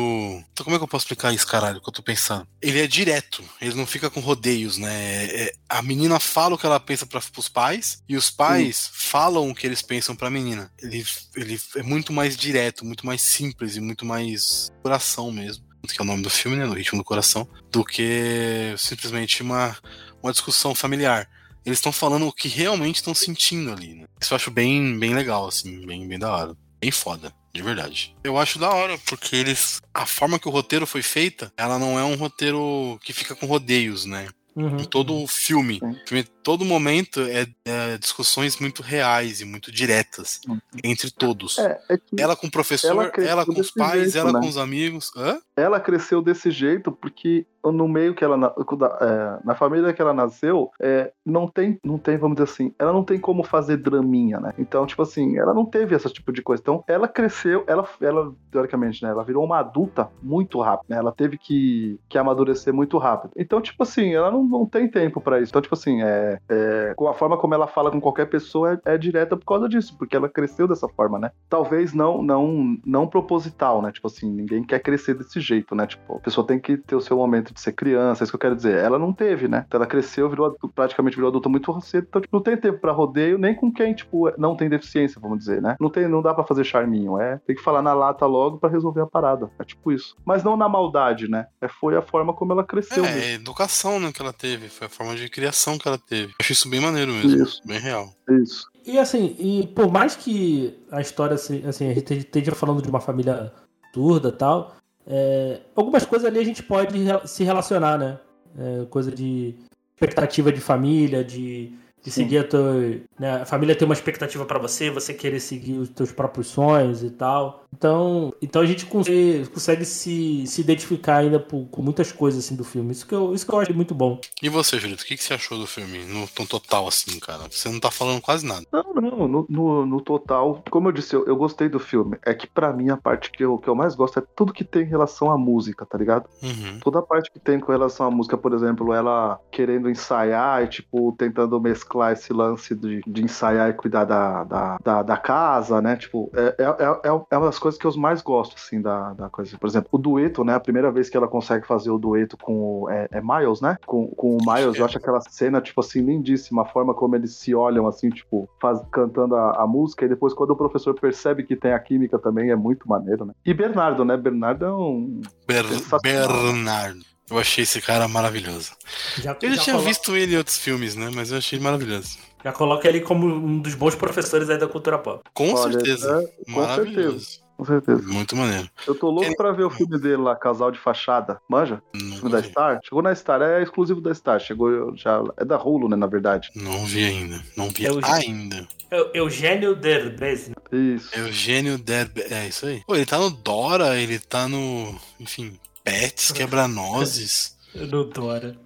Então, 0.51 0.63
como 0.63 0.75
é 0.75 0.79
que 0.79 0.83
eu 0.83 0.87
posso 0.87 1.03
explicar 1.03 1.33
isso, 1.33 1.45
caralho? 1.47 1.81
Que 1.81 1.89
eu 1.89 1.93
tô 1.93 2.03
pensando. 2.03 2.47
Ele 2.61 2.79
é 2.79 2.85
direto, 2.87 3.43
ele 3.59 3.73
não 3.75 3.87
fica 3.87 4.09
com 4.09 4.19
rodeios, 4.19 4.77
né? 4.77 5.25
É- 5.25 5.53
a 5.69 5.81
menina 5.81 6.19
fala 6.19 6.55
o 6.55 6.57
que 6.57 6.65
ela 6.65 6.79
pensa 6.79 7.05
para 7.05 7.21
os 7.37 7.49
pais 7.49 8.03
e 8.07 8.15
os 8.15 8.29
pais 8.29 8.89
falam 8.91 9.49
o 9.49 9.55
que 9.55 9.65
eles 9.65 9.81
pensam 9.81 10.15
pra 10.15 10.29
menina. 10.29 10.71
Ele, 10.79 11.03
ele 11.35 11.59
é 11.75 11.83
muito 11.83 12.13
mais 12.13 12.35
direto, 12.37 12.85
muito 12.85 13.05
mais 13.05 13.21
simples 13.21 13.75
e 13.75 13.81
muito 13.81 14.05
mais 14.05 14.69
coração 14.83 15.31
mesmo. 15.31 15.63
Que 15.87 16.01
é 16.01 16.03
o 16.03 16.05
nome 16.07 16.23
do 16.23 16.29
filme, 16.31 16.57
né? 16.57 16.65
No 16.65 16.73
ritmo 16.73 16.97
do 16.97 17.03
coração, 17.03 17.47
do 17.71 17.85
que 17.85 18.73
simplesmente 18.77 19.43
uma, 19.43 19.77
uma 20.21 20.31
discussão 20.31 20.73
familiar. 20.73 21.27
Eles 21.65 21.79
estão 21.79 21.91
falando 21.91 22.27
o 22.27 22.33
que 22.33 22.47
realmente 22.47 22.97
estão 22.97 23.13
sentindo 23.15 23.71
ali, 23.71 23.95
né? 23.95 24.05
Isso 24.21 24.33
eu 24.33 24.35
acho 24.35 24.51
bem, 24.51 24.97
bem 24.99 25.13
legal, 25.13 25.47
assim, 25.47 25.85
bem, 25.85 26.07
bem 26.07 26.19
da 26.19 26.31
hora. 26.31 26.57
Bem 26.79 26.91
foda, 26.91 27.33
de 27.53 27.61
verdade. 27.63 28.15
Eu 28.23 28.37
acho 28.37 28.59
da 28.59 28.69
hora, 28.69 28.97
porque 29.05 29.35
eles. 29.35 29.81
A 29.93 30.05
forma 30.05 30.37
que 30.37 30.47
o 30.47 30.51
roteiro 30.51 30.85
foi 30.85 31.01
feita, 31.01 31.51
ela 31.57 31.79
não 31.79 31.97
é 31.97 32.03
um 32.03 32.15
roteiro 32.15 32.99
que 33.03 33.13
fica 33.13 33.33
com 33.33 33.45
rodeios, 33.47 34.05
né? 34.05 34.27
Uhum. 34.55 34.77
Em 34.77 34.85
todo 34.85 35.13
o 35.21 35.27
filme. 35.27 35.81
Filme, 36.07 36.23
todo 36.41 36.63
momento 36.63 37.19
é, 37.21 37.45
é 37.65 37.97
discussões 37.97 38.57
muito 38.57 38.81
reais 38.81 39.41
e 39.41 39.45
muito 39.45 39.69
diretas 39.69 40.39
Uhum. 40.47 40.57
entre 40.81 41.11
todos. 41.11 41.57
É, 41.57 41.77
é 41.89 41.97
que 41.97 42.21
Ela 42.21 42.37
com 42.37 42.47
o 42.47 42.51
professor, 42.51 42.91
Ela 42.91 43.11
ela, 43.27 43.45
com 43.45 43.59
os 43.59 43.69
pais, 43.71 44.13
jeito, 44.13 44.17
ela 44.17 44.31
né? 44.31 44.39
com 44.39 44.47
os 44.47 44.57
amigos. 44.57 45.11
Hã? 45.15 45.39
ela 45.57 45.79
cresceu 45.79 46.21
desse 46.21 46.51
jeito 46.51 46.89
porque 46.91 47.45
no 47.71 47.87
meio 47.87 48.13
que 48.13 48.23
ela 48.23 48.37
na, 48.37 48.53
é, 49.01 49.39
na 49.43 49.55
família 49.55 49.93
que 49.93 50.01
ela 50.01 50.13
nasceu 50.13 50.69
é, 50.79 51.11
não 51.25 51.47
tem 51.47 51.79
não 51.83 51.97
tem 51.97 52.17
vamos 52.17 52.37
dizer 52.37 52.49
assim 52.49 52.73
ela 52.77 52.93
não 52.93 53.03
tem 53.03 53.19
como 53.19 53.43
fazer 53.43 53.77
draminha 53.77 54.39
né? 54.39 54.53
Então 54.57 54.85
tipo 54.85 55.01
assim 55.01 55.37
ela 55.37 55.53
não 55.53 55.65
teve 55.65 55.95
esse 55.95 56.09
tipo 56.11 56.31
de 56.31 56.41
coisa. 56.41 56.61
Então 56.61 56.83
ela 56.87 57.07
cresceu 57.07 57.63
ela 57.67 57.87
ela 58.01 58.33
teoricamente 58.51 59.03
né 59.03 59.09
ela 59.09 59.23
virou 59.23 59.43
uma 59.43 59.59
adulta 59.59 60.09
muito 60.21 60.59
rápido 60.61 60.89
né? 60.89 60.97
Ela 60.97 61.11
teve 61.11 61.37
que, 61.37 61.99
que 62.09 62.17
amadurecer 62.17 62.73
muito 62.73 62.97
rápido. 62.97 63.31
Então 63.35 63.61
tipo 63.61 63.81
assim 63.83 64.13
ela 64.13 64.31
não, 64.31 64.43
não 64.43 64.65
tem 64.65 64.87
tempo 64.89 65.19
pra 65.21 65.39
isso. 65.39 65.51
Então 65.51 65.61
tipo 65.61 65.75
assim 65.75 66.01
é, 66.01 66.39
é, 66.49 66.93
com 66.95 67.07
a 67.07 67.13
forma 67.13 67.37
como 67.37 67.53
ela 67.53 67.67
fala 67.67 67.91
com 67.91 68.01
qualquer 68.01 68.25
pessoa 68.25 68.79
é, 68.85 68.93
é 68.95 68.97
direta 68.97 69.35
por 69.35 69.45
causa 69.45 69.67
disso 69.67 69.95
porque 69.97 70.15
ela 70.15 70.29
cresceu 70.29 70.67
dessa 70.67 70.87
forma 70.87 71.19
né? 71.19 71.31
Talvez 71.49 71.93
não 71.93 72.21
não 72.21 72.77
não 72.85 73.07
proposital 73.07 73.81
né? 73.81 73.91
Tipo 73.91 74.07
assim 74.07 74.31
ninguém 74.31 74.63
quer 74.63 74.79
crescer 74.79 75.15
desse 75.15 75.39
jeito 75.39 75.75
né? 75.75 75.87
Tipo 75.87 76.17
a 76.17 76.19
pessoa 76.19 76.45
tem 76.45 76.59
que 76.59 76.77
ter 76.77 76.95
o 76.95 77.01
seu 77.01 77.17
momento 77.17 77.53
de 77.55 77.61
ser 77.61 77.71
criança 77.71 78.21
é 78.21 78.25
isso 78.25 78.31
que 78.31 78.35
eu 78.35 78.39
quero 78.39 78.55
dizer 78.55 78.77
ela 78.77 78.99
não 78.99 79.11
teve 79.11 79.47
né 79.47 79.65
então 79.67 79.79
ela 79.79 79.87
cresceu 79.87 80.29
virou 80.29 80.55
praticamente 80.73 81.15
virou 81.15 81.29
adulta 81.29 81.49
muito 81.49 81.81
cedo 81.81 82.05
então 82.07 82.21
tipo, 82.21 82.35
não 82.35 82.43
tem 82.43 82.55
tempo 82.55 82.79
pra 82.79 82.91
rodeio 82.91 83.37
nem 83.37 83.55
com 83.55 83.71
quem 83.71 83.93
tipo 83.93 84.31
não 84.37 84.55
tem 84.55 84.69
deficiência 84.69 85.19
vamos 85.19 85.39
dizer 85.39 85.61
né 85.61 85.75
não 85.79 85.89
tem 85.89 86.07
não 86.07 86.21
dá 86.21 86.33
pra 86.33 86.43
fazer 86.43 86.63
charminho 86.63 87.19
é 87.19 87.39
tem 87.47 87.55
que 87.55 87.63
falar 87.63 87.81
na 87.81 87.93
lata 87.93 88.25
logo 88.25 88.57
pra 88.57 88.69
resolver 88.69 89.01
a 89.01 89.07
parada 89.07 89.49
é 89.59 89.63
tipo 89.63 89.91
isso 89.91 90.15
mas 90.23 90.43
não 90.43 90.55
na 90.55 90.69
maldade 90.69 91.27
né 91.27 91.47
é, 91.61 91.67
foi 91.67 91.95
a 91.95 92.01
forma 92.01 92.33
como 92.33 92.51
ela 92.53 92.63
cresceu 92.63 93.03
É, 93.05 93.11
mesmo. 93.13 93.21
é 93.21 93.33
educação 93.33 93.99
né, 93.99 94.11
que 94.11 94.21
ela 94.21 94.33
teve. 94.33 94.69
Foi 94.69 94.87
a 94.87 94.89
forma 94.89 95.15
de 95.15 95.29
criação 95.29 95.77
que 95.77 95.87
ela 95.87 95.97
teve. 95.97 96.33
Acho 96.39 96.51
isso 96.51 96.69
bem 96.69 96.79
maneiro 96.79 97.11
mesmo. 97.13 97.43
Isso. 97.43 97.61
Bem 97.65 97.79
real. 97.79 98.09
isso 98.29 98.67
E 98.85 98.97
assim, 98.99 99.35
e 99.39 99.67
por 99.67 99.91
mais 99.91 100.15
que 100.15 100.77
a 100.91 101.01
história, 101.01 101.35
assim, 101.35 101.65
assim, 101.65 101.89
a 101.89 101.93
gente 101.93 102.13
esteja 102.13 102.53
falando 102.53 102.81
de 102.81 102.89
uma 102.89 102.99
família 102.99 103.51
surda 103.93 104.29
e 104.29 104.31
tal, 104.33 104.75
é, 105.07 105.59
algumas 105.75 106.05
coisas 106.05 106.27
ali 106.27 106.39
a 106.39 106.43
gente 106.43 106.63
pode 106.63 106.97
se 107.25 107.43
relacionar, 107.43 107.97
né? 107.97 108.17
É, 108.57 108.85
coisa 108.85 109.11
de 109.11 109.55
expectativa 109.93 110.51
de 110.51 110.59
família, 110.59 111.23
de, 111.23 111.73
de 112.05 112.11
Sim. 112.11 112.21
seguir 112.21 112.37
a 112.37 112.43
tua. 112.47 112.75
Né? 113.19 113.41
A 113.41 113.45
família 113.45 113.75
tem 113.75 113.85
uma 113.87 113.95
expectativa 113.95 114.45
pra 114.45 114.59
você, 114.59 114.91
você 114.91 115.11
querer 115.11 115.39
seguir 115.39 115.73
os 115.79 115.89
teus 115.89 116.11
próprios 116.11 116.45
sonhos 116.47 117.01
e 117.03 117.09
tal. 117.09 117.63
Então, 117.75 118.31
então 118.41 118.61
a 118.61 118.65
gente 118.65 118.85
consegue, 118.85 119.47
consegue 119.51 119.83
se, 119.83 120.45
se 120.47 120.61
identificar 120.61 121.17
ainda 121.17 121.39
por- 121.39 121.65
com 121.69 121.81
muitas 121.81 122.11
coisas 122.11 122.45
assim 122.45 122.55
do 122.55 122.63
filme. 122.63 122.91
Isso 122.91 123.05
que 123.07 123.13
eu, 123.15 123.33
isso 123.33 123.45
que 123.45 123.51
eu 123.53 123.59
acho 123.59 123.73
muito 123.73 123.95
bom. 123.95 124.21
E 124.41 124.47
você, 124.47 124.77
Julito, 124.79 125.03
o 125.03 125.05
que, 125.05 125.17
que 125.17 125.23
você 125.23 125.33
achou 125.33 125.57
do 125.57 125.65
filme? 125.67 126.05
No, 126.05 126.21
no 126.21 126.47
total, 126.47 126.87
assim, 126.87 127.19
cara? 127.19 127.43
Você 127.49 127.67
não 127.67 127.79
tá 127.79 127.89
falando 127.89 128.21
quase 128.21 128.45
nada. 128.45 128.65
Não, 128.71 128.93
não, 128.93 129.27
no, 129.27 129.45
no, 129.49 129.85
no 129.85 129.99
total, 130.01 130.63
como 130.69 130.87
eu 130.89 130.91
disse, 130.93 131.15
eu, 131.15 131.25
eu 131.25 131.35
gostei 131.35 131.67
do 131.67 131.79
filme. 131.79 132.17
É 132.25 132.33
que 132.35 132.45
pra 132.47 132.71
mim 132.71 132.89
a 132.91 132.97
parte 132.97 133.31
que 133.31 133.43
eu, 133.43 133.57
que 133.57 133.67
eu 133.67 133.75
mais 133.75 133.95
gosto 133.95 134.19
é 134.19 134.23
tudo 134.35 134.53
que 134.53 134.63
tem 134.63 134.83
em 134.83 134.89
relação 134.89 135.31
à 135.31 135.37
música, 135.37 135.85
tá 135.85 135.97
ligado? 135.97 136.29
Uhum. 136.43 136.79
Toda 136.81 136.99
a 136.99 137.01
parte 137.01 137.31
que 137.31 137.39
tem 137.39 137.59
com 137.59 137.71
relação 137.71 138.05
à 138.05 138.11
música, 138.11 138.37
por 138.37 138.53
exemplo, 138.53 138.93
ela 138.93 139.39
querendo 139.51 139.89
ensaiar 139.89 140.63
e, 140.63 140.67
tipo, 140.67 141.13
tentando 141.17 141.59
mesclar 141.59 141.94
esse 142.03 142.33
lance 142.33 142.75
de, 142.75 143.01
de 143.05 143.23
ensaiar 143.23 143.69
e 143.69 143.73
cuidar 143.73 144.05
da, 144.05 144.43
da, 144.43 144.77
da, 144.83 145.03
da 145.03 145.17
casa, 145.17 145.81
né? 145.81 145.95
Tipo, 145.95 146.31
é, 146.33 146.55
é, 146.59 147.09
é, 147.09 147.21
é 147.31 147.37
uma 147.37 147.47
das 147.47 147.59
coisas 147.59 147.79
que 147.79 147.85
eu 147.85 147.95
mais 147.97 148.21
gosto, 148.21 148.55
assim, 148.55 148.81
da, 148.81 149.13
da 149.13 149.29
coisa. 149.29 149.57
Por 149.57 149.67
exemplo, 149.67 149.89
o 149.91 149.97
dueto, 149.97 150.43
né? 150.43 150.55
A 150.55 150.59
primeira 150.59 150.91
vez 150.91 151.09
que 151.09 151.17
ela 151.17 151.27
consegue 151.27 151.65
fazer 151.65 151.89
o 151.89 151.97
dueto 151.97 152.37
com 152.37 152.81
o. 152.81 152.89
É, 152.89 153.07
é 153.11 153.21
Miles, 153.21 153.61
né? 153.61 153.77
Com, 153.85 154.07
com 154.07 154.37
o 154.37 154.53
Miles, 154.53 154.77
eu 154.77 154.85
acho 154.85 154.97
aquela 154.97 155.21
cena, 155.21 155.61
tipo 155.61 155.81
assim, 155.81 156.01
lindíssima. 156.01 156.63
A 156.63 156.65
forma 156.65 156.93
como 156.93 157.15
eles 157.15 157.35
se 157.35 157.53
olham, 157.55 157.87
assim, 157.87 158.09
tipo, 158.09 158.49
faz, 158.61 158.81
cantando 158.91 159.35
a, 159.35 159.63
a 159.63 159.67
música. 159.67 160.05
E 160.05 160.09
depois, 160.09 160.33
quando 160.33 160.51
o 160.51 160.55
professor 160.55 160.93
percebe 160.99 161.43
que 161.43 161.55
tem 161.55 161.73
a 161.73 161.79
química 161.79 162.19
também, 162.19 162.51
é 162.51 162.55
muito 162.55 162.87
maneiro, 162.87 163.25
né? 163.25 163.33
E 163.45 163.53
Bernardo, 163.53 164.03
né? 164.03 164.17
Bernardo 164.17 164.65
é 164.65 164.73
um. 164.73 165.21
Ber-. 165.47 165.65
Bernardo. 166.01 167.14
Eu 167.29 167.39
achei 167.39 167.63
esse 167.63 167.81
cara 167.81 168.07
maravilhoso. 168.07 168.71
Já, 169.17 169.35
Eu 169.41 169.55
já, 169.55 169.61
tinha 169.63 169.75
colo- 169.75 169.87
visto 169.87 170.15
ele 170.15 170.35
em 170.35 170.37
outros 170.37 170.57
filmes, 170.59 170.95
né? 170.95 171.09
Mas 171.13 171.31
eu 171.31 171.37
achei 171.39 171.59
maravilhoso. 171.59 172.17
Já 172.43 172.51
coloca 172.51 172.87
ele 172.87 172.99
como 173.01 173.25
um 173.25 173.59
dos 173.59 173.73
bons 173.73 173.95
professores 173.95 174.47
aí 174.49 174.57
da 174.59 174.67
cultura 174.67 174.99
pop. 174.99 175.21
Com 175.33 175.51
Olha, 175.53 175.73
certeza. 175.73 176.21
é, 176.23 176.43
com 176.45 176.59
maravilhoso. 176.61 177.43
Com 177.57 177.63
certeza. 177.65 178.01
Muito 178.03 178.35
maneiro. 178.35 178.69
Eu 178.85 178.93
tô 178.93 179.07
louco 179.09 179.23
Ele- 179.29 179.35
pra 179.37 179.51
ver 179.53 179.63
o 179.63 179.69
filme 179.69 179.97
dele 179.97 180.17
lá, 180.17 180.35
Casal 180.35 180.69
de 180.71 180.77
Fachada. 180.77 181.39
Manja? 181.49 181.81
O 181.95 181.97
filme 181.97 182.19
Não 182.23 182.29
da. 182.29 182.43
Star? 182.43 182.79
Chegou 182.83 183.01
na 183.01 183.15
Star, 183.15 183.41
é 183.41 183.63
exclusivo 183.63 184.01
da 184.01 184.13
Star. 184.13 184.39
Chegou 184.41 184.95
já. 184.95 185.23
É 185.37 185.45
da 185.45 185.57
Hulu, 185.57 185.87
né, 185.89 185.95
na 185.95 186.05
verdade. 186.05 186.51
Não 186.53 186.85
vi 186.85 187.05
ainda. 187.05 187.41
Não 187.55 187.69
vi 187.69 187.85
Eu- 187.85 187.99
ainda. 188.03 188.67
Eu- 188.91 189.09
Eugênio 189.13 189.73
Derbez. 189.73 190.49
né? 190.49 190.55
Isso. 190.71 191.09
Eugênio 191.17 191.77
Derbe. 191.77 192.21
É 192.29 192.45
isso 192.47 192.65
aí. 192.67 192.83
Pô, 192.85 192.93
ele 192.95 193.05
tá 193.05 193.17
no 193.17 193.29
Dora, 193.31 193.97
ele 193.99 194.19
tá 194.19 194.47
no. 194.49 194.93
Enfim, 195.19 195.57
Pets, 195.85 196.31
Quebra-Nozes, 196.31 197.55
No 197.75 198.05
Dora. 198.05 198.57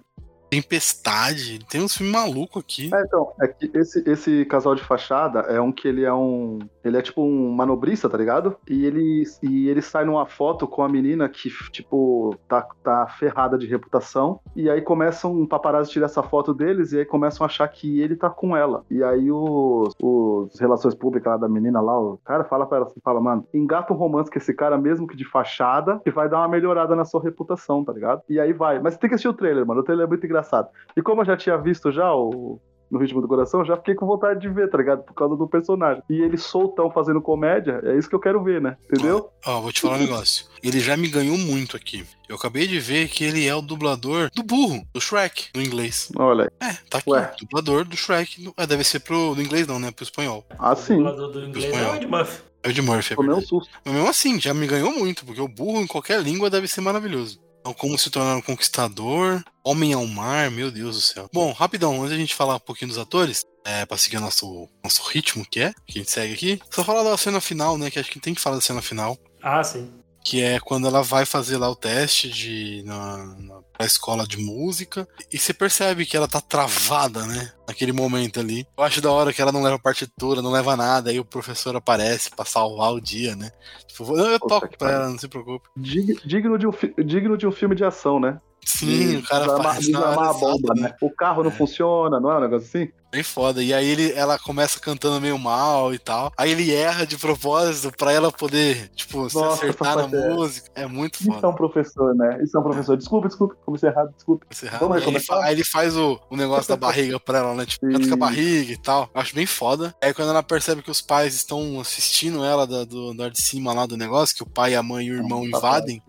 Tempestade. 0.48 1.60
Tem 1.68 1.80
uns 1.80 1.96
filmes 1.96 2.12
malucos 2.12 2.62
aqui. 2.62 2.90
É, 2.92 3.02
então, 3.02 3.32
é 3.40 3.46
que 3.46 3.70
esse, 3.74 4.02
esse 4.08 4.44
casal 4.46 4.74
de 4.74 4.82
fachada 4.82 5.40
é 5.40 5.60
um 5.60 5.70
que 5.70 5.86
ele 5.86 6.04
é 6.04 6.12
um. 6.12 6.58
Ele 6.84 6.96
é 6.96 7.02
tipo 7.02 7.22
um 7.22 7.50
manobrista, 7.52 8.08
tá 8.08 8.16
ligado? 8.16 8.56
E 8.68 8.84
ele, 8.84 9.24
e 9.42 9.68
ele 9.68 9.82
sai 9.82 10.04
numa 10.04 10.26
foto 10.26 10.66
com 10.66 10.82
a 10.82 10.88
menina 10.88 11.28
que, 11.28 11.50
tipo, 11.70 12.34
tá, 12.48 12.66
tá 12.82 13.06
ferrada 13.06 13.58
de 13.58 13.66
reputação. 13.66 14.40
E 14.56 14.68
aí 14.70 14.80
começam 14.80 15.32
um 15.32 15.46
paparazzi 15.46 15.90
tirar 15.90 16.06
essa 16.06 16.22
foto 16.22 16.54
deles 16.54 16.92
e 16.92 16.98
aí 16.98 17.04
começam 17.04 17.44
a 17.44 17.46
achar 17.46 17.68
que 17.68 18.00
ele 18.00 18.16
tá 18.16 18.30
com 18.30 18.56
ela. 18.56 18.84
E 18.90 19.02
aí 19.02 19.30
os, 19.30 19.94
os 20.00 20.58
relações 20.58 20.94
públicas 20.94 21.30
lá 21.30 21.36
da 21.36 21.48
menina 21.48 21.80
lá, 21.80 21.98
o 22.00 22.18
cara 22.24 22.44
fala 22.44 22.66
pra 22.66 22.78
ela 22.78 22.86
assim, 22.86 23.00
fala, 23.02 23.20
mano, 23.20 23.46
engata 23.52 23.92
um 23.92 23.96
romance 23.96 24.30
com 24.30 24.38
esse 24.38 24.54
cara 24.54 24.78
mesmo 24.78 25.06
que 25.06 25.16
de 25.16 25.24
fachada, 25.24 26.00
que 26.02 26.10
vai 26.10 26.28
dar 26.28 26.38
uma 26.38 26.48
melhorada 26.48 26.96
na 26.96 27.04
sua 27.04 27.22
reputação, 27.22 27.84
tá 27.84 27.92
ligado? 27.92 28.22
E 28.28 28.40
aí 28.40 28.52
vai. 28.52 28.80
Mas 28.80 28.96
tem 28.96 29.08
que 29.08 29.14
assistir 29.14 29.28
o 29.28 29.34
trailer, 29.34 29.66
mano. 29.66 29.80
O 29.80 29.84
trailer 29.84 30.06
é 30.06 30.08
muito 30.08 30.24
engraçado. 30.24 30.68
E 30.96 31.02
como 31.02 31.20
eu 31.20 31.26
já 31.26 31.36
tinha 31.36 31.56
visto 31.56 31.90
já 31.90 32.14
o, 32.14 32.58
no 32.90 32.98
ritmo 32.98 33.20
do 33.20 33.28
coração, 33.28 33.64
já 33.64 33.76
fiquei 33.76 33.94
com 33.94 34.06
vontade 34.06 34.40
de 34.40 34.48
ver, 34.48 34.68
tá 34.68 34.76
ligado? 34.78 35.02
Por 35.04 35.14
causa 35.14 35.36
do 35.36 35.46
personagem. 35.46 36.02
E 36.10 36.20
ele 36.20 36.36
soltão 36.36 36.90
fazendo 36.90 37.20
comédia, 37.22 37.80
é 37.84 37.96
isso 37.96 38.08
que 38.08 38.14
eu 38.14 38.20
quero 38.20 38.42
ver, 38.42 38.60
né? 38.60 38.76
Entendeu? 38.92 39.30
Ó, 39.46 39.58
ó, 39.58 39.60
vou 39.60 39.72
te 39.72 39.80
falar 39.80 39.96
um 39.96 40.00
negócio. 40.00 40.46
Ele 40.62 40.80
já 40.80 40.96
me 40.96 41.08
ganhou 41.08 41.38
muito 41.38 41.76
aqui. 41.76 42.04
Eu 42.28 42.36
acabei 42.36 42.66
de 42.66 42.78
ver 42.80 43.08
que 43.08 43.24
ele 43.24 43.46
é 43.46 43.54
o 43.54 43.62
dublador 43.62 44.30
do 44.34 44.42
burro, 44.42 44.84
do 44.92 45.00
Shrek, 45.00 45.48
no 45.54 45.62
inglês. 45.62 46.10
Olha 46.16 46.50
aí. 46.60 46.68
É, 46.68 46.72
tá 46.90 46.98
aqui. 46.98 47.10
Ué. 47.10 47.32
Dublador 47.40 47.84
do 47.84 47.96
Shrek. 47.96 48.42
no- 48.42 48.52
é, 48.56 48.66
deve 48.66 48.84
ser 48.84 49.00
pro 49.00 49.34
do 49.34 49.42
inglês, 49.42 49.66
não, 49.66 49.78
né? 49.78 49.90
Pro 49.90 50.02
espanhol. 50.04 50.44
Ah, 50.58 50.72
O 50.72 50.76
sim. 50.76 50.96
dublador 50.96 51.30
do 51.32 51.44
inglês 51.46 51.72
é 51.72 51.90
o 51.90 51.94
Ed 51.96 52.06
Murphy. 52.06 52.42
É 52.62 52.68
o 52.68 52.72
de 52.74 52.82
Murphy, 52.82 53.12
é 53.14 53.16
Tomei 53.16 53.34
um 53.34 53.40
susto. 53.40 53.70
Mas 53.84 53.94
mesmo 53.94 54.08
assim, 54.10 54.38
já 54.38 54.52
me 54.52 54.66
ganhou 54.66 54.92
muito, 54.92 55.24
porque 55.24 55.40
o 55.40 55.48
burro 55.48 55.80
em 55.80 55.86
qualquer 55.86 56.20
língua 56.20 56.50
deve 56.50 56.68
ser 56.68 56.82
maravilhoso. 56.82 57.40
Então, 57.60 57.74
como 57.74 57.98
se 57.98 58.10
tornar 58.10 58.36
um 58.36 58.42
conquistador, 58.42 59.42
homem 59.62 59.92
ao 59.92 60.06
mar, 60.06 60.50
meu 60.50 60.70
Deus 60.70 60.96
do 60.96 61.02
céu. 61.02 61.28
Bom, 61.32 61.52
rapidão, 61.52 61.96
antes 61.96 62.10
da 62.10 62.16
gente 62.16 62.34
falar 62.34 62.56
um 62.56 62.60
pouquinho 62.60 62.88
dos 62.88 62.98
atores, 62.98 63.44
é, 63.64 63.84
pra 63.84 63.98
seguir 63.98 64.18
nosso, 64.18 64.68
nosso 64.82 65.02
ritmo, 65.08 65.44
que 65.48 65.60
é, 65.60 65.72
que 65.86 65.98
a 65.98 66.02
gente 66.02 66.10
segue 66.10 66.32
aqui, 66.32 66.60
só 66.70 66.82
falar 66.82 67.02
da 67.02 67.16
cena 67.16 67.40
final, 67.40 67.76
né, 67.76 67.90
que 67.90 67.98
acho 67.98 68.10
que 68.10 68.18
tem 68.18 68.34
que 68.34 68.40
falar 68.40 68.56
da 68.56 68.62
cena 68.62 68.80
final, 68.80 69.16
Ah, 69.42 69.62
sim. 69.62 69.90
Que 70.24 70.42
é 70.42 70.60
quando 70.60 70.86
ela 70.86 71.02
vai 71.02 71.24
fazer 71.24 71.56
lá 71.56 71.68
o 71.70 71.74
teste 71.76 72.28
de 72.28 72.82
na, 72.84 73.16
na 73.38 73.60
pra 73.72 73.86
escola 73.86 74.26
de 74.26 74.36
música 74.36 75.08
e 75.32 75.38
você 75.38 75.54
percebe 75.54 76.04
que 76.04 76.16
ela 76.16 76.28
tá 76.28 76.40
travada, 76.40 77.26
né? 77.26 77.50
Naquele 77.66 77.92
momento 77.92 78.38
ali. 78.38 78.66
Eu 78.76 78.84
acho 78.84 79.00
da 79.00 79.10
hora 79.10 79.32
que 79.32 79.40
ela 79.40 79.52
não 79.52 79.62
leva 79.62 79.78
partitura, 79.78 80.42
não 80.42 80.50
leva 80.50 80.76
nada, 80.76 81.10
aí 81.10 81.18
o 81.18 81.24
professor 81.24 81.74
aparece 81.74 82.30
pra 82.30 82.44
salvar 82.44 82.92
o 82.92 83.00
dia, 83.00 83.34
né? 83.34 83.50
Tipo, 83.86 84.14
não, 84.14 84.26
eu 84.26 84.38
toco 84.38 84.76
pra 84.76 84.90
ela, 84.90 85.08
não 85.08 85.18
se 85.18 85.28
preocupe. 85.28 85.66
Dig- 85.76 86.20
Digno 86.24 86.58
de, 86.58 86.66
um, 86.66 86.72
digno 87.04 87.38
de 87.38 87.46
um 87.46 87.52
filme 87.52 87.74
de 87.74 87.84
ação, 87.84 88.20
né? 88.20 88.38
Sim, 88.64 89.16
o 89.16 89.22
cara 89.22 89.56
faz 89.56 89.88
a 89.94 90.00
bomba, 90.00 90.30
exata, 90.30 90.74
né? 90.80 90.94
O 91.00 91.10
carro 91.10 91.42
não 91.42 91.50
É. 91.50 91.54
funciona, 91.54 92.20
não 92.20 92.30
é 92.30 92.38
um 92.38 92.40
negócio 92.40 92.66
assim? 92.68 92.90
Bem 93.12 93.24
foda. 93.24 93.60
E 93.60 93.74
aí 93.74 93.88
ele, 93.88 94.12
ela 94.12 94.38
começa 94.38 94.78
cantando 94.78 95.20
meio 95.20 95.36
mal 95.36 95.92
e 95.92 95.98
tal. 95.98 96.30
Aí 96.38 96.52
ele 96.52 96.72
erra 96.72 97.04
de 97.04 97.18
propósito 97.18 97.90
pra 97.96 98.12
ela 98.12 98.30
poder, 98.30 98.88
tipo, 98.94 99.28
se 99.28 99.34
Nossa, 99.34 99.54
acertar 99.64 99.96
na 100.08 100.16
é- 100.16 100.28
música. 100.32 100.70
É 100.76 100.86
muito 100.86 101.16
Isso 101.20 101.28
é 101.28 101.34
foda. 101.34 101.48
um 101.48 101.54
professor, 101.54 102.14
né? 102.14 102.38
Isso 102.40 102.56
é 102.56 102.60
um 102.60 102.62
professor. 102.62 102.96
Desculpa, 102.96 103.26
desculpa. 103.26 103.56
Comecei 103.66 103.88
errado, 103.88 104.12
desculpa. 104.14 104.46
Esse 104.48 104.66
errado. 104.66 104.80
Vamos 104.82 104.98
Aí 104.98 105.08
ele, 105.08 105.18
fa- 105.18 105.44
aí 105.44 105.52
ele 105.54 105.64
faz 105.64 105.96
o, 105.96 106.20
o 106.30 106.36
negócio 106.36 106.68
da 106.68 106.76
barriga 106.76 107.18
pra 107.18 107.38
ela, 107.38 107.54
né? 107.56 107.66
Tipo, 107.66 107.88
canta 107.90 108.06
com 108.06 108.14
a 108.14 108.16
barriga 108.16 108.72
e 108.72 108.76
tal. 108.80 109.10
Acho 109.12 109.34
bem 109.34 109.46
foda. 109.46 109.92
Aí 110.00 110.14
quando 110.14 110.28
ela 110.30 110.42
percebe 110.44 110.80
que 110.80 110.90
os 110.90 111.00
pais 111.00 111.34
estão 111.34 111.80
assistindo 111.80 112.44
ela 112.44 112.64
da, 112.64 112.84
do 112.84 113.10
andar 113.10 113.30
de 113.30 113.42
cima 113.42 113.72
lá 113.72 113.86
do 113.86 113.96
negócio, 113.96 114.36
que 114.36 114.42
o 114.44 114.46
pai, 114.48 114.76
a 114.76 114.84
mãe 114.84 115.06
e 115.06 115.10
o 115.10 115.16
irmão 115.16 115.44
invadem 115.44 116.00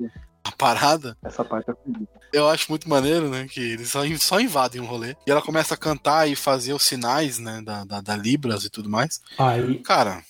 a 0.44 0.52
parada, 0.52 1.18
Essa 1.24 1.44
parte 1.44 1.70
é 1.72 1.74
fodida. 1.74 2.08
eu 2.34 2.48
acho 2.50 2.66
muito 2.70 2.90
maneiro, 2.90 3.30
né? 3.30 3.48
Que 3.50 3.60
eles 3.60 3.90
só, 3.92 4.06
in- 4.06 4.18
só 4.18 4.40
invadem 4.40 4.82
o 4.82 4.86
rolê. 4.86 5.16
E 5.28 5.32
ela 5.32 5.42
começa 5.42 5.74
a 5.74 5.78
cantar 5.78 6.28
e 6.30 6.36
fazer 6.36 6.74
os 6.74 6.84
sinais, 6.84 7.38
né? 7.40 7.62
Da, 7.64 7.84
da, 7.84 8.02
da 8.02 8.16
Libras 8.16 8.64
e 8.66 8.70
tudo 8.70 8.90
mais. 8.90 9.20
Aí, 9.38 9.80
Cara, 9.80 10.24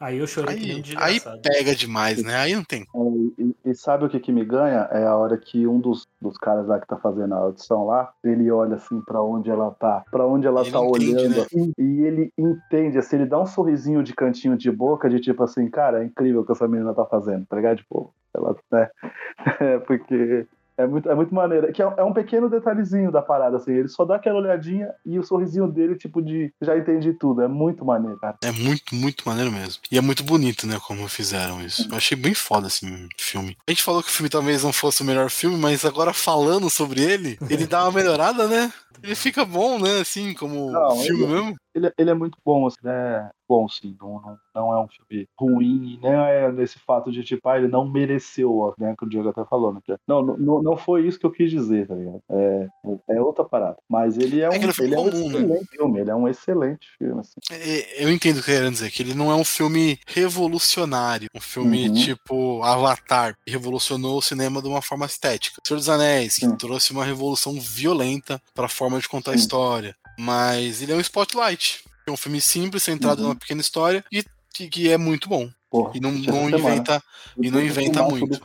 aí 0.00 0.18
eu 0.18 0.26
chorei 0.26 0.56
que 0.56 0.62
nem 0.62 0.70
aí, 0.72 0.76
aí 0.76 0.82
desgraçado. 0.82 1.40
pega 1.42 1.74
demais, 1.74 2.22
né? 2.22 2.36
Aí 2.36 2.54
não 2.54 2.64
tem. 2.64 2.82
É, 2.82 3.42
e, 3.42 3.54
e 3.66 3.74
sabe 3.74 4.04
o 4.04 4.08
que, 4.08 4.20
que 4.20 4.32
me 4.32 4.44
ganha? 4.44 4.88
É 4.92 5.06
a 5.06 5.16
hora 5.16 5.36
que 5.36 5.66
um 5.66 5.80
dos, 5.80 6.06
dos 6.20 6.36
caras 6.38 6.66
lá 6.66 6.78
que 6.80 6.86
tá 6.86 6.96
fazendo 6.96 7.34
a 7.34 7.38
audição 7.38 7.86
lá, 7.86 8.12
ele 8.24 8.50
olha 8.50 8.76
assim 8.76 9.00
pra 9.02 9.22
onde 9.22 9.50
ela 9.50 9.70
tá, 9.72 10.04
pra 10.10 10.26
onde 10.26 10.46
ela 10.46 10.62
Ele 10.62 10.70
tá 10.72 10.78
entende, 10.84 11.14
olhando, 11.16 11.36
né? 11.36 11.42
assim, 11.42 11.72
e 11.78 12.00
ele 12.02 12.32
entende, 12.38 12.98
assim, 12.98 13.16
ele 13.16 13.26
dá 13.26 13.40
um 13.40 13.46
sorrisinho 13.46 14.02
de 14.02 14.14
cantinho 14.14 14.56
de 14.56 14.70
boca, 14.70 15.08
de 15.08 15.20
tipo 15.20 15.42
assim, 15.42 15.68
cara, 15.68 16.02
é 16.02 16.06
incrível 16.06 16.40
o 16.42 16.44
que 16.46 16.52
essa 16.52 16.68
menina 16.68 16.94
tá 16.94 17.04
fazendo, 17.04 17.46
tá 17.46 17.56
ligado? 17.56 17.78
Tipo, 17.78 18.12
ela, 18.34 18.56
né? 18.70 18.88
É, 19.60 19.78
porque 19.78 20.46
é 20.78 20.86
muito, 20.86 21.10
é 21.10 21.14
muito 21.14 21.34
maneiro. 21.34 21.72
Que 21.72 21.82
é, 21.82 21.92
é 21.98 22.04
um 22.04 22.12
pequeno 22.12 22.48
detalhezinho 22.48 23.10
da 23.12 23.20
parada, 23.20 23.56
assim, 23.56 23.72
ele 23.72 23.88
só 23.88 24.04
dá 24.04 24.16
aquela 24.16 24.38
olhadinha 24.38 24.88
e 25.04 25.18
o 25.18 25.22
sorrisinho 25.22 25.66
dele, 25.70 25.96
tipo, 25.96 26.22
de 26.22 26.52
já 26.62 26.76
entendi 26.78 27.12
tudo. 27.12 27.42
É 27.42 27.48
muito 27.48 27.84
maneiro, 27.84 28.16
cara. 28.18 28.36
É 28.42 28.52
muito, 28.52 28.94
muito 28.94 29.24
maneiro 29.28 29.50
mesmo. 29.52 29.82
E 29.90 29.98
é 29.98 30.00
muito 30.00 30.22
bonito, 30.22 30.66
né, 30.66 30.78
como 30.86 31.06
fizeram 31.08 31.60
isso. 31.60 31.88
Eu 31.90 31.96
achei 31.96 32.16
bem 32.16 32.32
foda 32.34 32.68
esse 32.68 32.86
filme. 33.18 33.56
A 33.66 33.70
gente 33.70 33.82
falou 33.82 34.02
que 34.02 34.08
o 34.08 34.12
filme 34.12 34.30
talvez 34.30 34.62
não 34.64 34.72
fosse 34.72 35.02
o 35.02 35.04
melhor 35.04 35.28
filme, 35.30 35.56
mas 35.56 35.84
agora 35.84 36.12
falando 36.12 36.70
sobre 36.70 37.02
ele, 37.02 37.38
ele 37.50 37.66
dá 37.66 37.82
uma 37.84 37.92
melhorada, 37.92 38.46
né? 38.46 38.72
Ele 39.02 39.14
fica 39.14 39.44
bom, 39.44 39.78
né, 39.78 40.00
assim, 40.00 40.34
como 40.34 40.70
Não, 40.72 40.96
filme 40.96 41.22
ele- 41.24 41.32
mesmo. 41.32 41.56
Ele, 41.78 41.92
ele 41.98 42.10
é 42.10 42.14
muito 42.14 42.38
bom, 42.44 42.66
assim, 42.66 42.76
né? 42.82 43.30
Bom, 43.48 43.66
sim, 43.66 43.96
não, 43.98 44.20
não, 44.20 44.38
não 44.54 44.72
é 44.74 44.78
um 44.84 44.88
filme 44.88 45.26
ruim, 45.38 45.98
nem 46.02 46.12
é 46.12 46.52
nesse 46.52 46.78
fato 46.80 47.10
de, 47.10 47.22
tipo, 47.24 47.48
ah, 47.48 47.56
ele 47.56 47.66
não 47.68 47.88
mereceu, 47.88 48.74
né? 48.78 48.94
Que 48.98 49.06
o 49.06 49.08
Diego 49.08 49.30
até 49.30 49.42
falou, 49.46 49.72
né? 49.72 49.80
Não, 50.06 50.22
não, 50.22 50.62
não 50.62 50.76
foi 50.76 51.06
isso 51.06 51.18
que 51.18 51.24
eu 51.24 51.30
quis 51.30 51.50
dizer, 51.50 51.86
tá 51.86 51.94
ligado? 51.94 52.20
É, 52.30 52.68
é 53.10 53.20
outra 53.22 53.44
parada. 53.44 53.76
Mas 53.88 54.18
ele 54.18 54.40
é 54.42 54.50
um, 54.50 54.52
É 54.52 54.56
ele 54.56 54.94
é 54.94 54.98
um 54.98 55.10
comum, 55.10 55.28
né? 55.30 55.38
excelente 55.38 55.66
filme, 55.70 56.00
ele 56.00 56.10
é 56.10 56.14
um 56.14 56.28
excelente 56.28 56.88
filme, 56.98 57.20
assim. 57.20 57.40
É, 57.50 58.04
Eu 58.04 58.10
entendo 58.12 58.38
o 58.38 58.42
que 58.42 58.50
querendo 58.52 58.72
dizer, 58.72 58.90
que 58.90 59.02
ele 59.02 59.14
não 59.14 59.30
é 59.30 59.34
um 59.34 59.44
filme 59.44 59.98
revolucionário, 60.06 61.28
um 61.34 61.40
filme 61.40 61.88
Uhum. 61.88 61.94
tipo 61.94 62.62
Avatar, 62.62 63.34
que 63.44 63.50
revolucionou 63.50 64.18
o 64.18 64.22
cinema 64.22 64.60
de 64.60 64.68
uma 64.68 64.82
forma 64.82 65.06
estética. 65.06 65.60
Senhor 65.66 65.78
dos 65.78 65.88
Anéis, 65.88 66.34
que 66.36 66.46
Sim. 66.46 66.56
trouxe 66.56 66.92
uma 66.92 67.04
revolução 67.04 67.54
violenta 67.58 68.40
para 68.54 68.66
a 68.66 68.68
forma 68.68 68.98
de 68.98 69.08
contar 69.08 69.32
a 69.32 69.34
história. 69.34 69.94
Mas 70.18 70.82
ele 70.82 70.92
é 70.92 70.96
um 70.96 71.00
spotlight. 71.00 71.80
É 72.06 72.10
um 72.10 72.16
filme 72.16 72.40
simples, 72.40 72.82
centrado 72.82 73.20
Uhum. 73.22 73.28
numa 73.28 73.36
pequena 73.36 73.60
história 73.60 74.04
e 74.10 74.24
que, 74.52 74.68
que 74.68 74.90
é 74.90 74.98
muito 74.98 75.28
bom. 75.28 75.50
Porra, 75.70 75.92
E 75.94 76.00
não, 76.00 76.10
não 76.12 76.48
inventa. 76.48 77.02
e 77.40 77.50
não 77.50 77.60
Eu 77.60 77.66
inventa 77.66 78.02
muito. 78.02 78.40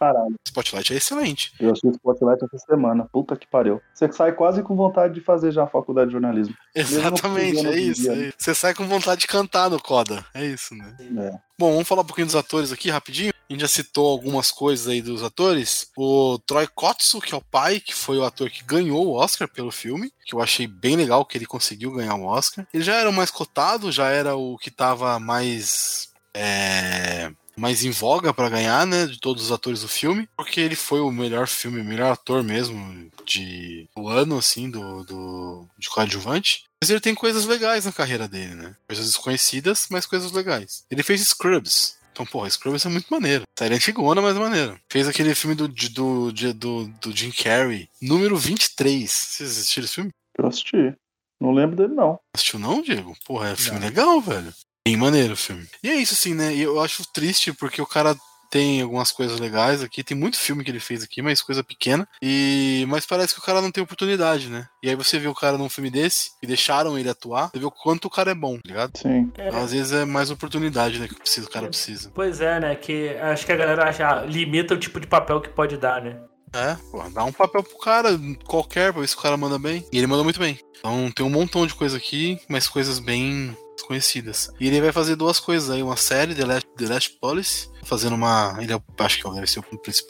Spotlight 0.46 0.94
é 0.94 0.98
excelente. 0.98 1.54
Eu 1.60 1.72
assisti 1.72 1.88
Spotlight 1.90 2.44
essa 2.44 2.58
semana. 2.66 3.08
Puta 3.12 3.36
que 3.38 3.48
pariu. 3.48 3.82
Você 3.94 4.12
sai 4.12 4.34
quase 4.34 4.62
com 4.62 4.76
vontade 4.76 5.14
de 5.14 5.22
fazer 5.22 5.52
já 5.52 5.64
a 5.64 5.68
faculdade 5.68 6.08
de 6.08 6.14
jornalismo. 6.14 6.56
Exatamente, 6.76 7.66
é 7.66 7.80
isso, 7.80 8.12
é 8.12 8.16
isso. 8.28 8.34
Você 8.38 8.54
sai 8.54 8.74
com 8.74 8.86
vontade 8.88 9.22
de 9.22 9.28
cantar 9.28 9.70
no 9.70 9.82
Coda. 9.82 10.26
É 10.34 10.46
isso, 10.46 10.76
né? 10.76 10.96
É. 11.00 11.32
Bom, 11.58 11.72
vamos 11.72 11.88
falar 11.88 12.02
um 12.02 12.06
pouquinho 12.06 12.28
dos 12.28 12.36
atores 12.36 12.72
aqui 12.72 12.90
rapidinho. 12.90 13.32
A 13.50 13.54
gente 13.54 13.62
já 13.62 13.68
citou 13.68 14.10
algumas 14.10 14.52
coisas 14.52 14.88
aí 14.88 15.02
dos 15.02 15.22
atores. 15.24 15.88
O 15.98 16.40
Troy 16.46 16.68
Kotsu, 16.68 17.22
que 17.22 17.34
é 17.34 17.38
o 17.38 17.42
pai, 17.42 17.80
que 17.80 17.94
foi 17.94 18.18
o 18.18 18.24
ator 18.24 18.50
que 18.50 18.64
ganhou 18.64 19.06
o 19.08 19.14
Oscar 19.14 19.48
pelo 19.48 19.72
filme, 19.72 20.12
que 20.26 20.34
eu 20.36 20.42
achei 20.42 20.66
bem 20.66 20.96
legal 20.96 21.26
que 21.26 21.38
ele 21.38 21.46
conseguiu 21.46 21.92
ganhar 21.92 22.16
o 22.16 22.26
Oscar. 22.26 22.66
Ele 22.74 22.84
já 22.84 22.96
era 22.96 23.10
o 23.10 23.14
mais 23.14 23.30
cotado, 23.30 23.92
já 23.92 24.08
era 24.10 24.36
o 24.36 24.58
que 24.58 24.72
tava 24.72 25.20
mais. 25.20 26.10
É, 26.36 27.32
mais 27.56 27.84
em 27.84 27.91
voga 27.91 28.34
pra 28.34 28.50
ganhar, 28.50 28.86
né, 28.86 29.06
de 29.06 29.19
todos 29.19 29.46
os 29.46 29.52
atores 29.52 29.82
do 29.82 29.88
filme, 29.88 30.28
porque 30.36 30.60
ele 30.60 30.76
foi 30.76 31.00
o 31.00 31.12
melhor 31.12 31.48
filme, 31.48 31.82
o 31.82 31.86
melhor 31.86 32.12
ator 32.12 32.43
mesmo 32.43 33.10
de 33.26 33.88
do 33.96 34.08
ano, 34.08 34.38
assim, 34.38 34.69
do, 34.69 35.04
do 35.04 35.67
de 35.78 35.89
coadjuvante. 35.89 36.65
Mas 36.82 36.89
ele 36.89 37.00
tem 37.00 37.15
coisas 37.15 37.46
legais 37.46 37.86
na 37.86 37.91
carreira 37.93 38.28
dele, 38.28 38.56
né? 38.56 38.76
Coisas 38.88 39.06
desconhecidas, 39.06 39.88
mas 39.89 40.06
coisas 40.06 40.32
legais. 40.32 40.84
Ele 40.91 41.04
fez 41.04 41.22
Scrubs. 41.22 41.98
Então, 42.12 42.26
porra, 42.26 42.50
Scrubs 42.50 42.86
é 42.86 42.89
muito 42.89 43.08
maneiro. 43.10 43.43
Série 43.58 43.74
antigona, 43.76 44.22
mas 44.22 44.36
é 44.36 44.39
maneiro. 44.39 44.80
Fez 44.89 45.08
aquele 45.08 45.34
filme 45.34 45.56
do, 45.56 45.67
do, 45.67 46.32
do, 46.32 46.86
do 46.86 47.15
Jim 47.15 47.32
Carrey, 47.32 47.89
número 48.02 48.38
23. 48.38 49.10
Vocês 49.10 49.52
assistiram 49.52 49.86
esse 49.86 49.96
filme? 49.96 50.12
Eu 50.38 50.48
assisti. 50.48 50.93
Não 51.39 51.52
lembro 51.52 51.76
dele, 51.76 51.93
não. 51.93 52.19
Assistiu 52.34 52.60
não, 52.60 52.82
Diego? 52.82 53.17
Porra, 53.26 53.50
é 53.50 53.56
filme 53.56 53.80
Não. 53.80 53.86
legal, 53.88 54.22
velho. 54.22 54.54
Bem 54.86 54.98
maneiro 54.98 55.34
o 55.34 55.38
filme. 55.38 55.65
E 55.82 55.89
é 55.89 55.96
isso, 55.96 56.13
assim, 56.13 56.34
né? 56.34 56.54
E 56.54 56.62
eu 56.62 56.82
acho 56.82 57.08
triste 57.12 57.54
porque 57.54 57.82
o 57.82 57.88
cara 57.88 58.15
tem 58.54 58.82
algumas 58.82 59.12
coisas 59.12 59.39
legais 59.39 59.82
aqui. 59.82 60.04
Tem 60.04 60.15
muito 60.15 60.38
filme 60.38 60.63
que 60.63 60.69
ele 60.69 60.80
fez 60.80 61.04
aqui, 61.04 61.24
mas 61.24 61.41
coisa 61.41 61.63
pequena. 61.63 62.08
E 62.22 62.86
Mas 62.88 63.04
parece 63.04 63.34
que 63.34 63.39
o 63.39 63.43
cara 63.43 63.62
não 63.62 63.72
tem 63.72 63.84
oportunidade, 63.84 64.48
né? 64.48 64.67
E 64.84 64.89
aí 64.89 64.96
você 64.96 65.17
vê 65.17 65.28
o 65.28 65.34
cara 65.34 65.58
num 65.58 65.69
filme 65.69 65.89
desse 65.89 66.34
e 66.39 66.46
deixaram 66.46 67.00
ele 67.00 67.10
atuar, 67.10 67.50
você 67.50 67.58
vê 67.58 67.65
o 67.65 67.72
quanto 67.72 68.06
o 68.06 68.12
cara 68.12 68.30
é 68.30 68.36
bom, 68.36 68.58
tá 68.58 68.62
ligado? 68.67 68.96
Sim. 68.96 69.32
Às 69.52 69.72
vezes 69.72 69.91
é 69.91 70.06
mais 70.06 70.30
oportunidade, 70.30 71.00
né? 71.00 71.08
Que 71.08 71.15
precisa, 71.15 71.48
o 71.48 71.50
cara 71.50 71.67
precisa. 71.67 72.12
Pois 72.13 72.41
é, 72.41 72.60
né? 72.60 72.76
Que 72.76 73.17
acho 73.17 73.43
que 73.43 73.52
a 73.52 73.56
galera 73.56 73.89
acha, 73.89 74.24
limita 74.26 74.76
o 74.76 74.80
tipo 74.80 75.00
de 75.00 75.08
papel 75.08 75.41
que 75.41 75.50
pode 75.50 75.76
dar, 75.78 76.04
né? 76.04 76.19
É, 76.54 76.78
pô, 76.91 77.02
dá 77.10 77.24
um 77.24 77.32
papel 77.32 77.63
pro 77.63 77.80
cara, 77.80 78.10
qualquer, 78.46 78.91
pra 78.91 79.02
ver 79.02 79.08
se 79.08 79.15
o 79.15 79.19
cara 79.19 79.36
manda 79.36 79.58
bem. 79.58 79.84
E 79.91 79.98
ele 79.98 80.06
manda 80.06 80.24
muito 80.24 80.39
bem. 80.39 80.60
Então 80.78 81.10
tem 81.10 81.26
um 81.26 81.30
montão 81.30 81.65
de 81.65 81.74
coisa 81.74 81.98
aqui, 81.98 82.39
mas 82.48 82.67
coisas 82.67 83.00
bem 83.00 83.58
desconhecidas. 83.76 84.50
E 84.60 84.68
ele 84.68 84.82
vai 84.82 84.92
fazer 84.92 85.16
duas 85.16 85.40
coisas 85.40 85.70
aí, 85.70 85.82
uma 85.84 85.98
série, 85.98 86.36
The 86.36 86.46
Last, 86.46 86.70
The 86.78 86.86
Last 86.88 87.10
Policy, 87.20 87.70
fazendo 87.84 88.16
uma. 88.16 88.58
Ele 88.62 88.74
é, 88.74 88.76
o- 88.76 88.84
acho 89.00 89.22
que 89.22 89.30
deve 89.34 89.48
ser 89.48 89.60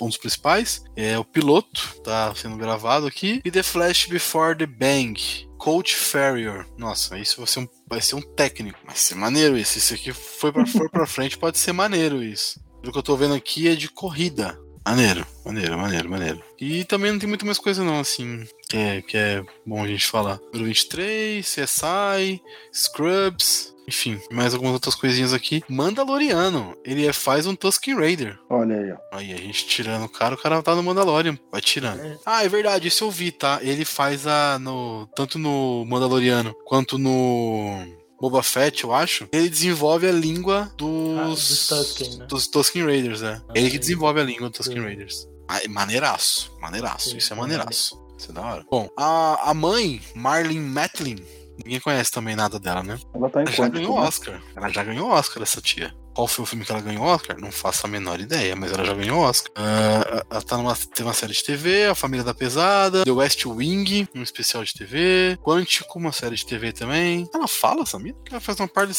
um 0.02 0.08
dos 0.08 0.18
principais. 0.18 0.84
É 0.96 1.18
o 1.18 1.26
piloto, 1.26 1.96
tá 2.04 2.34
sendo 2.36 2.58
gravado 2.58 3.08
aqui. 3.08 3.42
E 3.44 3.52
The 3.52 3.64
Flash 3.64 4.06
Before 4.08 4.58
the 4.58 4.66
Bang. 4.66 5.14
Coach 5.58 5.96
Farrier. 5.96 6.66
Nossa, 6.78 7.18
isso 7.18 7.38
vai 7.38 7.48
ser 7.48 7.60
um, 7.62 7.68
vai 7.88 8.02
ser 8.02 8.16
um 8.16 8.22
técnico. 8.22 8.78
Vai 8.86 8.98
ser 8.98 9.16
maneiro 9.16 9.58
isso. 9.58 9.78
Isso 9.78 9.94
aqui 9.94 10.12
foi 10.12 10.52
pra, 10.52 10.66
for 10.66 10.90
pra 10.90 11.08
frente, 11.08 11.38
pode 11.38 11.58
ser 11.58 11.72
maneiro 11.72 12.22
isso. 12.22 12.60
Pelo 12.82 12.92
que 12.92 13.00
eu 13.00 13.04
tô 13.04 13.16
vendo 13.16 13.34
aqui 13.34 13.70
é 13.70 13.76
de 13.76 13.88
corrida. 13.88 14.60
Maneiro, 14.86 15.26
maneiro, 15.46 15.78
maneiro, 15.78 16.10
maneiro. 16.10 16.44
E 16.60 16.84
também 16.84 17.14
não 17.14 17.18
tem 17.18 17.30
muito 17.30 17.46
mais 17.46 17.58
coisa 17.58 17.82
não, 17.82 18.02
assim. 18.02 18.46
Que 18.74 18.78
é, 18.80 19.02
que 19.04 19.16
é 19.18 19.46
bom 19.64 19.84
a 19.84 19.88
gente 19.88 20.08
falar. 20.08 20.40
Número 20.52 20.66
23, 20.66 21.46
CSI, 21.46 22.42
Scrubs, 22.74 23.72
enfim, 23.88 24.20
mais 24.32 24.56
algumas 24.56 24.74
outras 24.74 24.96
coisinhas 24.96 25.32
aqui. 25.32 25.64
Mandaloriano, 25.70 26.76
ele 26.84 27.06
é, 27.06 27.14
faz 27.14 27.46
um 27.46 27.56
Tusken 27.56 27.94
Raider. 27.96 28.40
Olha 28.50 28.76
aí, 28.76 28.92
ó. 28.92 28.98
Aí 29.12 29.32
a 29.32 29.38
gente 29.38 29.68
tirando 29.68 30.06
o 30.06 30.10
cara, 30.10 30.34
o 30.34 30.38
cara 30.40 30.64
tá 30.64 30.74
no 30.74 30.82
Mandalorian, 30.82 31.38
vai 31.52 31.62
tirando. 31.62 32.00
É. 32.02 32.18
Ah, 32.26 32.44
é 32.44 32.50
verdade, 32.50 32.88
isso 32.88 33.04
eu 33.04 33.12
vi, 33.12 33.32
tá? 33.32 33.60
Ele 33.62 33.86
faz 33.86 34.26
a 34.26 34.58
no 34.58 35.08
tanto 35.16 35.38
no 35.38 35.86
Mandaloriano 35.86 36.56
quanto 36.66 36.98
no 36.98 37.78
Boba 38.20 38.42
Fett, 38.42 38.84
eu 38.86 38.92
acho. 38.92 39.28
Ele 39.32 39.50
desenvolve 39.50 40.08
a 40.08 40.12
língua 40.12 40.72
dos 40.76 41.20
Ah, 41.20 41.28
dos 41.28 41.68
Tusken, 41.68 42.18
né? 42.18 42.26
dos 42.26 42.48
Tusken 42.48 42.86
Raiders, 42.86 43.22
é. 43.22 43.40
Ah, 43.48 43.54
ele 43.54 43.68
que 43.68 43.74
sim. 43.74 43.80
desenvolve 43.82 44.20
a 44.20 44.24
língua 44.24 44.50
dos 44.50 44.58
Tusken. 44.58 44.82
Raiders. 44.82 45.28
Ah, 45.48 45.60
é 45.64 45.68
maneiraço, 45.68 46.52
maneiraço, 46.60 47.12
Sim, 47.12 47.18
isso 47.18 47.32
é 47.34 47.38
é 47.38 47.40
maneiraço. 47.40 48.03
Isso 48.18 48.32
é 48.32 48.34
da 48.34 48.42
hora. 48.42 48.66
Bom, 48.70 48.90
a, 48.98 49.50
a 49.50 49.54
mãe, 49.54 50.02
Marlene 50.16 50.60
Matlin, 50.60 51.16
ninguém 51.64 51.80
conhece 51.80 52.12
também 52.12 52.36
nada 52.36 52.60
dela, 52.60 52.84
né? 52.84 53.00
Ela 53.14 53.30
tá 53.30 53.42
em 53.42 53.46
Ela 53.46 53.52
já 53.52 53.68
ganhou 53.68 54.00
né? 54.00 54.08
Oscar. 54.08 54.42
Ela 54.56 54.70
já 54.70 54.84
ganhou 54.84 55.10
Oscar, 55.10 55.44
essa 55.44 55.62
tia. 55.62 55.94
Qual 56.14 56.28
foi 56.28 56.44
o 56.44 56.46
filme 56.46 56.66
que 56.66 56.72
ela 56.72 56.82
ganhou 56.82 57.04
Oscar? 57.04 57.40
Não 57.40 57.52
faço 57.52 57.86
a 57.86 57.90
menor 57.90 58.20
ideia, 58.20 58.56
mas 58.56 58.72
ela 58.72 58.86
já 58.86 58.94
ganhou 58.94 59.20
Oscar. 59.20 59.52
Ah, 59.56 60.24
ela 60.30 60.42
tá 60.42 60.58
numa, 60.58 60.76
tem 60.76 61.06
uma 61.06 61.14
série 61.14 61.34
de 61.34 61.44
TV, 61.44 61.86
A 61.88 61.96
Família 61.96 62.24
da 62.24 62.34
Pesada, 62.34 63.04
The 63.04 63.12
West 63.12 63.46
Wing, 63.46 64.08
um 64.16 64.22
especial 64.22 64.64
de 64.64 64.74
TV, 64.74 65.38
Quântico, 65.44 65.98
uma 65.98 66.12
série 66.12 66.36
de 66.36 66.46
TV 66.46 66.72
também. 66.72 67.28
Ela 67.34 67.48
fala, 67.48 67.86
Samir? 67.86 68.16
Ela 68.30 68.40
faz 68.40 68.60
uma 68.60 68.68
parte 68.68 68.94
de. 68.94 68.98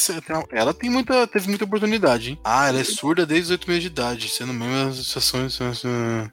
Ela 0.51 0.75
tem 0.75 0.91
muita, 0.91 1.27
teve 1.27 1.49
muita 1.49 1.65
oportunidade, 1.65 2.31
hein? 2.31 2.39
Ah, 2.45 2.69
ela 2.69 2.81
é 2.81 2.85
surda 2.85 3.25
desde 3.25 3.45
os 3.45 3.51
8 3.53 3.69
meses 3.69 3.83
de 3.83 3.89
idade, 3.89 4.29
sendo 4.29 4.53
membro 4.53 4.89
das 4.89 4.99
associações. 4.99 5.59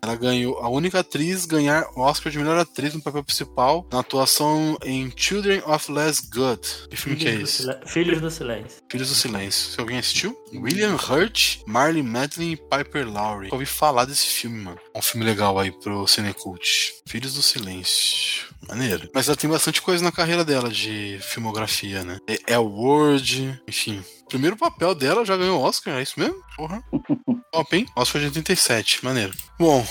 Ela 0.02 0.16
ganhou 0.16 0.58
a 0.60 0.70
única 0.70 1.00
atriz 1.00 1.46
ganhar 1.46 1.86
Oscar 1.96 2.32
de 2.32 2.38
melhor 2.38 2.58
atriz 2.58 2.94
no 2.94 3.02
papel 3.02 3.24
principal 3.24 3.86
na 3.92 4.00
atuação 4.00 4.78
em 4.84 5.12
Children 5.16 5.62
of 5.66 5.92
Less 5.92 6.28
Good. 6.34 6.62
Que 6.90 6.98
filme 6.98 7.18
que 7.18 7.28
é 7.28 7.32
Filhos 7.32 7.60
esse? 7.60 7.80
Filhos 7.86 8.22
do 8.22 8.32
Silêncio. 8.32 8.82
Filhos 8.90 9.10
do 9.10 9.16
Silêncio. 9.16 9.72
Se 9.72 9.80
alguém 9.80 9.98
assistiu? 9.98 10.38
William 10.54 10.96
Hurt, 10.96 11.60
Marley 11.66 12.04
Madeline 12.04 12.54
e 12.54 12.58
Piper 12.58 13.08
Lowry. 13.10 13.48
Eu 13.48 13.54
ouvi 13.54 13.66
falar 13.66 14.06
desse 14.06 14.26
filme, 14.28 14.60
mano. 14.64 14.80
É 14.94 15.00
um 15.00 15.02
filme 15.02 15.26
legal 15.26 15.58
aí 15.60 15.72
pro 15.72 16.06
Cinecult. 16.08 16.94
Filhos 17.08 17.34
do 17.34 17.42
Silêncio. 17.42 18.50
Maneiro. 18.68 19.10
Mas 19.14 19.28
ela 19.28 19.36
tem 19.38 19.50
bastante 19.50 19.82
coisa 19.82 20.04
na 20.04 20.12
carreira 20.12 20.46
dela 20.46 20.70
de 20.70 21.20
filmografia, 21.22 22.04
né? 22.04 22.20
É 22.48 22.58
Word, 22.58 23.62
enfim. 23.68 24.04
Primeiro 24.30 24.56
papel 24.56 24.94
dela 24.96 25.26
já 25.26 25.36
ganhou 25.36 25.62
Oscar, 25.62 25.96
é 25.98 26.02
isso 26.04 26.20
mesmo? 26.20 26.36
Porra. 26.56 26.82
Top, 27.52 27.76
hein? 27.76 27.86
Oscar 27.96 28.22
de 28.22 28.28
87, 28.28 29.04
maneiro. 29.04 29.34
Bom, 29.60 29.86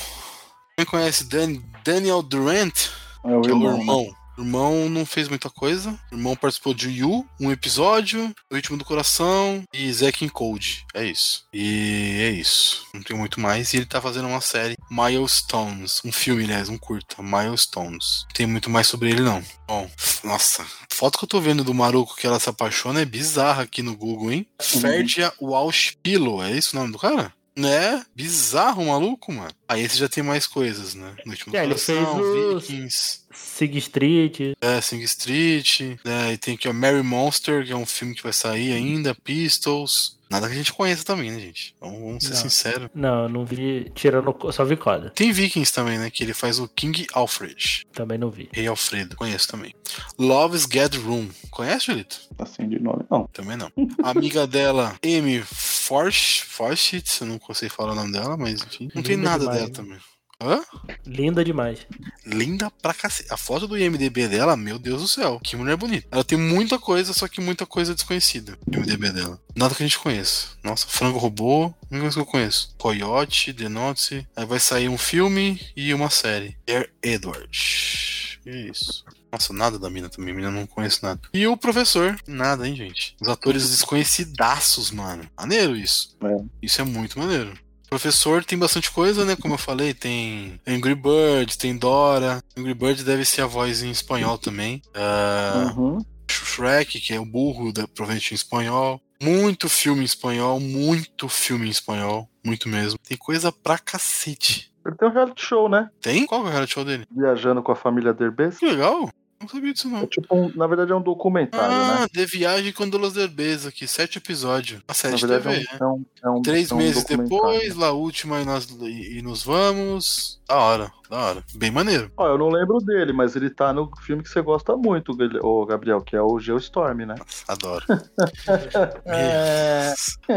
quem 0.77 0.87
conhece 0.87 1.25
Dan- 1.25 1.61
Daniel 1.85 2.23
Durant? 2.23 2.89
É 3.25 3.37
o 3.37 3.41
que 3.43 3.51
é 3.51 3.55
o 3.55 3.71
irmão. 3.77 4.15
Né? 4.37 4.45
irmão. 4.45 4.73
O 4.73 4.81
irmão 4.81 4.91
não 4.91 5.07
fez 5.07 5.29
muita 5.29 5.51
coisa. 5.51 5.99
O 6.11 6.15
irmão 6.15 6.37
participou 6.37 6.75
de 6.75 6.91
Yu, 6.91 7.27
um 7.41 7.51
episódio, 7.51 8.35
O 8.51 8.55
Ritmo 8.55 8.77
do 8.77 8.85
Coração 8.85 9.63
e 9.73 9.93
Zack 9.93 10.29
Code. 10.31 10.85
É 10.95 11.05
isso. 11.05 11.45
E 11.53 12.19
é 12.21 12.31
isso. 12.31 12.87
Não 12.95 13.03
tem 13.03 13.17
muito 13.17 13.41
mais. 13.41 13.73
E 13.73 13.79
ele 13.79 13.87
tá 13.87 14.01
fazendo 14.01 14.29
uma 14.29 14.41
série, 14.41 14.77
Milestones. 14.91 16.01
Um 16.05 16.13
filme, 16.13 16.45
aliás, 16.45 16.69
um 16.69 16.79
curta, 16.79 17.23
Milestones. 17.23 18.25
Não 18.25 18.35
tem 18.35 18.47
muito 18.47 18.71
mais 18.71 18.87
sobre 18.87 19.11
ele, 19.11 19.23
não. 19.23 19.43
Bom, 19.67 19.91
nossa. 20.25 20.63
A 20.63 20.95
foto 20.95 21.19
que 21.19 21.25
eu 21.25 21.29
tô 21.29 21.41
vendo 21.41 21.65
do 21.65 21.75
maluco 21.75 22.17
que 22.17 22.27
ela 22.27 22.41
se 22.41 22.49
apaixona 22.49 23.01
é 23.01 23.05
bizarra 23.05 23.63
aqui 23.63 23.83
no 23.83 23.97
Google, 23.97 24.33
hein? 24.33 24.47
Ferdia 24.61 25.33
Walsh 25.41 25.97
Pillow. 26.03 26.43
É 26.43 26.51
isso 26.51 26.77
o 26.77 26.81
nome 26.81 26.93
do 26.93 26.99
cara? 26.99 27.33
Né? 27.57 28.05
Bizarro, 28.15 28.87
maluco, 28.87 29.33
mano. 29.33 29.51
Aí 29.69 29.83
esse 29.83 29.99
já 29.99 30.09
tem 30.09 30.23
mais 30.23 30.47
coisas, 30.47 30.95
né? 30.95 31.15
No 31.27 31.33
último 31.33 31.55
É, 31.57 31.61
ele 31.65 31.75
coração, 31.75 32.17
fez 32.17 32.55
os- 32.55 32.63
Vikings. 32.69 33.21
Sig 33.33 33.77
Street. 33.79 34.41
É, 34.61 34.81
Sing 34.81 35.03
Street, 35.03 35.81
né, 36.05 36.33
e 36.33 36.37
tem 36.37 36.55
aqui 36.55 36.69
o 36.69 36.75
Mary 36.75 37.03
Monster, 37.03 37.65
que 37.65 37.73
é 37.73 37.77
um 37.77 37.87
filme 37.87 38.15
que 38.15 38.23
vai 38.23 38.33
sair 38.33 38.73
ainda, 38.73 39.15
Pistols. 39.15 40.19
Nada 40.31 40.47
que 40.47 40.53
a 40.53 40.57
gente 40.57 40.73
conheça 40.73 41.05
também, 41.05 41.31
né, 41.33 41.41
gente? 41.41 41.75
Vamos, 41.81 41.99
vamos 42.01 42.25
ser 42.25 42.31
Não. 42.31 42.37
sinceros. 42.37 42.89
Não, 42.95 43.29
não 43.29 43.45
vi. 43.45 43.91
Tirando. 43.97 44.33
Só 44.53 44.65
vi 44.65 44.77
coda. 44.77 45.11
Tem 45.11 45.33
Vikings 45.33 45.73
também, 45.73 45.99
né? 45.99 46.09
Que 46.09 46.23
ele 46.23 46.33
faz 46.35 46.61
o 46.61 46.69
King 46.69 47.05
Alfred. 47.13 47.85
Também 47.93 48.17
não 48.17 48.31
vi. 48.31 48.49
Rei 48.53 48.67
Alfredo, 48.69 49.17
conheço 49.17 49.49
também. 49.49 49.75
Love's 50.17 50.69
Get 50.73 50.95
Room. 50.97 51.29
Conhece, 51.51 51.87
Julito? 51.87 52.21
Assim 52.39 52.69
de 52.69 52.79
nome, 52.79 53.05
não. 53.11 53.27
Também 53.33 53.57
não. 53.57 53.73
Amiga 54.05 54.47
dela, 54.47 54.95
Amy 55.05 55.43
Forsh, 55.91 56.43
Forsyth, 56.47 57.21
eu 57.21 57.27
não 57.27 57.37
consigo 57.37 57.75
falar 57.75 57.91
o 57.91 57.95
nome 57.97 58.13
dela, 58.13 58.37
mas 58.37 58.63
enfim. 58.63 58.89
Não 58.95 59.03
tem 59.03 59.17
Linda 59.17 59.29
nada 59.31 59.41
demais, 59.41 59.59
dela 59.59 59.69
né? 59.69 59.75
também. 59.75 59.99
Hã? 60.41 60.63
Linda 61.05 61.45
demais. 61.45 61.81
linda 62.25 62.71
pra 62.71 62.95
cacete. 62.95 63.31
A 63.33 63.37
foto 63.37 63.67
do 63.67 63.77
IMDB 63.77 64.29
dela, 64.29 64.57
meu 64.57 64.79
Deus 64.79 65.03
do 65.03 65.09
céu, 65.09 65.41
que 65.43 65.57
mulher 65.57 65.77
bonita. 65.77 66.07
Ela 66.13 66.23
tem 66.23 66.39
muita 66.39 66.79
coisa, 66.79 67.13
só 67.13 67.27
que 67.27 67.41
muita 67.41 67.67
coisa 67.67 67.93
desconhecida. 67.93 68.57
IMDB 68.73 69.11
dela. 69.11 69.43
Nada 69.57 69.75
que 69.75 69.83
a 69.83 69.87
gente 69.87 69.99
conheça. 69.99 70.51
Nossa, 70.63 70.87
Frango 70.87 71.19
Robô, 71.19 71.75
única 71.91 72.03
coisa 72.03 72.15
que 72.15 72.21
eu 72.21 72.27
conheço. 72.27 72.73
Coyote, 72.79 73.53
The 73.53 73.69
Note. 73.69 74.29
Aí 74.37 74.47
vai 74.47 74.61
sair 74.61 74.89
um 74.89 74.97
filme 74.97 75.61
e 75.77 75.93
uma 75.93 76.09
série. 76.09 76.57
Air 76.69 76.89
Edward. 77.03 78.39
É 78.47 78.57
isso. 78.57 79.05
Nossa, 79.33 79.53
nada 79.53 79.79
da 79.79 79.89
mina 79.89 80.09
também, 80.09 80.33
a 80.33 80.37
mina 80.37 80.51
não 80.51 80.67
conheço 80.67 81.05
nada. 81.05 81.21
E 81.33 81.47
o 81.47 81.57
professor, 81.57 82.17
nada, 82.27 82.67
hein, 82.67 82.75
gente. 82.75 83.17
Os 83.21 83.29
atores 83.29 83.71
desconhecidaços, 83.71 84.91
mano. 84.91 85.25
Maneiro 85.37 85.77
isso. 85.77 86.17
É. 86.23 86.37
Isso 86.63 86.81
é 86.81 86.85
muito 86.85 87.19
maneiro. 87.19 87.53
Professor 87.89 88.45
tem 88.45 88.57
bastante 88.59 88.91
coisa, 88.91 89.25
né? 89.25 89.35
Como 89.35 89.55
eu 89.55 89.59
falei, 89.59 89.93
tem 89.93 90.61
Angry 90.67 90.95
Birds, 90.95 91.57
tem 91.57 91.77
Dora. 91.77 92.41
Angry 92.57 92.75
Birds 92.75 93.03
deve 93.05 93.25
ser 93.25 93.43
a 93.43 93.47
voz 93.47 93.83
em 93.83 93.91
espanhol 93.91 94.39
também. 94.39 94.81
Ah, 94.95 95.75
Uhum. 95.77 95.99
Shrek, 96.31 97.01
que 97.01 97.13
é 97.13 97.19
o 97.21 97.25
burro, 97.25 97.73
da, 97.73 97.89
provavelmente 97.89 98.33
em 98.33 98.35
espanhol. 98.37 99.01
Muito 99.21 99.69
filme 99.69 100.03
em 100.03 100.05
espanhol, 100.05 100.59
muito 100.61 101.29
filme 101.29 101.67
em 101.67 101.71
espanhol, 101.71 102.29
muito 102.45 102.69
mesmo. 102.69 102.99
Tem 103.07 103.17
coisa 103.19 103.51
pra 103.53 103.77
cacete. 103.79 104.73
Ele 104.87 104.95
tem 104.97 105.09
um 105.09 105.13
reality 105.13 105.43
show, 105.45 105.69
né? 105.69 105.91
Tem? 106.01 106.25
Qual 106.27 106.41
que 106.41 106.47
é 106.47 106.51
o 106.51 106.53
reality 106.53 106.73
show 106.73 106.85
dele? 106.85 107.05
Viajando 107.15 107.63
com 107.63 107.73
a 107.73 107.77
família 107.77 108.15
Derbez. 108.15 108.59
Que 108.59 108.67
legal. 108.67 109.11
Não 109.41 109.49
sabia 109.49 109.73
disso, 109.73 109.89
É 109.89 109.91
não. 109.91 110.07
tipo, 110.07 110.35
um- 110.37 110.53
na 110.55 110.67
verdade 110.67 110.93
é 110.93 110.95
um 110.95 111.01
documentário, 111.03 111.75
Ah, 111.75 112.01
né? 112.01 112.07
De 112.13 112.27
Viagem 112.27 112.73
com 112.73 112.89
Douglas 112.89 113.15
Derbez 113.15 113.65
aqui, 113.67 113.87
sete 113.89 114.19
episódios. 114.19 114.83
A 114.87 114.93
série 114.93 115.19
TV, 115.19 115.67
é 115.81 115.85
um, 115.85 116.05
é 116.23 116.29
um, 116.31 116.39
é 116.39 116.43
Três 116.43 116.71
é 116.71 116.75
meses 116.75 117.05
depois, 117.05 117.75
lá 117.75 117.91
última 117.91 118.41
e 118.41 118.45
nós, 118.45 118.69
e, 118.83 119.19
e 119.19 119.23
nos 119.23 119.43
vamos. 119.43 120.40
Da 120.51 120.57
hora, 120.57 120.91
da 121.09 121.17
hora. 121.17 121.45
Bem 121.55 121.71
maneiro. 121.71 122.11
Ó, 122.17 122.27
eu 122.27 122.37
não 122.37 122.49
lembro 122.49 122.79
dele, 122.79 123.13
mas 123.13 123.37
ele 123.37 123.51
tá 123.51 123.73
no 123.73 123.89
filme 124.01 124.21
que 124.21 124.29
você 124.29 124.43
gosta 124.43 124.77
muito, 124.77 125.17
ô 125.45 125.65
Gabriel, 125.65 126.01
que 126.01 126.17
é 126.17 126.21
o 126.21 126.41
Geostorm, 126.41 127.07
né? 127.07 127.15
Adoro. 127.47 127.85
É... 129.07 129.95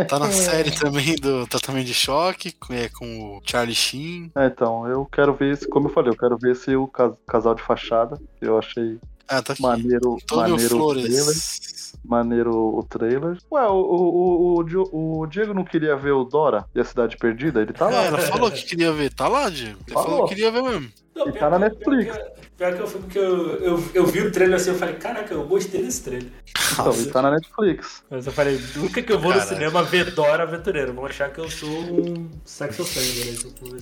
Tá 0.08 0.20
na 0.20 0.32
série 0.32 0.70
também 0.72 1.16
do 1.16 1.48
Tratamento 1.48 1.86
de 1.88 1.94
Choque, 1.96 2.52
com- 2.52 2.74
é, 2.74 2.90
com 2.90 3.38
o 3.38 3.42
Charlie 3.44 3.74
Sheen. 3.76 4.32
É, 4.36 4.46
então, 4.46 4.88
eu 4.88 5.04
quero 5.06 5.34
ver 5.34 5.54
esse, 5.54 5.68
como 5.68 5.88
eu 5.88 5.94
falei, 5.94 6.12
eu 6.12 6.18
quero 6.18 6.38
ver 6.38 6.52
esse 6.52 6.76
o 6.76 6.88
cas- 6.88 7.14
casal 7.28 7.56
de 7.56 7.64
fachada. 7.64 8.20
Eu 8.40 8.58
achei 8.60 9.00
Ah, 9.28 9.42
tá 9.42 9.54
aqui. 9.54 9.62
maneiro, 9.62 10.14
Antônio 10.22 10.52
maneiro 10.52 10.76
o 10.84 10.94
trailer. 10.94 11.12
Flores. 11.24 11.94
Maneiro 12.06 12.52
o 12.52 12.84
trailer. 12.84 13.38
Ué, 13.52 13.68
o, 13.68 13.74
o, 13.76 14.64
o, 14.92 15.20
o 15.22 15.28
Diego 15.28 15.54
não 15.54 15.64
queria 15.64 15.96
ver 15.96 16.12
o 16.12 16.26
Dora 16.26 16.66
e 16.76 16.80
a 16.82 16.84
Cidade 16.84 17.16
Perdida? 17.18 17.62
Ele 17.62 17.72
tá 17.72 17.90
É, 17.90 17.94
lá. 17.94 18.06
ela 18.06 18.18
falou 18.20 18.52
que 18.52 18.64
queria 18.66 18.92
ver. 18.92 19.14
Tá 19.14 19.28
lá, 19.28 19.50
Diego. 19.50 19.80
Ele 19.88 19.94
falou, 19.94 20.10
Falou. 20.10 20.28
que 20.28 20.36
queria 20.36 20.52
ver 20.52 20.62
mesmo. 20.64 20.92
Não, 21.16 21.30
E 21.30 21.32
tá 21.34 21.50
na 21.50 21.60
Netflix. 21.60 22.12
Pior, 22.12 22.26
que- 22.26 22.48
pior 22.58 22.74
que 22.76 22.80
eu 22.82 22.88
fui 22.88 23.02
porque 23.02 23.20
eu, 23.20 23.56
eu, 23.62 23.84
eu 23.94 24.06
vi 24.08 24.22
o 24.22 24.32
trailer 24.32 24.56
assim, 24.58 24.72
eu 24.72 24.76
falei, 24.76 24.96
caraca, 24.96 25.34
eu 25.34 25.48
gostei 25.48 25.82
desse 25.84 26.04
trailer. 26.04 26.32
Então, 26.74 26.92
ele 26.94 27.06
tá 27.12 27.22
na 27.22 27.32
Netflix. 27.32 28.04
Mas 28.10 28.26
eu 28.26 28.34
falei, 28.34 28.60
nunca 28.76 29.02
que 29.02 29.12
eu 29.14 29.20
vou 29.20 29.32
Caralho. 29.32 29.50
no 29.50 29.56
cinema 29.56 29.84
ver 29.84 30.12
Dora 30.14 30.44
Aventureiro. 30.44 30.94
Vão 30.94 31.06
achar 31.06 31.32
que 31.32 31.40
eu 31.40 31.50
sou 31.50 31.70
um 31.70 32.30
sex 32.44 32.80
offender. 32.80 33.34
Né? 33.72 33.80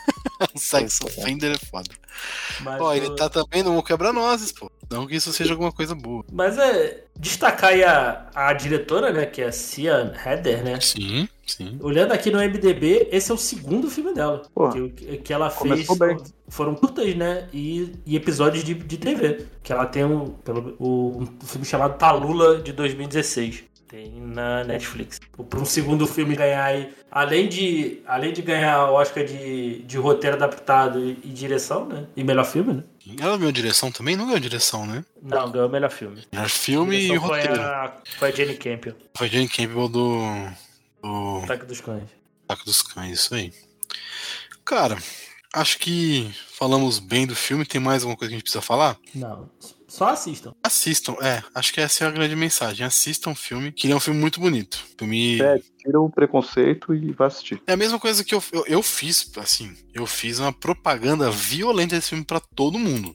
Sex 0.56 1.00
Offender 1.02 1.52
é 1.52 1.66
foda. 1.66 1.90
Mas, 2.60 2.80
Ó, 2.80 2.94
ele 2.94 3.10
tá 3.16 3.28
também 3.28 3.62
no 3.62 3.82
Quebra-Nozes, 3.82 4.52
pô. 4.52 4.70
Não 4.90 5.06
que 5.06 5.16
isso 5.16 5.32
seja 5.32 5.52
alguma 5.52 5.72
coisa 5.72 5.94
boa. 5.94 6.24
Mas 6.32 6.58
é. 6.58 7.04
Destacar 7.16 7.70
aí 7.70 7.82
a, 7.84 8.28
a 8.34 8.52
diretora, 8.52 9.12
né? 9.12 9.24
Que 9.26 9.42
é 9.42 9.46
a 9.46 9.52
Cian 9.52 10.12
Heather, 10.24 10.64
né? 10.64 10.80
Sim, 10.80 11.28
sim. 11.46 11.78
Olhando 11.80 12.12
aqui 12.12 12.30
no 12.30 12.38
MDB, 12.38 13.08
esse 13.10 13.30
é 13.30 13.34
o 13.34 13.38
segundo 13.38 13.88
filme 13.90 14.12
dela. 14.12 14.42
Pô, 14.54 14.68
que, 14.70 15.18
que 15.18 15.32
ela 15.32 15.48
fez. 15.48 15.86
começou 15.86 15.96
bem. 15.96 16.16
Foram 16.48 16.74
curtas, 16.74 17.14
né? 17.14 17.48
E, 17.52 17.92
e 18.04 18.16
episódios 18.16 18.62
de, 18.64 18.74
de 18.74 18.96
TV. 18.98 19.46
Que 19.62 19.72
ela 19.72 19.86
tem 19.86 20.04
um, 20.04 20.30
pelo, 20.30 20.76
o- 20.78 21.22
um 21.22 21.46
filme 21.46 21.64
chamado 21.64 21.96
Talula 21.96 22.60
de 22.60 22.72
2016. 22.72 23.64
Tem 23.94 24.10
na 24.20 24.64
Netflix. 24.64 25.20
Para 25.48 25.60
um 25.60 25.64
segundo 25.64 26.04
filme 26.04 26.34
ganhar 26.34 26.64
aí. 26.64 26.92
Além 27.08 27.48
de, 27.48 28.02
além 28.08 28.32
de 28.32 28.42
ganhar 28.42 28.90
o 28.90 28.94
Oscar 28.94 29.24
de, 29.24 29.82
de 29.84 29.96
roteiro 29.96 30.34
adaptado 30.34 30.98
e, 30.98 31.10
e 31.22 31.28
direção, 31.28 31.86
né? 31.86 32.04
E 32.16 32.24
melhor 32.24 32.44
filme, 32.44 32.74
né? 32.74 32.82
Ela 33.20 33.36
ganhou 33.36 33.52
direção 33.52 33.92
também? 33.92 34.16
Não 34.16 34.26
ganhou 34.26 34.40
direção, 34.40 34.84
né? 34.84 35.04
Não, 35.22 35.48
ganhou 35.48 35.68
melhor 35.68 35.92
filme. 35.92 36.24
Melhor 36.32 36.48
filme 36.48 36.96
e 36.96 37.00
Direção 37.02 37.28
foi 37.28 37.38
roteiro. 37.38 37.62
a, 37.62 37.94
foi 38.18 38.28
a 38.30 38.32
Jenny 38.32 38.56
Campion, 38.56 38.94
Foi 39.14 39.28
Jane 39.28 39.48
Campbell 39.48 39.88
do. 39.88 40.18
do 41.00 41.40
Ataque 41.44 41.64
dos 41.64 41.80
Cães. 41.80 42.08
Ataque 42.48 42.64
dos 42.64 42.82
Cães, 42.82 43.12
isso 43.20 43.32
aí. 43.32 43.52
Cara, 44.64 44.98
acho 45.52 45.78
que 45.78 46.34
falamos 46.52 46.98
bem 46.98 47.28
do 47.28 47.36
filme. 47.36 47.64
Tem 47.64 47.80
mais 47.80 48.02
alguma 48.02 48.16
coisa 48.16 48.30
que 48.30 48.34
a 48.34 48.38
gente 48.38 48.42
precisa 48.44 48.60
falar? 48.60 48.96
Não. 49.14 49.48
Só 49.94 50.08
assistam. 50.08 50.52
Assistam, 50.60 51.14
é. 51.22 51.40
Acho 51.54 51.72
que 51.72 51.80
essa 51.80 52.02
é 52.02 52.08
a 52.08 52.10
grande 52.10 52.34
mensagem. 52.34 52.84
Assistam 52.84 53.30
o 53.30 53.34
filme, 53.36 53.70
que 53.70 53.86
ele 53.86 53.94
é 53.94 53.96
um 53.96 54.00
filme 54.00 54.18
muito 54.18 54.40
bonito. 54.40 54.84
Filme. 54.98 55.40
É, 55.40 55.60
tira 55.78 56.00
o 56.00 56.10
preconceito 56.10 56.92
e 56.92 57.12
vai 57.12 57.28
assistir. 57.28 57.62
É 57.64 57.74
a 57.74 57.76
mesma 57.76 58.00
coisa 58.00 58.24
que 58.24 58.34
eu, 58.34 58.42
eu, 58.52 58.64
eu 58.66 58.82
fiz, 58.82 59.30
assim. 59.36 59.72
Eu 59.94 60.04
fiz 60.04 60.40
uma 60.40 60.52
propaganda 60.52 61.30
violenta 61.30 61.94
desse 61.94 62.08
filme 62.08 62.24
pra 62.24 62.40
todo 62.40 62.76
mundo. 62.76 63.14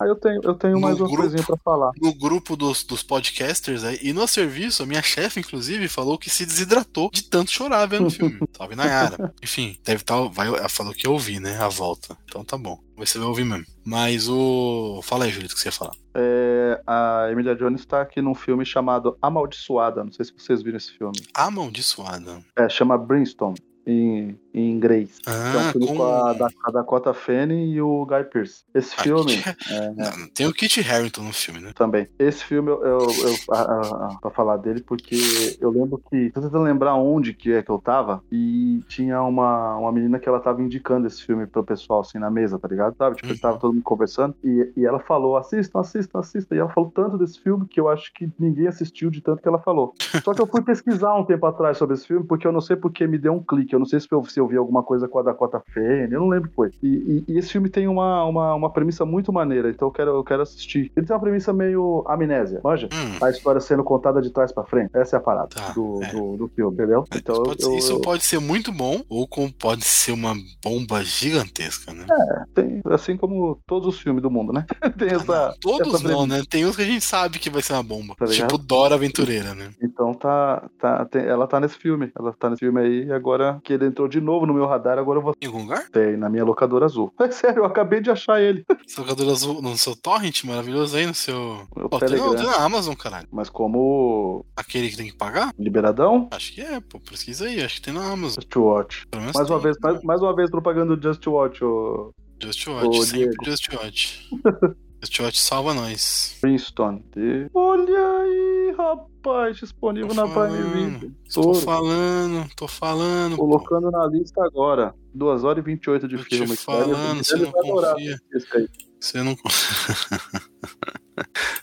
Aí 0.00 0.08
eu 0.08 0.16
tenho, 0.16 0.40
eu 0.44 0.54
tenho 0.54 0.74
No 0.74 0.80
mais 0.80 0.96
uma 0.98 1.06
grupo. 1.06 1.22
coisinha 1.22 1.42
pra 1.42 1.56
falar. 1.58 1.90
no 2.00 2.14
grupo 2.14 2.56
dos, 2.56 2.84
dos 2.84 3.02
podcasters 3.02 3.84
aí, 3.84 3.98
e 4.02 4.12
no 4.12 4.26
serviço, 4.28 4.82
a 4.82 4.86
minha 4.86 5.02
chefe, 5.02 5.40
inclusive, 5.40 5.88
falou 5.88 6.18
que 6.18 6.30
se 6.30 6.44
desidratou 6.46 7.10
de 7.12 7.22
tanto 7.24 7.50
chorar 7.50 7.86
vendo 7.86 8.06
o 8.06 8.10
filme. 8.10 8.38
Salve 8.56 8.76
Nayara. 8.76 9.32
Enfim, 9.42 9.76
deve 9.84 10.02
estar. 10.02 10.20
vai, 10.28 10.48
ela 10.48 10.68
falou 10.68 10.92
que 10.94 11.06
eu 11.06 11.12
ouvi, 11.12 11.40
né? 11.40 11.58
A 11.58 11.68
volta. 11.68 12.16
Então 12.24 12.44
tá 12.44 12.56
bom. 12.56 12.78
Você 12.96 13.18
vai 13.18 13.26
ouvir 13.28 13.44
mesmo. 13.44 13.64
Mas 13.84 14.28
o. 14.28 15.00
Fala 15.02 15.24
aí, 15.24 15.30
Julito, 15.30 15.54
o 15.54 15.56
que 15.56 15.62
você 15.62 15.68
ia 15.68 15.72
falar. 15.72 15.94
É, 16.14 16.82
a 16.86 17.28
Emilia 17.32 17.54
Jones 17.56 17.86
tá 17.86 18.02
aqui 18.02 18.20
num 18.20 18.34
filme 18.34 18.64
chamado 18.66 19.16
Amaldiçoada. 19.22 20.04
Não 20.04 20.12
sei 20.12 20.26
se 20.26 20.34
vocês 20.36 20.62
viram 20.62 20.76
esse 20.76 20.92
filme. 20.92 21.16
Amaldiçoada. 21.32 22.44
É, 22.58 22.68
chama 22.68 22.98
Brimstone, 22.98 23.56
em, 23.86 24.38
em 24.52 24.70
inglês. 24.70 25.18
é 25.26 25.30
um 25.30 25.60
Ah, 25.60 25.72
filme 25.72 25.86
com. 25.86 25.96
com 25.96 26.02
a, 26.04 26.32
Da- 26.34 26.48
a 26.64 26.70
Dakota 26.70 27.14
Fanning 27.14 27.72
e 27.72 27.80
o 27.82 28.04
Guy 28.06 28.24
Pearce. 28.24 28.62
Esse 28.74 28.94
Ah, 28.98 29.02
filme, 29.02 29.24
Kit- 29.36 29.56
é, 29.72 29.90
Não, 29.94 30.28
tem 30.34 30.46
o 30.46 30.52
Kit 30.52 30.80
Harington 30.88 31.22
no 31.22 31.32
filme, 31.32 31.60
né? 31.60 31.72
também. 31.74 32.08
Esse 32.18 32.44
filme, 32.44 32.70
eu, 32.70 32.82
eu, 32.84 33.06
eu 33.08 33.34
a- 33.54 33.60
a- 33.62 34.06
a- 34.12 34.18
pra 34.20 34.30
falar 34.30 34.56
dele, 34.58 34.82
porque 34.82 35.16
eu 35.60 35.70
lembro 35.70 36.00
que. 36.10 36.30
Tô 36.30 36.40
tentando 36.40 36.62
lembrar 36.64 36.94
onde 36.94 37.32
que 37.32 37.52
é 37.52 37.62
que 37.62 37.70
eu 37.70 37.78
tava. 37.78 38.22
E 38.30 38.80
tinha 38.88 39.22
uma, 39.22 39.76
uma 39.76 39.92
menina 39.92 40.18
que 40.18 40.28
ela 40.28 40.40
tava 40.40 40.62
indicando 40.62 41.06
esse 41.06 41.22
filme 41.24 41.46
pro 41.46 41.64
pessoal, 41.64 42.00
assim, 42.00 42.18
na 42.18 42.30
mesa, 42.30 42.58
tá 42.58 42.68
ligado? 42.68 42.94
Sabe? 42.96 43.16
Tipo, 43.16 43.30
Uhum. 43.32 43.38
tava 43.38 43.58
todo 43.58 43.72
mundo 43.72 43.82
conversando. 43.82 44.34
E, 44.44 44.72
e 44.76 44.84
ela 44.86 44.98
falou: 45.00 45.36
assistam, 45.36 45.80
assistam, 45.80 46.18
assistam. 46.20 46.54
E 46.54 46.58
ela 46.58 46.68
falou 46.70 46.90
tanto 46.94 47.16
desse 47.18 47.40
filme 47.40 47.66
que 47.66 47.80
eu 47.80 47.88
acho 47.88 48.12
que 48.14 48.28
ninguém 48.38 48.66
assistiu 48.68 49.10
de 49.10 49.20
tanto 49.20 49.40
que 49.42 49.48
ela 49.48 49.58
falou. 49.58 49.94
Só 50.24 50.34
que 50.34 50.40
eu 50.42 50.46
fui 50.46 50.62
pesquisar 50.62 51.14
um 51.16 51.24
tempo 51.24 51.46
atrás 51.46 51.78
sobre 51.78 51.94
esse 51.94 52.06
filme, 52.06 52.26
porque 52.26 52.46
eu 52.46 52.52
não 52.52 52.60
sei 52.60 52.76
porque 52.76 53.06
me 53.06 53.16
deu 53.18 53.32
um 53.32 53.42
clique. 53.42 53.69
Eu 53.74 53.78
não 53.78 53.86
sei 53.86 54.00
se 54.00 54.08
eu, 54.10 54.24
se 54.24 54.38
eu 54.40 54.46
vi 54.46 54.56
alguma 54.56 54.82
coisa 54.82 55.08
com 55.08 55.18
a 55.18 55.22
Dakota 55.22 55.62
Fanning, 55.72 56.12
eu 56.12 56.20
não 56.20 56.28
lembro 56.28 56.48
que 56.48 56.54
foi. 56.54 56.70
E, 56.82 56.88
e- 56.88 57.24
e 57.34 57.38
esse 57.38 57.50
filme 57.52 57.68
tem 57.68 57.86
uma, 57.88 58.24
uma, 58.24 58.54
uma 58.54 58.70
premissa 58.70 59.04
muito 59.04 59.32
maneira, 59.32 59.70
então 59.70 59.88
eu 59.88 59.92
quero, 59.92 60.10
eu 60.10 60.24
quero 60.24 60.42
assistir. 60.42 60.90
Ele 60.96 61.06
tem 61.06 61.14
uma 61.14 61.20
premissa 61.22 61.52
meio 61.52 62.04
amnésia, 62.06 62.60
manja? 62.64 62.88
Hum, 62.92 63.18
A 63.22 63.30
história 63.30 63.60
sendo 63.60 63.84
contada 63.84 64.20
de 64.20 64.30
trás 64.30 64.52
pra 64.52 64.64
frente. 64.64 64.90
Essa 64.94 65.16
é 65.16 65.18
a 65.18 65.22
parada 65.22 65.48
Tá, 65.48 65.72
do, 65.72 66.00
é. 66.02 66.10
do, 66.12 66.36
do 66.36 66.48
filme, 66.48 66.74
entendeu? 66.74 67.04
Então 67.14 67.34
isso 67.36 67.44
pode, 67.44 67.62
eu, 67.64 67.78
isso 67.78 67.92
eu- 67.92 68.00
pode 68.00 68.24
ser 68.24 68.38
muito 68.40 68.72
bom, 68.72 69.02
ou 69.08 69.26
como 69.26 69.52
pode 69.52 69.84
ser 69.84 70.12
uma 70.12 70.34
bomba 70.62 71.02
gigantesca, 71.02 71.92
né? 71.92 72.06
tem, 72.54 72.80
assim 72.86 73.16
como 73.16 73.58
todos 73.66 73.88
os 73.94 74.00
filmes 74.00 74.22
do 74.22 74.30
mundo, 74.30 74.52
né? 74.52 74.64
tem 74.98 75.10
Ah, 75.10 75.14
essa. 75.14 75.46
não, 75.48 75.54
todos 75.60 75.94
essa 75.94 76.08
não, 76.08 76.26
né? 76.26 76.42
Tem 76.48 76.64
uns 76.66 76.76
que 76.76 76.82
a 76.82 76.86
gente 76.86 77.04
sabe 77.04 77.38
que 77.38 77.50
vai 77.50 77.62
ser 77.62 77.72
uma 77.74 77.82
bomba. 77.82 78.14
Tá 78.18 78.26
tipo 78.26 78.58
Dora 78.58 78.94
Aventureira, 78.94 79.54
né? 79.54 79.70
Então 79.82 80.12
tá, 80.14 80.68
tá 80.78 81.04
tem- 81.06 81.24
ela 81.24 81.46
tá 81.46 81.60
nesse 81.60 81.76
filme. 81.76 82.10
Ela 82.18 82.32
tá 82.32 82.50
nesse 82.50 82.60
filme 82.60 82.80
aí, 82.80 83.04
e 83.06 83.12
agora 83.12 83.59
que 83.60 83.72
ele 83.72 83.86
entrou 83.86 84.08
de 84.08 84.20
novo 84.20 84.46
no 84.46 84.54
meu 84.54 84.66
radar, 84.66 84.98
agora 84.98 85.18
eu 85.18 85.22
vou 85.22 85.34
Em 85.40 85.46
algum 85.46 85.62
lugar? 85.62 85.88
ter 85.90 86.16
na 86.18 86.28
minha 86.28 86.44
locadora 86.44 86.84
azul. 86.84 87.12
É 87.20 87.30
sério, 87.30 87.60
eu 87.60 87.64
acabei 87.64 88.00
de 88.00 88.10
achar 88.10 88.40
ele. 88.40 88.64
Seu 88.86 89.04
jogador 89.04 89.30
azul 89.30 89.62
no 89.62 89.76
seu 89.78 89.94
torrent 89.94 90.42
maravilhoso 90.44 90.96
aí, 90.96 91.06
no 91.06 91.14
seu. 91.14 91.66
No 91.76 91.88
Pô, 91.88 91.98
tem, 91.98 92.08
tem 92.08 92.46
na 92.46 92.56
Amazon, 92.64 92.94
caralho. 92.94 93.28
Mas 93.30 93.48
como 93.48 94.44
Aquele 94.56 94.88
que 94.90 94.96
tem 94.96 95.06
que 95.06 95.16
pagar? 95.16 95.52
liberadão, 95.58 96.28
Acho 96.32 96.52
que 96.52 96.60
é, 96.60 96.80
pô. 96.80 96.98
Pesquisa 97.00 97.46
aí, 97.46 97.62
acho 97.62 97.76
que 97.76 97.82
tem 97.82 97.94
na 97.94 98.10
Amazon. 98.10 98.40
Just 98.42 98.56
Watch. 98.56 99.06
Mais 99.14 99.36
uma 99.50 99.58
tem, 99.58 99.58
vez, 99.60 99.76
mais, 99.80 100.02
mais 100.02 100.20
uma 100.22 100.34
vez 100.34 100.50
propaganda 100.50 100.96
do 100.96 101.02
Just 101.02 101.26
Watch, 101.26 101.62
o 101.64 102.12
Just 102.42 102.66
Watch, 102.66 102.86
Ô, 102.98 103.02
sempre 103.04 103.18
Diego. 103.28 103.44
Just 103.44 103.72
Watch. 103.72 104.28
Just 105.02 105.18
Watch 105.20 105.40
salva 105.40 105.72
nós. 105.74 106.36
Princeton. 106.40 107.02
E- 107.16 107.46
Olha 107.54 108.18
aí, 108.20 108.74
rapaz, 108.76 109.56
disponível 109.56 110.08
Tô 110.08 110.14
na 110.14 110.22
Prime 110.24 110.34
falando. 110.34 110.72
Video. 110.98 111.14
Tô 111.32 111.54
falando, 111.54 112.50
tô 112.54 112.68
falando. 112.68 113.36
pô. 113.36 113.46
Colocando 113.46 113.90
na 113.90 114.06
lista 114.06 114.44
agora. 114.44 114.94
2 115.14 115.42
horas 115.44 115.62
e 115.62 115.66
28 115.66 116.06
de 116.08 116.16
Tô 116.18 116.22
filme. 116.24 116.56
te 116.56 116.62
falando, 116.62 117.24
você 117.24 117.36
não 117.36 117.50
confia. 117.52 118.20
Você 119.00 119.22
não. 119.22 119.34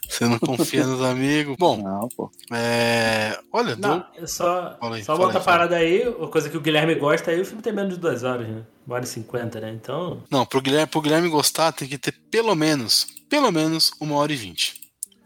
Você 0.08 0.24
não 0.26 0.38
confia 0.40 0.84
nos 0.84 1.00
amigos. 1.02 1.54
Bom, 1.56 1.80
Não, 1.82 2.08
pô. 2.16 2.30
é. 2.52 3.38
Olha, 3.52 3.76
deu. 3.76 3.88
Não, 3.90 4.04
é 4.16 4.26
só, 4.26 4.76
aí, 4.80 5.04
só 5.04 5.16
outra 5.16 5.38
aí, 5.38 5.44
parada 5.44 5.76
aí, 5.76 6.08
uma 6.08 6.26
coisa 6.28 6.50
que 6.50 6.56
o 6.56 6.60
Guilherme 6.60 6.96
gosta 6.96 7.30
aí, 7.30 7.40
o 7.40 7.44
filme 7.44 7.62
tem 7.62 7.72
menos 7.72 7.94
de 7.94 8.00
duas 8.00 8.24
horas, 8.24 8.48
né? 8.48 8.64
Uma 8.84 8.96
hora 8.96 9.04
e 9.04 9.08
cinquenta, 9.08 9.60
né? 9.60 9.70
Então. 9.72 10.22
Não, 10.28 10.44
pro 10.44 10.60
Guilherme, 10.60 10.88
pro 10.88 11.00
Guilherme 11.00 11.28
gostar, 11.28 11.70
tem 11.70 11.86
que 11.88 11.96
ter 11.96 12.12
pelo 12.28 12.56
menos, 12.56 13.06
pelo 13.28 13.50
menos 13.52 13.92
uma 14.00 14.16
hora 14.16 14.32
e 14.32 14.36
vinte. 14.36 14.80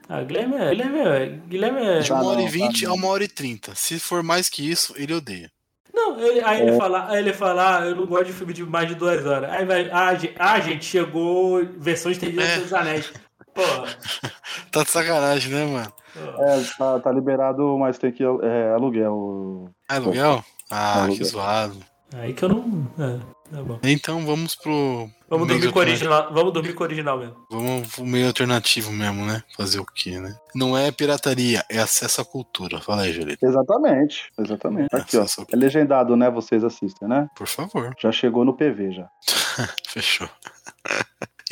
Ah, 0.08 0.22
Guilherme 0.22 0.56
é. 0.56 0.68
Guilherme 0.70 0.98
é. 0.98 1.26
Guilherme 1.48 1.80
é... 1.86 1.98
De 2.00 2.12
uma 2.12 2.24
hora 2.24 2.42
e 2.42 2.48
vinte 2.48 2.84
tá 2.84 2.90
a 2.90 2.94
uma 2.94 3.06
hora 3.08 3.24
e 3.24 3.28
trinta. 3.28 3.74
Se 3.74 3.98
for 3.98 4.22
mais 4.22 4.48
que 4.48 4.68
isso, 4.68 4.92
ele 4.96 5.14
odeia. 5.14 5.50
Não, 5.94 6.18
ele- 6.20 6.40
aí 6.42 6.60
É. 6.60 6.68
ele 6.68 6.76
fala, 6.76 7.08
aí 7.10 7.18
ele 7.18 7.32
fala, 7.32 7.78
ah, 7.78 7.84
eu 7.86 7.94
não 7.96 8.06
gosto 8.06 8.26
de 8.26 8.32
filme 8.32 8.52
de 8.52 8.64
mais 8.64 8.88
de 8.88 8.94
duas 8.94 9.24
horas. 9.24 9.50
Aí 9.50 9.64
vai, 9.64 9.88
ah, 9.90 10.14
gente, 10.14 10.34
ah, 10.38 10.60
gente 10.60 10.84
chegou 10.84 11.64
versão 11.78 12.10
estendida 12.10 12.42
É. 12.42 12.58
dos 12.58 12.72
anéis. 12.72 13.12
Porra. 13.54 13.84
Tá 14.70 14.82
de 14.82 14.90
sacanagem, 14.90 15.52
né, 15.52 15.64
mano? 15.66 15.92
É, 16.38 16.62
tá, 16.78 16.98
tá 17.00 17.12
liberado, 17.12 17.76
mas 17.78 17.98
tem 17.98 18.10
que. 18.12 18.22
É, 18.22 18.72
aluguel. 18.74 19.70
Ah, 19.88 19.96
aluguel? 19.96 20.44
Ah, 20.70 20.94
Aluguel. 21.04 21.16
que 21.18 21.24
zoado. 21.24 21.76
Aí 22.14 22.32
que 22.34 22.42
eu 22.42 22.48
não. 22.50 22.90
É, 22.98 23.18
tá 23.54 23.62
bom. 23.62 23.78
Então 23.82 24.24
vamos 24.26 24.54
pro. 24.54 25.08
Vamos 25.32 25.48
dormir 25.48 25.72
com 25.72 25.78
o 25.78 25.82
original. 25.82 26.28
Vamos 26.30 26.52
dormir 26.52 26.74
com 26.74 26.82
o 26.82 26.86
original 26.86 27.18
mesmo. 27.18 27.36
Vamos 27.50 27.94
pro 27.94 28.04
meio 28.04 28.26
alternativo 28.26 28.92
mesmo, 28.92 29.24
né? 29.24 29.42
Fazer 29.56 29.80
o 29.80 29.86
quê, 29.86 30.20
né? 30.20 30.36
Não 30.54 30.76
é 30.76 30.92
pirataria, 30.92 31.64
é 31.70 31.78
acesso 31.78 32.20
à 32.20 32.24
cultura. 32.24 32.82
Fala 32.82 33.02
aí, 33.02 33.14
Julito. 33.14 33.42
Exatamente, 33.42 34.30
exatamente. 34.38 34.94
Aqui, 34.94 35.16
ó. 35.16 35.24
É 35.50 35.56
legendado, 35.56 36.14
né? 36.16 36.30
Vocês 36.30 36.62
assistem, 36.62 37.08
né? 37.08 37.30
Por 37.34 37.46
favor. 37.46 37.94
Já 37.98 38.12
chegou 38.12 38.44
no 38.44 38.52
PV 38.52 38.92
já. 38.92 39.08
Fechou. 39.88 40.28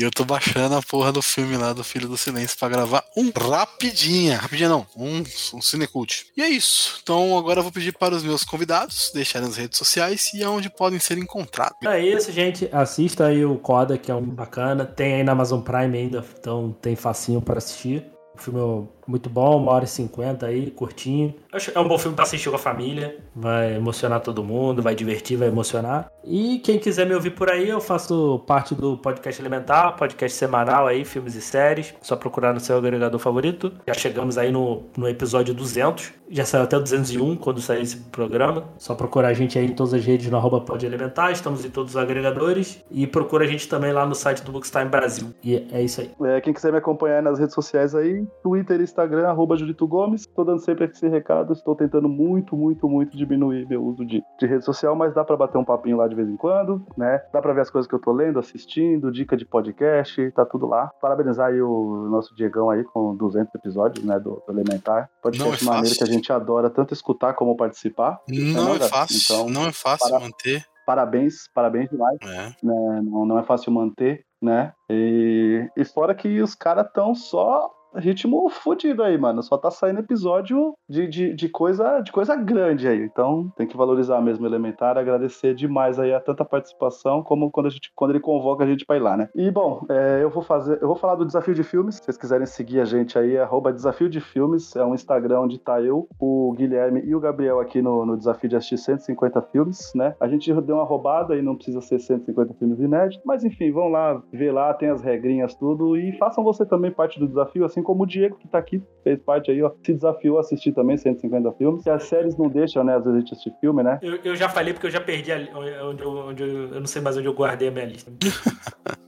E 0.01 0.03
eu 0.03 0.11
tô 0.11 0.25
baixando 0.25 0.75
a 0.75 0.81
porra 0.81 1.13
do 1.13 1.21
filme 1.21 1.59
lá 1.59 1.75
do 1.75 1.85
Filho 1.85 2.09
do 2.09 2.17
Silêncio 2.17 2.59
pra 2.59 2.71
gravar 2.71 3.05
um 3.15 3.31
rapidinha. 3.39 4.39
Rapidinha 4.39 4.71
não, 4.71 4.87
um, 4.97 5.23
um 5.53 5.61
cinecult. 5.61 6.25
E 6.35 6.41
é 6.41 6.49
isso. 6.49 6.99
Então 7.03 7.37
agora 7.37 7.59
eu 7.59 7.63
vou 7.63 7.71
pedir 7.71 7.93
para 7.93 8.15
os 8.15 8.23
meus 8.23 8.43
convidados 8.43 9.11
deixarem 9.13 9.47
nas 9.47 9.59
redes 9.59 9.77
sociais 9.77 10.33
e 10.33 10.43
aonde 10.43 10.71
podem 10.71 10.99
ser 10.99 11.19
encontrados. 11.19 11.77
É 11.85 12.03
isso, 12.03 12.33
gente. 12.33 12.67
Assista 12.73 13.27
aí 13.27 13.45
o 13.45 13.59
Coda, 13.59 13.99
que 13.99 14.11
é 14.11 14.15
um 14.15 14.25
bacana. 14.25 14.87
Tem 14.87 15.17
aí 15.17 15.23
na 15.23 15.33
Amazon 15.33 15.61
Prime 15.61 15.99
ainda, 15.99 16.25
então 16.39 16.75
tem 16.81 16.97
facinho 16.97 17.43
para 17.43 17.59
assistir. 17.59 18.03
O 18.35 18.39
filme 18.41 18.59
é 18.59 18.89
muito 19.11 19.29
bom, 19.29 19.57
uma 19.57 19.73
hora 19.73 19.85
e 19.85 19.89
cinquenta 19.89 20.47
aí, 20.47 20.71
curtinho. 20.71 21.35
Acho 21.53 21.73
que 21.73 21.77
é 21.77 21.81
um 21.81 21.89
bom 21.89 21.99
filme 21.99 22.15
pra 22.15 22.25
assistir 22.25 22.49
com 22.49 22.57
a 22.57 22.59
família. 22.59 23.19
Vai 23.35 23.75
emocionar 23.75 24.21
todo 24.21 24.45
mundo, 24.45 24.81
vai 24.81 24.95
divertir, 24.95 25.37
vai 25.37 25.49
emocionar. 25.49 26.11
E 26.25 26.61
quem 26.61 26.79
quiser 26.79 27.07
me 27.07 27.15
ouvir 27.15 27.31
por 27.31 27.51
aí, 27.51 27.69
eu 27.69 27.81
faço 27.81 28.43
parte 28.47 28.75
do 28.75 28.97
Podcast 28.97 29.41
Elementar, 29.41 29.97
podcast 29.97 30.37
semanal 30.37 30.87
aí, 30.87 31.05
filmes 31.05 31.35
e 31.35 31.41
séries. 31.41 31.95
Só 32.01 32.15
procurar 32.15 32.55
no 32.55 32.61
seu 32.61 32.77
agregador 32.77 33.19
favorito. 33.19 33.73
Já 33.87 33.95
chegamos 33.95 34.39
aí 34.39 34.53
no, 34.53 34.85
no 34.97 35.09
episódio 35.09 35.53
200. 35.53 36.13
Já 36.31 36.45
saiu 36.45 36.63
até 36.63 36.77
o 36.77 36.81
201 36.81 37.37
quando 37.37 37.61
sair 37.61 37.83
esse 37.83 37.97
programa. 37.97 38.65
Só 38.79 38.95
procurar 38.95 39.29
a 39.29 39.33
gente 39.33 39.59
aí 39.59 39.67
em 39.67 39.75
todas 39.75 39.93
as 39.95 40.05
redes 40.05 40.31
no 40.31 40.37
arroba 40.37 40.61
Pod 40.61 40.85
Elementar. 40.87 41.33
Estamos 41.33 41.65
em 41.65 41.71
todos 41.71 41.93
os 41.93 41.97
agregadores. 41.97 42.85
E 42.91 43.07
procura 43.07 43.45
a 43.45 43.49
gente 43.49 43.69
também 43.69 43.93
lá 43.93 44.07
no 44.07 44.15
site 44.15 44.43
do 44.45 44.53
Bookstime 44.53 44.85
Brasil. 44.89 45.35
E 45.43 45.67
é 45.73 45.83
isso 45.83 46.01
aí. 46.01 46.11
É, 46.23 46.41
quem 46.41 46.53
quiser 46.53 46.71
me 46.71 46.79
acompanhar 46.79 47.23
nas 47.23 47.39
redes 47.39 47.55
sociais 47.55 47.95
aí, 47.95 48.25
Twitter, 48.43 48.81
Instagram, 48.81 49.00
arroba 49.03 49.57
Julito 49.57 49.87
Gomes. 49.87 50.27
Tô 50.27 50.45
dando 50.45 50.61
sempre 50.61 50.85
esse 50.87 51.09
recado. 51.09 51.53
Estou 51.53 51.75
tentando 51.75 52.09
muito, 52.09 52.57
muito, 52.57 52.89
muito 52.89 53.17
diminuir 53.17 53.67
meu 53.69 53.83
uso 53.85 54.05
de, 54.05 54.23
de 54.39 54.47
rede 54.47 54.65
social, 54.65 54.95
mas 54.97 55.15
dá 55.15 55.25
pra 55.25 55.37
bater 55.37 55.59
um 55.59 55.65
papinho 55.65 55.97
lá 55.97 56.07
de 56.09 56.15
vez 56.15 56.29
em 56.29 56.37
quando, 56.37 56.85
né? 56.97 57.23
Dá 57.33 57.41
pra 57.41 57.53
ver 57.53 57.63
as 57.63 57.71
coisas 57.71 57.89
que 57.89 57.95
eu 57.95 58.01
tô 58.01 58.13
lendo, 58.13 58.39
assistindo, 58.39 59.11
dica 59.13 59.37
de 59.37 59.45
podcast, 59.45 60.31
tá 60.33 60.45
tudo 60.45 60.67
lá. 60.67 60.89
Parabenizar 61.01 61.49
aí 61.49 61.61
o 61.61 62.09
nosso 62.11 62.35
Diegão 62.35 62.71
aí 62.71 62.85
com 62.85 63.15
200 63.17 63.55
episódios, 63.55 64.05
né, 64.05 64.19
do, 64.19 64.43
do 64.47 64.53
Elementar. 64.53 65.09
Podcast 65.23 65.65
Não 65.65 65.73
é 65.73 65.77
maneiro 65.77 65.97
que 65.97 66.05
a 66.05 66.07
gente 66.07 66.33
adora 66.33 66.71
tanto 66.71 66.93
escutar 66.95 67.35
como 67.35 67.57
participar. 67.57 68.21
Não 68.29 68.71
é 68.71 68.79
nada. 68.79 68.89
fácil, 68.89 69.19
Então, 69.25 69.49
não 69.51 69.67
é 69.67 69.73
fácil 69.73 70.09
para- 70.11 70.21
manter. 70.21 70.65
Parabéns, 70.87 71.49
parabéns 71.55 71.89
demais. 71.89 72.19
É. 72.23 72.27
né? 72.67 73.01
Não, 73.05 73.25
não 73.25 73.39
é 73.39 73.45
fácil 73.45 73.71
manter, 73.71 74.25
né? 74.43 74.73
E, 74.91 75.69
e 75.77 75.85
fora 75.85 76.15
que 76.17 76.41
os 76.43 76.55
caras 76.57 76.87
estão 76.87 77.15
só 77.15 77.71
ritmo 77.95 78.49
fodido 78.49 79.03
aí, 79.03 79.17
mano. 79.17 79.43
Só 79.43 79.57
tá 79.57 79.71
saindo 79.71 80.01
episódio 80.01 80.75
de, 80.89 81.07
de, 81.09 81.35
de, 81.35 81.49
coisa, 81.49 82.01
de 82.01 82.13
coisa 82.13 82.37
grande 82.37 82.89
aí. 82.89 83.03
Então 83.03 83.51
tem 83.57 83.67
que 83.67 83.77
valorizar 83.77 84.21
mesmo 84.21 84.45
o 84.45 84.49
Elementar, 84.49 84.99
agradecer 84.99 85.55
demais 85.55 85.99
aí 85.99 86.13
a 86.13 86.21
tanta 86.21 86.45
participação, 86.45 87.23
como 87.23 87.51
quando, 87.51 87.67
a 87.67 87.71
gente, 87.71 87.91
quando 87.95 88.11
ele 88.11 88.21
convoca 88.21 88.65
a 88.65 88.67
gente 88.67 88.85
pra 88.85 88.97
ir 88.97 89.01
lá, 89.01 89.17
né? 89.17 89.29
E 89.35 89.51
bom, 89.51 89.85
é, 89.89 90.21
eu 90.23 90.31
vou 90.31 90.43
fazer, 90.43 90.79
eu 90.81 90.87
vou 90.87 90.97
falar 90.97 91.15
do 91.15 91.27
desafio 91.27 91.55
de 91.55 91.63
filmes. 91.63 91.97
Se 91.97 92.05
vocês 92.05 92.17
quiserem 92.17 92.47
seguir 92.47 92.81
a 92.81 92.85
gente 92.85 93.19
aí, 93.19 93.39
arroba 93.39 93.73
desafio 93.73 94.09
de 94.09 94.21
filmes, 94.21 94.75
é 94.77 94.85
um 94.85 94.95
Instagram 94.95 95.41
onde 95.41 95.59
tá 95.59 95.81
eu, 95.81 96.09
o 96.19 96.53
Guilherme 96.57 97.03
e 97.05 97.15
o 97.15 97.21
Gabriel 97.21 97.61
aqui 97.61 97.81
no, 97.83 98.05
no 98.05 98.17
desafio 98.17 98.49
de 98.49 98.57
assistir 98.57 98.79
150 98.79 99.43
filmes, 99.43 99.93
né? 99.95 100.15
A 100.21 100.29
gente 100.29 100.53
deu 100.63 100.77
uma 100.77 100.85
roubada 100.85 101.37
e 101.37 101.43
não 101.43 101.57
precisa 101.57 101.81
ser 101.81 101.99
150 101.99 102.55
filmes 102.55 102.81
inéditos, 102.81 103.23
mas 103.25 103.45
enfim, 103.45 103.71
vão 103.73 103.89
lá 103.89 104.21
ver 104.33 104.53
lá, 104.53 104.73
tem 104.75 104.89
as 104.89 105.03
regrinhas, 105.03 105.55
tudo, 105.55 105.97
e 105.97 106.13
façam 106.19 106.45
você 106.45 106.65
também 106.65 106.91
parte 106.91 107.19
do 107.19 107.29
desafio, 107.29 107.65
assim 107.65 107.80
como 107.83 108.05
o 108.05 108.07
Diego 108.07 108.37
que 108.37 108.49
tá 108.49 108.59
aqui, 108.59 108.83
fez 109.03 109.21
parte 109.23 109.51
aí, 109.51 109.63
ó, 109.63 109.71
se 109.85 109.95
desafiou 109.95 110.39
a 110.39 110.41
assistir 110.41 110.73
também 110.73 110.97
150 110.97 111.53
filmes. 111.53 111.87
E 111.87 111.91
as 111.91 112.05
séries 112.05 112.37
não 112.37 112.49
deixam, 112.49 112.85
né? 112.85 112.97
Às 112.97 113.05
vezes 113.05 113.17
a 113.17 113.21
gente 113.21 113.33
assistir 113.33 113.53
filme, 113.61 113.83
né? 113.83 113.99
Eu, 114.03 114.17
eu 114.25 114.37
já 114.37 114.49
falei 114.49 114.73
porque 114.73 114.87
eu 114.87 114.91
já 114.91 115.01
perdi 115.01 115.33
a, 115.33 115.37
onde, 115.55 116.05
onde, 116.05 116.43
eu, 116.43 116.75
eu 116.75 116.81
não 116.81 116.87
sei 116.87 117.03
mais 117.03 117.17
onde 117.17 117.27
eu 117.27 117.35
guardei 117.35 117.69
a 117.69 117.71
minha 117.71 117.87
lista. 117.87 118.11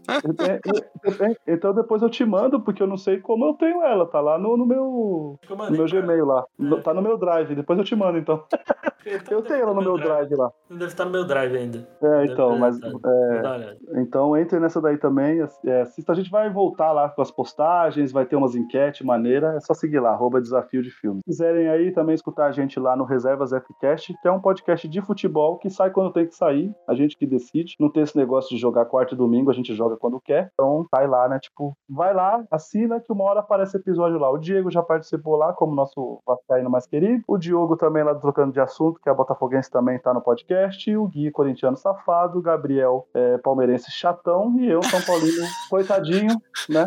então 1.47 1.73
depois 1.75 2.03
eu 2.03 2.11
te 2.11 2.25
mando, 2.25 2.61
porque 2.61 2.83
eu 2.83 2.87
não 2.87 2.97
sei 2.97 3.19
como 3.19 3.47
eu 3.47 3.55
tenho 3.55 3.83
ela. 3.83 4.07
Tá 4.07 4.21
lá 4.21 4.39
no, 4.39 4.57
no 4.57 4.67
meu, 4.67 5.39
no 5.49 5.71
meu 5.71 5.87
Gmail 5.87 6.25
lá. 6.25 6.45
É. 6.61 6.81
Tá 6.81 6.93
no 6.93 7.03
meu 7.03 7.17
Drive. 7.17 7.55
Depois 7.55 7.79
eu 7.79 7.85
te 7.85 7.95
mando, 7.95 8.19
então. 8.19 8.45
então 9.07 9.39
eu 9.39 9.43
tenho 9.43 9.63
ela 9.63 9.75
no 9.75 9.83
meu 9.83 9.97
drive. 9.97 10.29
drive 10.29 10.35
lá. 10.35 10.51
Não 10.69 10.79
deve 10.79 10.91
estar 10.91 11.05
no 11.05 11.11
meu 11.11 11.25
Drive 11.25 11.57
ainda. 11.57 11.89
É, 12.03 12.25
então, 12.27 12.59
mas. 12.59 12.79
É, 12.83 13.77
então 14.01 14.37
entre 14.37 14.59
nessa 14.59 14.81
daí 14.81 14.99
também. 14.99 15.41
É, 15.65 15.83
assista, 15.83 16.13
a 16.13 16.15
gente 16.15 16.31
vai 16.31 16.51
voltar 16.51 16.93
lá 16.93 17.09
com 17.09 17.23
as 17.23 17.31
postagens, 17.31 18.13
vai 18.13 18.27
ter 18.27 18.37
umas 18.37 18.55
enquetes 18.63 19.05
maneira. 19.07 19.55
É 19.57 19.61
só 19.61 19.75
seguir 19.75 20.01
lá, 20.01 20.11
arroba 20.11 20.41
desafio 20.41 20.83
de 20.83 20.91
filme. 20.91 21.21
Se 21.21 21.25
quiserem 21.31 21.69
aí 21.69 21.93
também 21.93 22.15
escutar 22.15 22.47
a 22.47 22.53
gente 22.53 22.79
lá 22.79 22.97
no 22.97 23.05
Reservas 23.05 23.51
Fcast, 23.51 24.15
que 24.21 24.29
é 24.29 24.33
um 24.33 24.41
podcast 24.41 24.89
de 24.89 25.01
futebol 25.01 25.59
que 25.59 25.71
sai 25.71 25.91
quando 25.91 26.13
tem 26.13 26.27
que 26.27 26.35
sair. 26.35 26.73
A 26.89 26.95
gente 26.95 27.17
que 27.17 27.27
decide. 27.27 27.77
Não 27.79 27.91
tem 27.91 28.03
esse 28.03 28.17
negócio 28.17 28.51
de 28.51 28.61
jogar 28.61 28.87
quarto 28.87 29.15
e 29.15 29.17
domingo, 29.17 29.51
a 29.51 29.55
gente 29.55 29.75
joga 29.75 29.97
quando 29.97 30.21
quer. 30.21 30.51
Então, 30.53 30.87
sai 30.91 31.07
lá, 31.07 31.29
né? 31.29 31.39
Tipo, 31.39 31.77
vai 31.89 32.15
lá, 32.15 32.45
assina 32.51 33.01
que 33.01 33.13
uma 33.13 33.25
hora 33.25 33.41
aparece 33.41 33.77
episódio 33.77 34.19
lá. 34.19 34.31
O 34.31 34.39
Diego 34.39 34.71
já 34.71 34.83
participou 34.83 35.37
lá, 35.37 35.53
como 35.53 35.75
nosso 35.75 36.21
vascaíno 36.27 36.71
mais 36.71 36.87
querido. 36.87 37.23
O 37.27 37.39
Diogo 37.39 37.77
também 37.77 38.03
lá 38.03 38.13
do 38.13 38.21
Trocando 38.21 38.53
de 38.53 38.61
Assunto, 38.61 39.01
que 39.01 39.09
é 39.09 39.13
a 39.13 39.15
Botafoguense 39.15 39.71
também 39.71 39.99
tá 39.99 40.13
no 40.13 40.21
podcast. 40.21 40.91
E 40.91 40.97
o 40.97 41.07
Gui, 41.07 41.31
corintiano 41.31 41.77
safado. 41.77 42.43
Gabriel, 42.43 43.07
é, 43.15 43.39
palmeirense 43.39 43.91
chatão. 43.91 44.55
E 44.59 44.69
eu, 44.69 44.83
São 44.83 45.01
Paulino, 45.03 45.47
coitadinho, 45.71 46.37
né? 46.69 46.87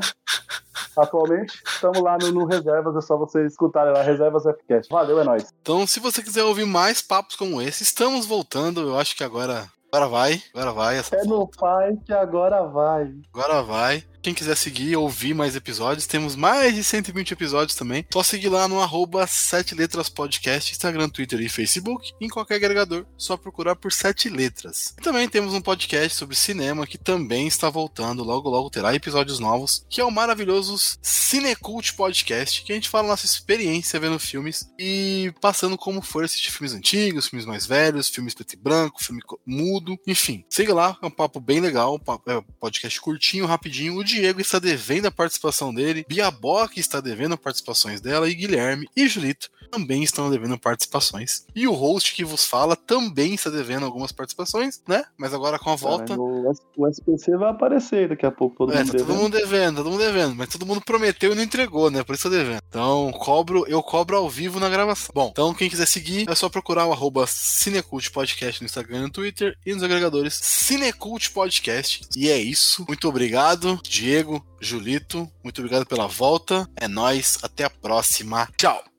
Atualmente, 0.97 1.61
estamos 1.65 2.01
lá 2.01 2.17
no, 2.17 2.31
no, 2.31 2.45
Reservas, 2.45 2.95
é 2.95 3.01
só 3.01 3.17
vocês 3.17 3.51
escutarem 3.51 3.93
lá, 3.93 4.01
Reservas 4.01 4.43
Fcast. 4.43 4.91
Valeu, 4.91 5.19
é 5.19 5.23
nóis. 5.23 5.53
Então, 5.61 5.85
se 5.85 5.99
você 5.99 6.21
quiser 6.21 6.43
ouvir 6.43 6.65
mais 6.65 7.01
papos 7.01 7.35
como 7.35 7.61
esse, 7.61 7.83
estamos 7.83 8.25
voltando. 8.25 8.81
Eu 8.81 8.97
acho 8.97 9.15
que 9.15 9.23
agora 9.23 9.67
Agora 9.95 10.09
vai, 10.09 10.43
agora 10.53 10.73
vai. 10.73 10.97
É 10.97 11.23
no 11.23 11.47
pai 11.47 11.97
que 12.05 12.11
agora 12.11 12.63
vai. 12.63 13.13
Agora 13.33 13.63
vai. 13.63 14.03
Quem 14.25 14.33
quiser 14.33 14.57
seguir, 14.57 14.97
ouvir 14.97 15.35
mais 15.35 15.55
episódios, 15.55 16.07
temos 16.07 16.35
mais 16.35 16.73
de 16.73 16.83
120 16.83 17.33
episódios 17.33 17.77
também. 17.77 18.03
Só 18.11 18.23
seguir 18.23 18.49
lá 18.49 18.67
no 18.67 18.81
arroba 18.81 19.27
7 19.27 19.75
letras 19.75 20.09
podcast, 20.09 20.71
Instagram, 20.71 21.09
Twitter 21.09 21.39
e 21.41 21.47
Facebook. 21.47 22.11
Em 22.19 22.27
qualquer 22.27 22.55
agregador, 22.55 23.05
só 23.15 23.37
procurar 23.37 23.75
por 23.75 23.93
7 23.93 24.27
letras. 24.29 24.95
E 24.97 25.01
também 25.03 25.29
temos 25.29 25.53
um 25.53 25.61
podcast 25.61 26.17
sobre 26.17 26.35
cinema 26.35 26.87
que 26.87 26.97
também 26.97 27.45
está 27.45 27.69
voltando. 27.69 28.23
Logo, 28.23 28.49
logo 28.49 28.71
terá 28.71 28.95
episódios 28.95 29.37
novos, 29.37 29.85
que 29.87 30.01
é 30.01 30.03
o 30.03 30.09
maravilhoso 30.09 30.75
Cinecult 31.03 31.93
Podcast, 31.93 32.63
que 32.63 32.71
a 32.71 32.75
gente 32.75 32.89
fala 32.89 33.09
nossa 33.09 33.27
experiência 33.27 33.99
vendo 33.99 34.17
filmes 34.17 34.67
e 34.79 35.31
passando 35.39 35.77
como 35.77 36.01
foi 36.01 36.25
assistir 36.25 36.49
filmes 36.49 36.73
antigos, 36.73 37.27
filmes 37.27 37.45
mais 37.45 37.67
velhos, 37.67 38.09
filmes 38.09 38.33
preto 38.33 38.53
e 38.53 38.57
branco, 38.57 39.03
filme 39.03 39.21
mudo, 39.45 39.95
enfim. 40.07 40.43
Siga 40.49 40.73
lá, 40.73 40.97
é 40.99 41.05
um 41.05 41.11
papo 41.11 41.39
bem 41.39 41.59
legal, 41.59 41.93
um 41.93 42.31
é 42.31 42.43
podcast 42.59 42.99
curtinho, 42.99 43.45
rapidinho. 43.45 43.93
O 43.93 44.03
Diego 44.15 44.39
está 44.39 44.59
devendo 44.59 45.07
a 45.07 45.11
participação 45.11 45.73
dele, 45.73 46.05
Biaboca 46.07 46.79
está 46.79 47.01
devendo 47.01 47.37
participações 47.37 47.99
dela, 47.99 48.29
e 48.29 48.33
Guilherme 48.33 48.87
e 48.95 49.07
Julito 49.07 49.49
também 49.75 50.03
estão 50.03 50.29
devendo 50.29 50.57
participações. 50.57 51.45
E 51.53 51.67
o 51.67 51.73
host 51.73 52.13
que 52.13 52.23
vos 52.23 52.45
fala 52.45 52.75
também 52.75 53.33
está 53.33 53.49
devendo 53.49 53.85
algumas 53.85 54.11
participações, 54.11 54.81
né? 54.87 55.03
Mas 55.17 55.33
agora 55.33 55.59
com 55.59 55.69
a 55.69 55.75
volta. 55.75 56.15
o, 56.17 56.53
SPC 56.87 57.35
vai 57.37 57.49
aparecer 57.49 58.07
daqui 58.07 58.25
a 58.25 58.31
pouco, 58.31 58.55
todo 58.55 58.73
é, 58.73 58.77
mundo 58.77 58.85
tá 58.87 58.91
devendo. 58.93 59.07
todo 59.07 59.17
mundo 59.17 59.33
devendo, 59.33 59.75
todo 59.77 59.91
mundo 59.91 59.99
devendo, 59.99 60.35
mas 60.35 60.49
todo 60.49 60.65
mundo 60.65 60.81
prometeu 60.81 61.33
e 61.33 61.35
não 61.35 61.43
entregou, 61.43 61.91
né? 61.91 62.03
Por 62.03 62.15
isso 62.15 62.29
tá 62.29 62.35
devendo. 62.35 62.61
Então, 62.69 63.11
cobro, 63.13 63.65
eu 63.67 63.81
cobro 63.83 64.15
ao 64.15 64.29
vivo 64.29 64.59
na 64.59 64.69
gravação. 64.69 65.11
Bom, 65.13 65.29
então 65.31 65.53
quem 65.53 65.69
quiser 65.69 65.87
seguir, 65.87 66.29
é 66.29 66.35
só 66.35 66.47
procurar 66.47 66.85
o 66.85 66.93
arroba 66.93 67.25
Cinecult 67.27 68.11
Podcast 68.11 68.61
no 68.61 68.65
Instagram 68.65 68.99
e 68.99 69.01
no 69.01 69.09
Twitter 69.09 69.57
e 69.65 69.73
nos 69.73 69.83
agregadores 69.83 70.39
Cinecult 70.41 71.31
Podcast. 71.31 72.01
E 72.15 72.29
é 72.29 72.37
isso. 72.37 72.85
Muito 72.87 73.07
obrigado, 73.09 73.79
Diego, 74.05 74.45
Julito. 74.61 75.27
Muito 75.43 75.61
obrigado 75.61 75.87
pela 75.87 76.07
volta. 76.07 76.69
É 76.75 76.87
nós. 76.87 77.39
Até 77.41 77.63
a 77.63 77.71
próxima. 77.71 78.47
Tchau. 78.55 78.94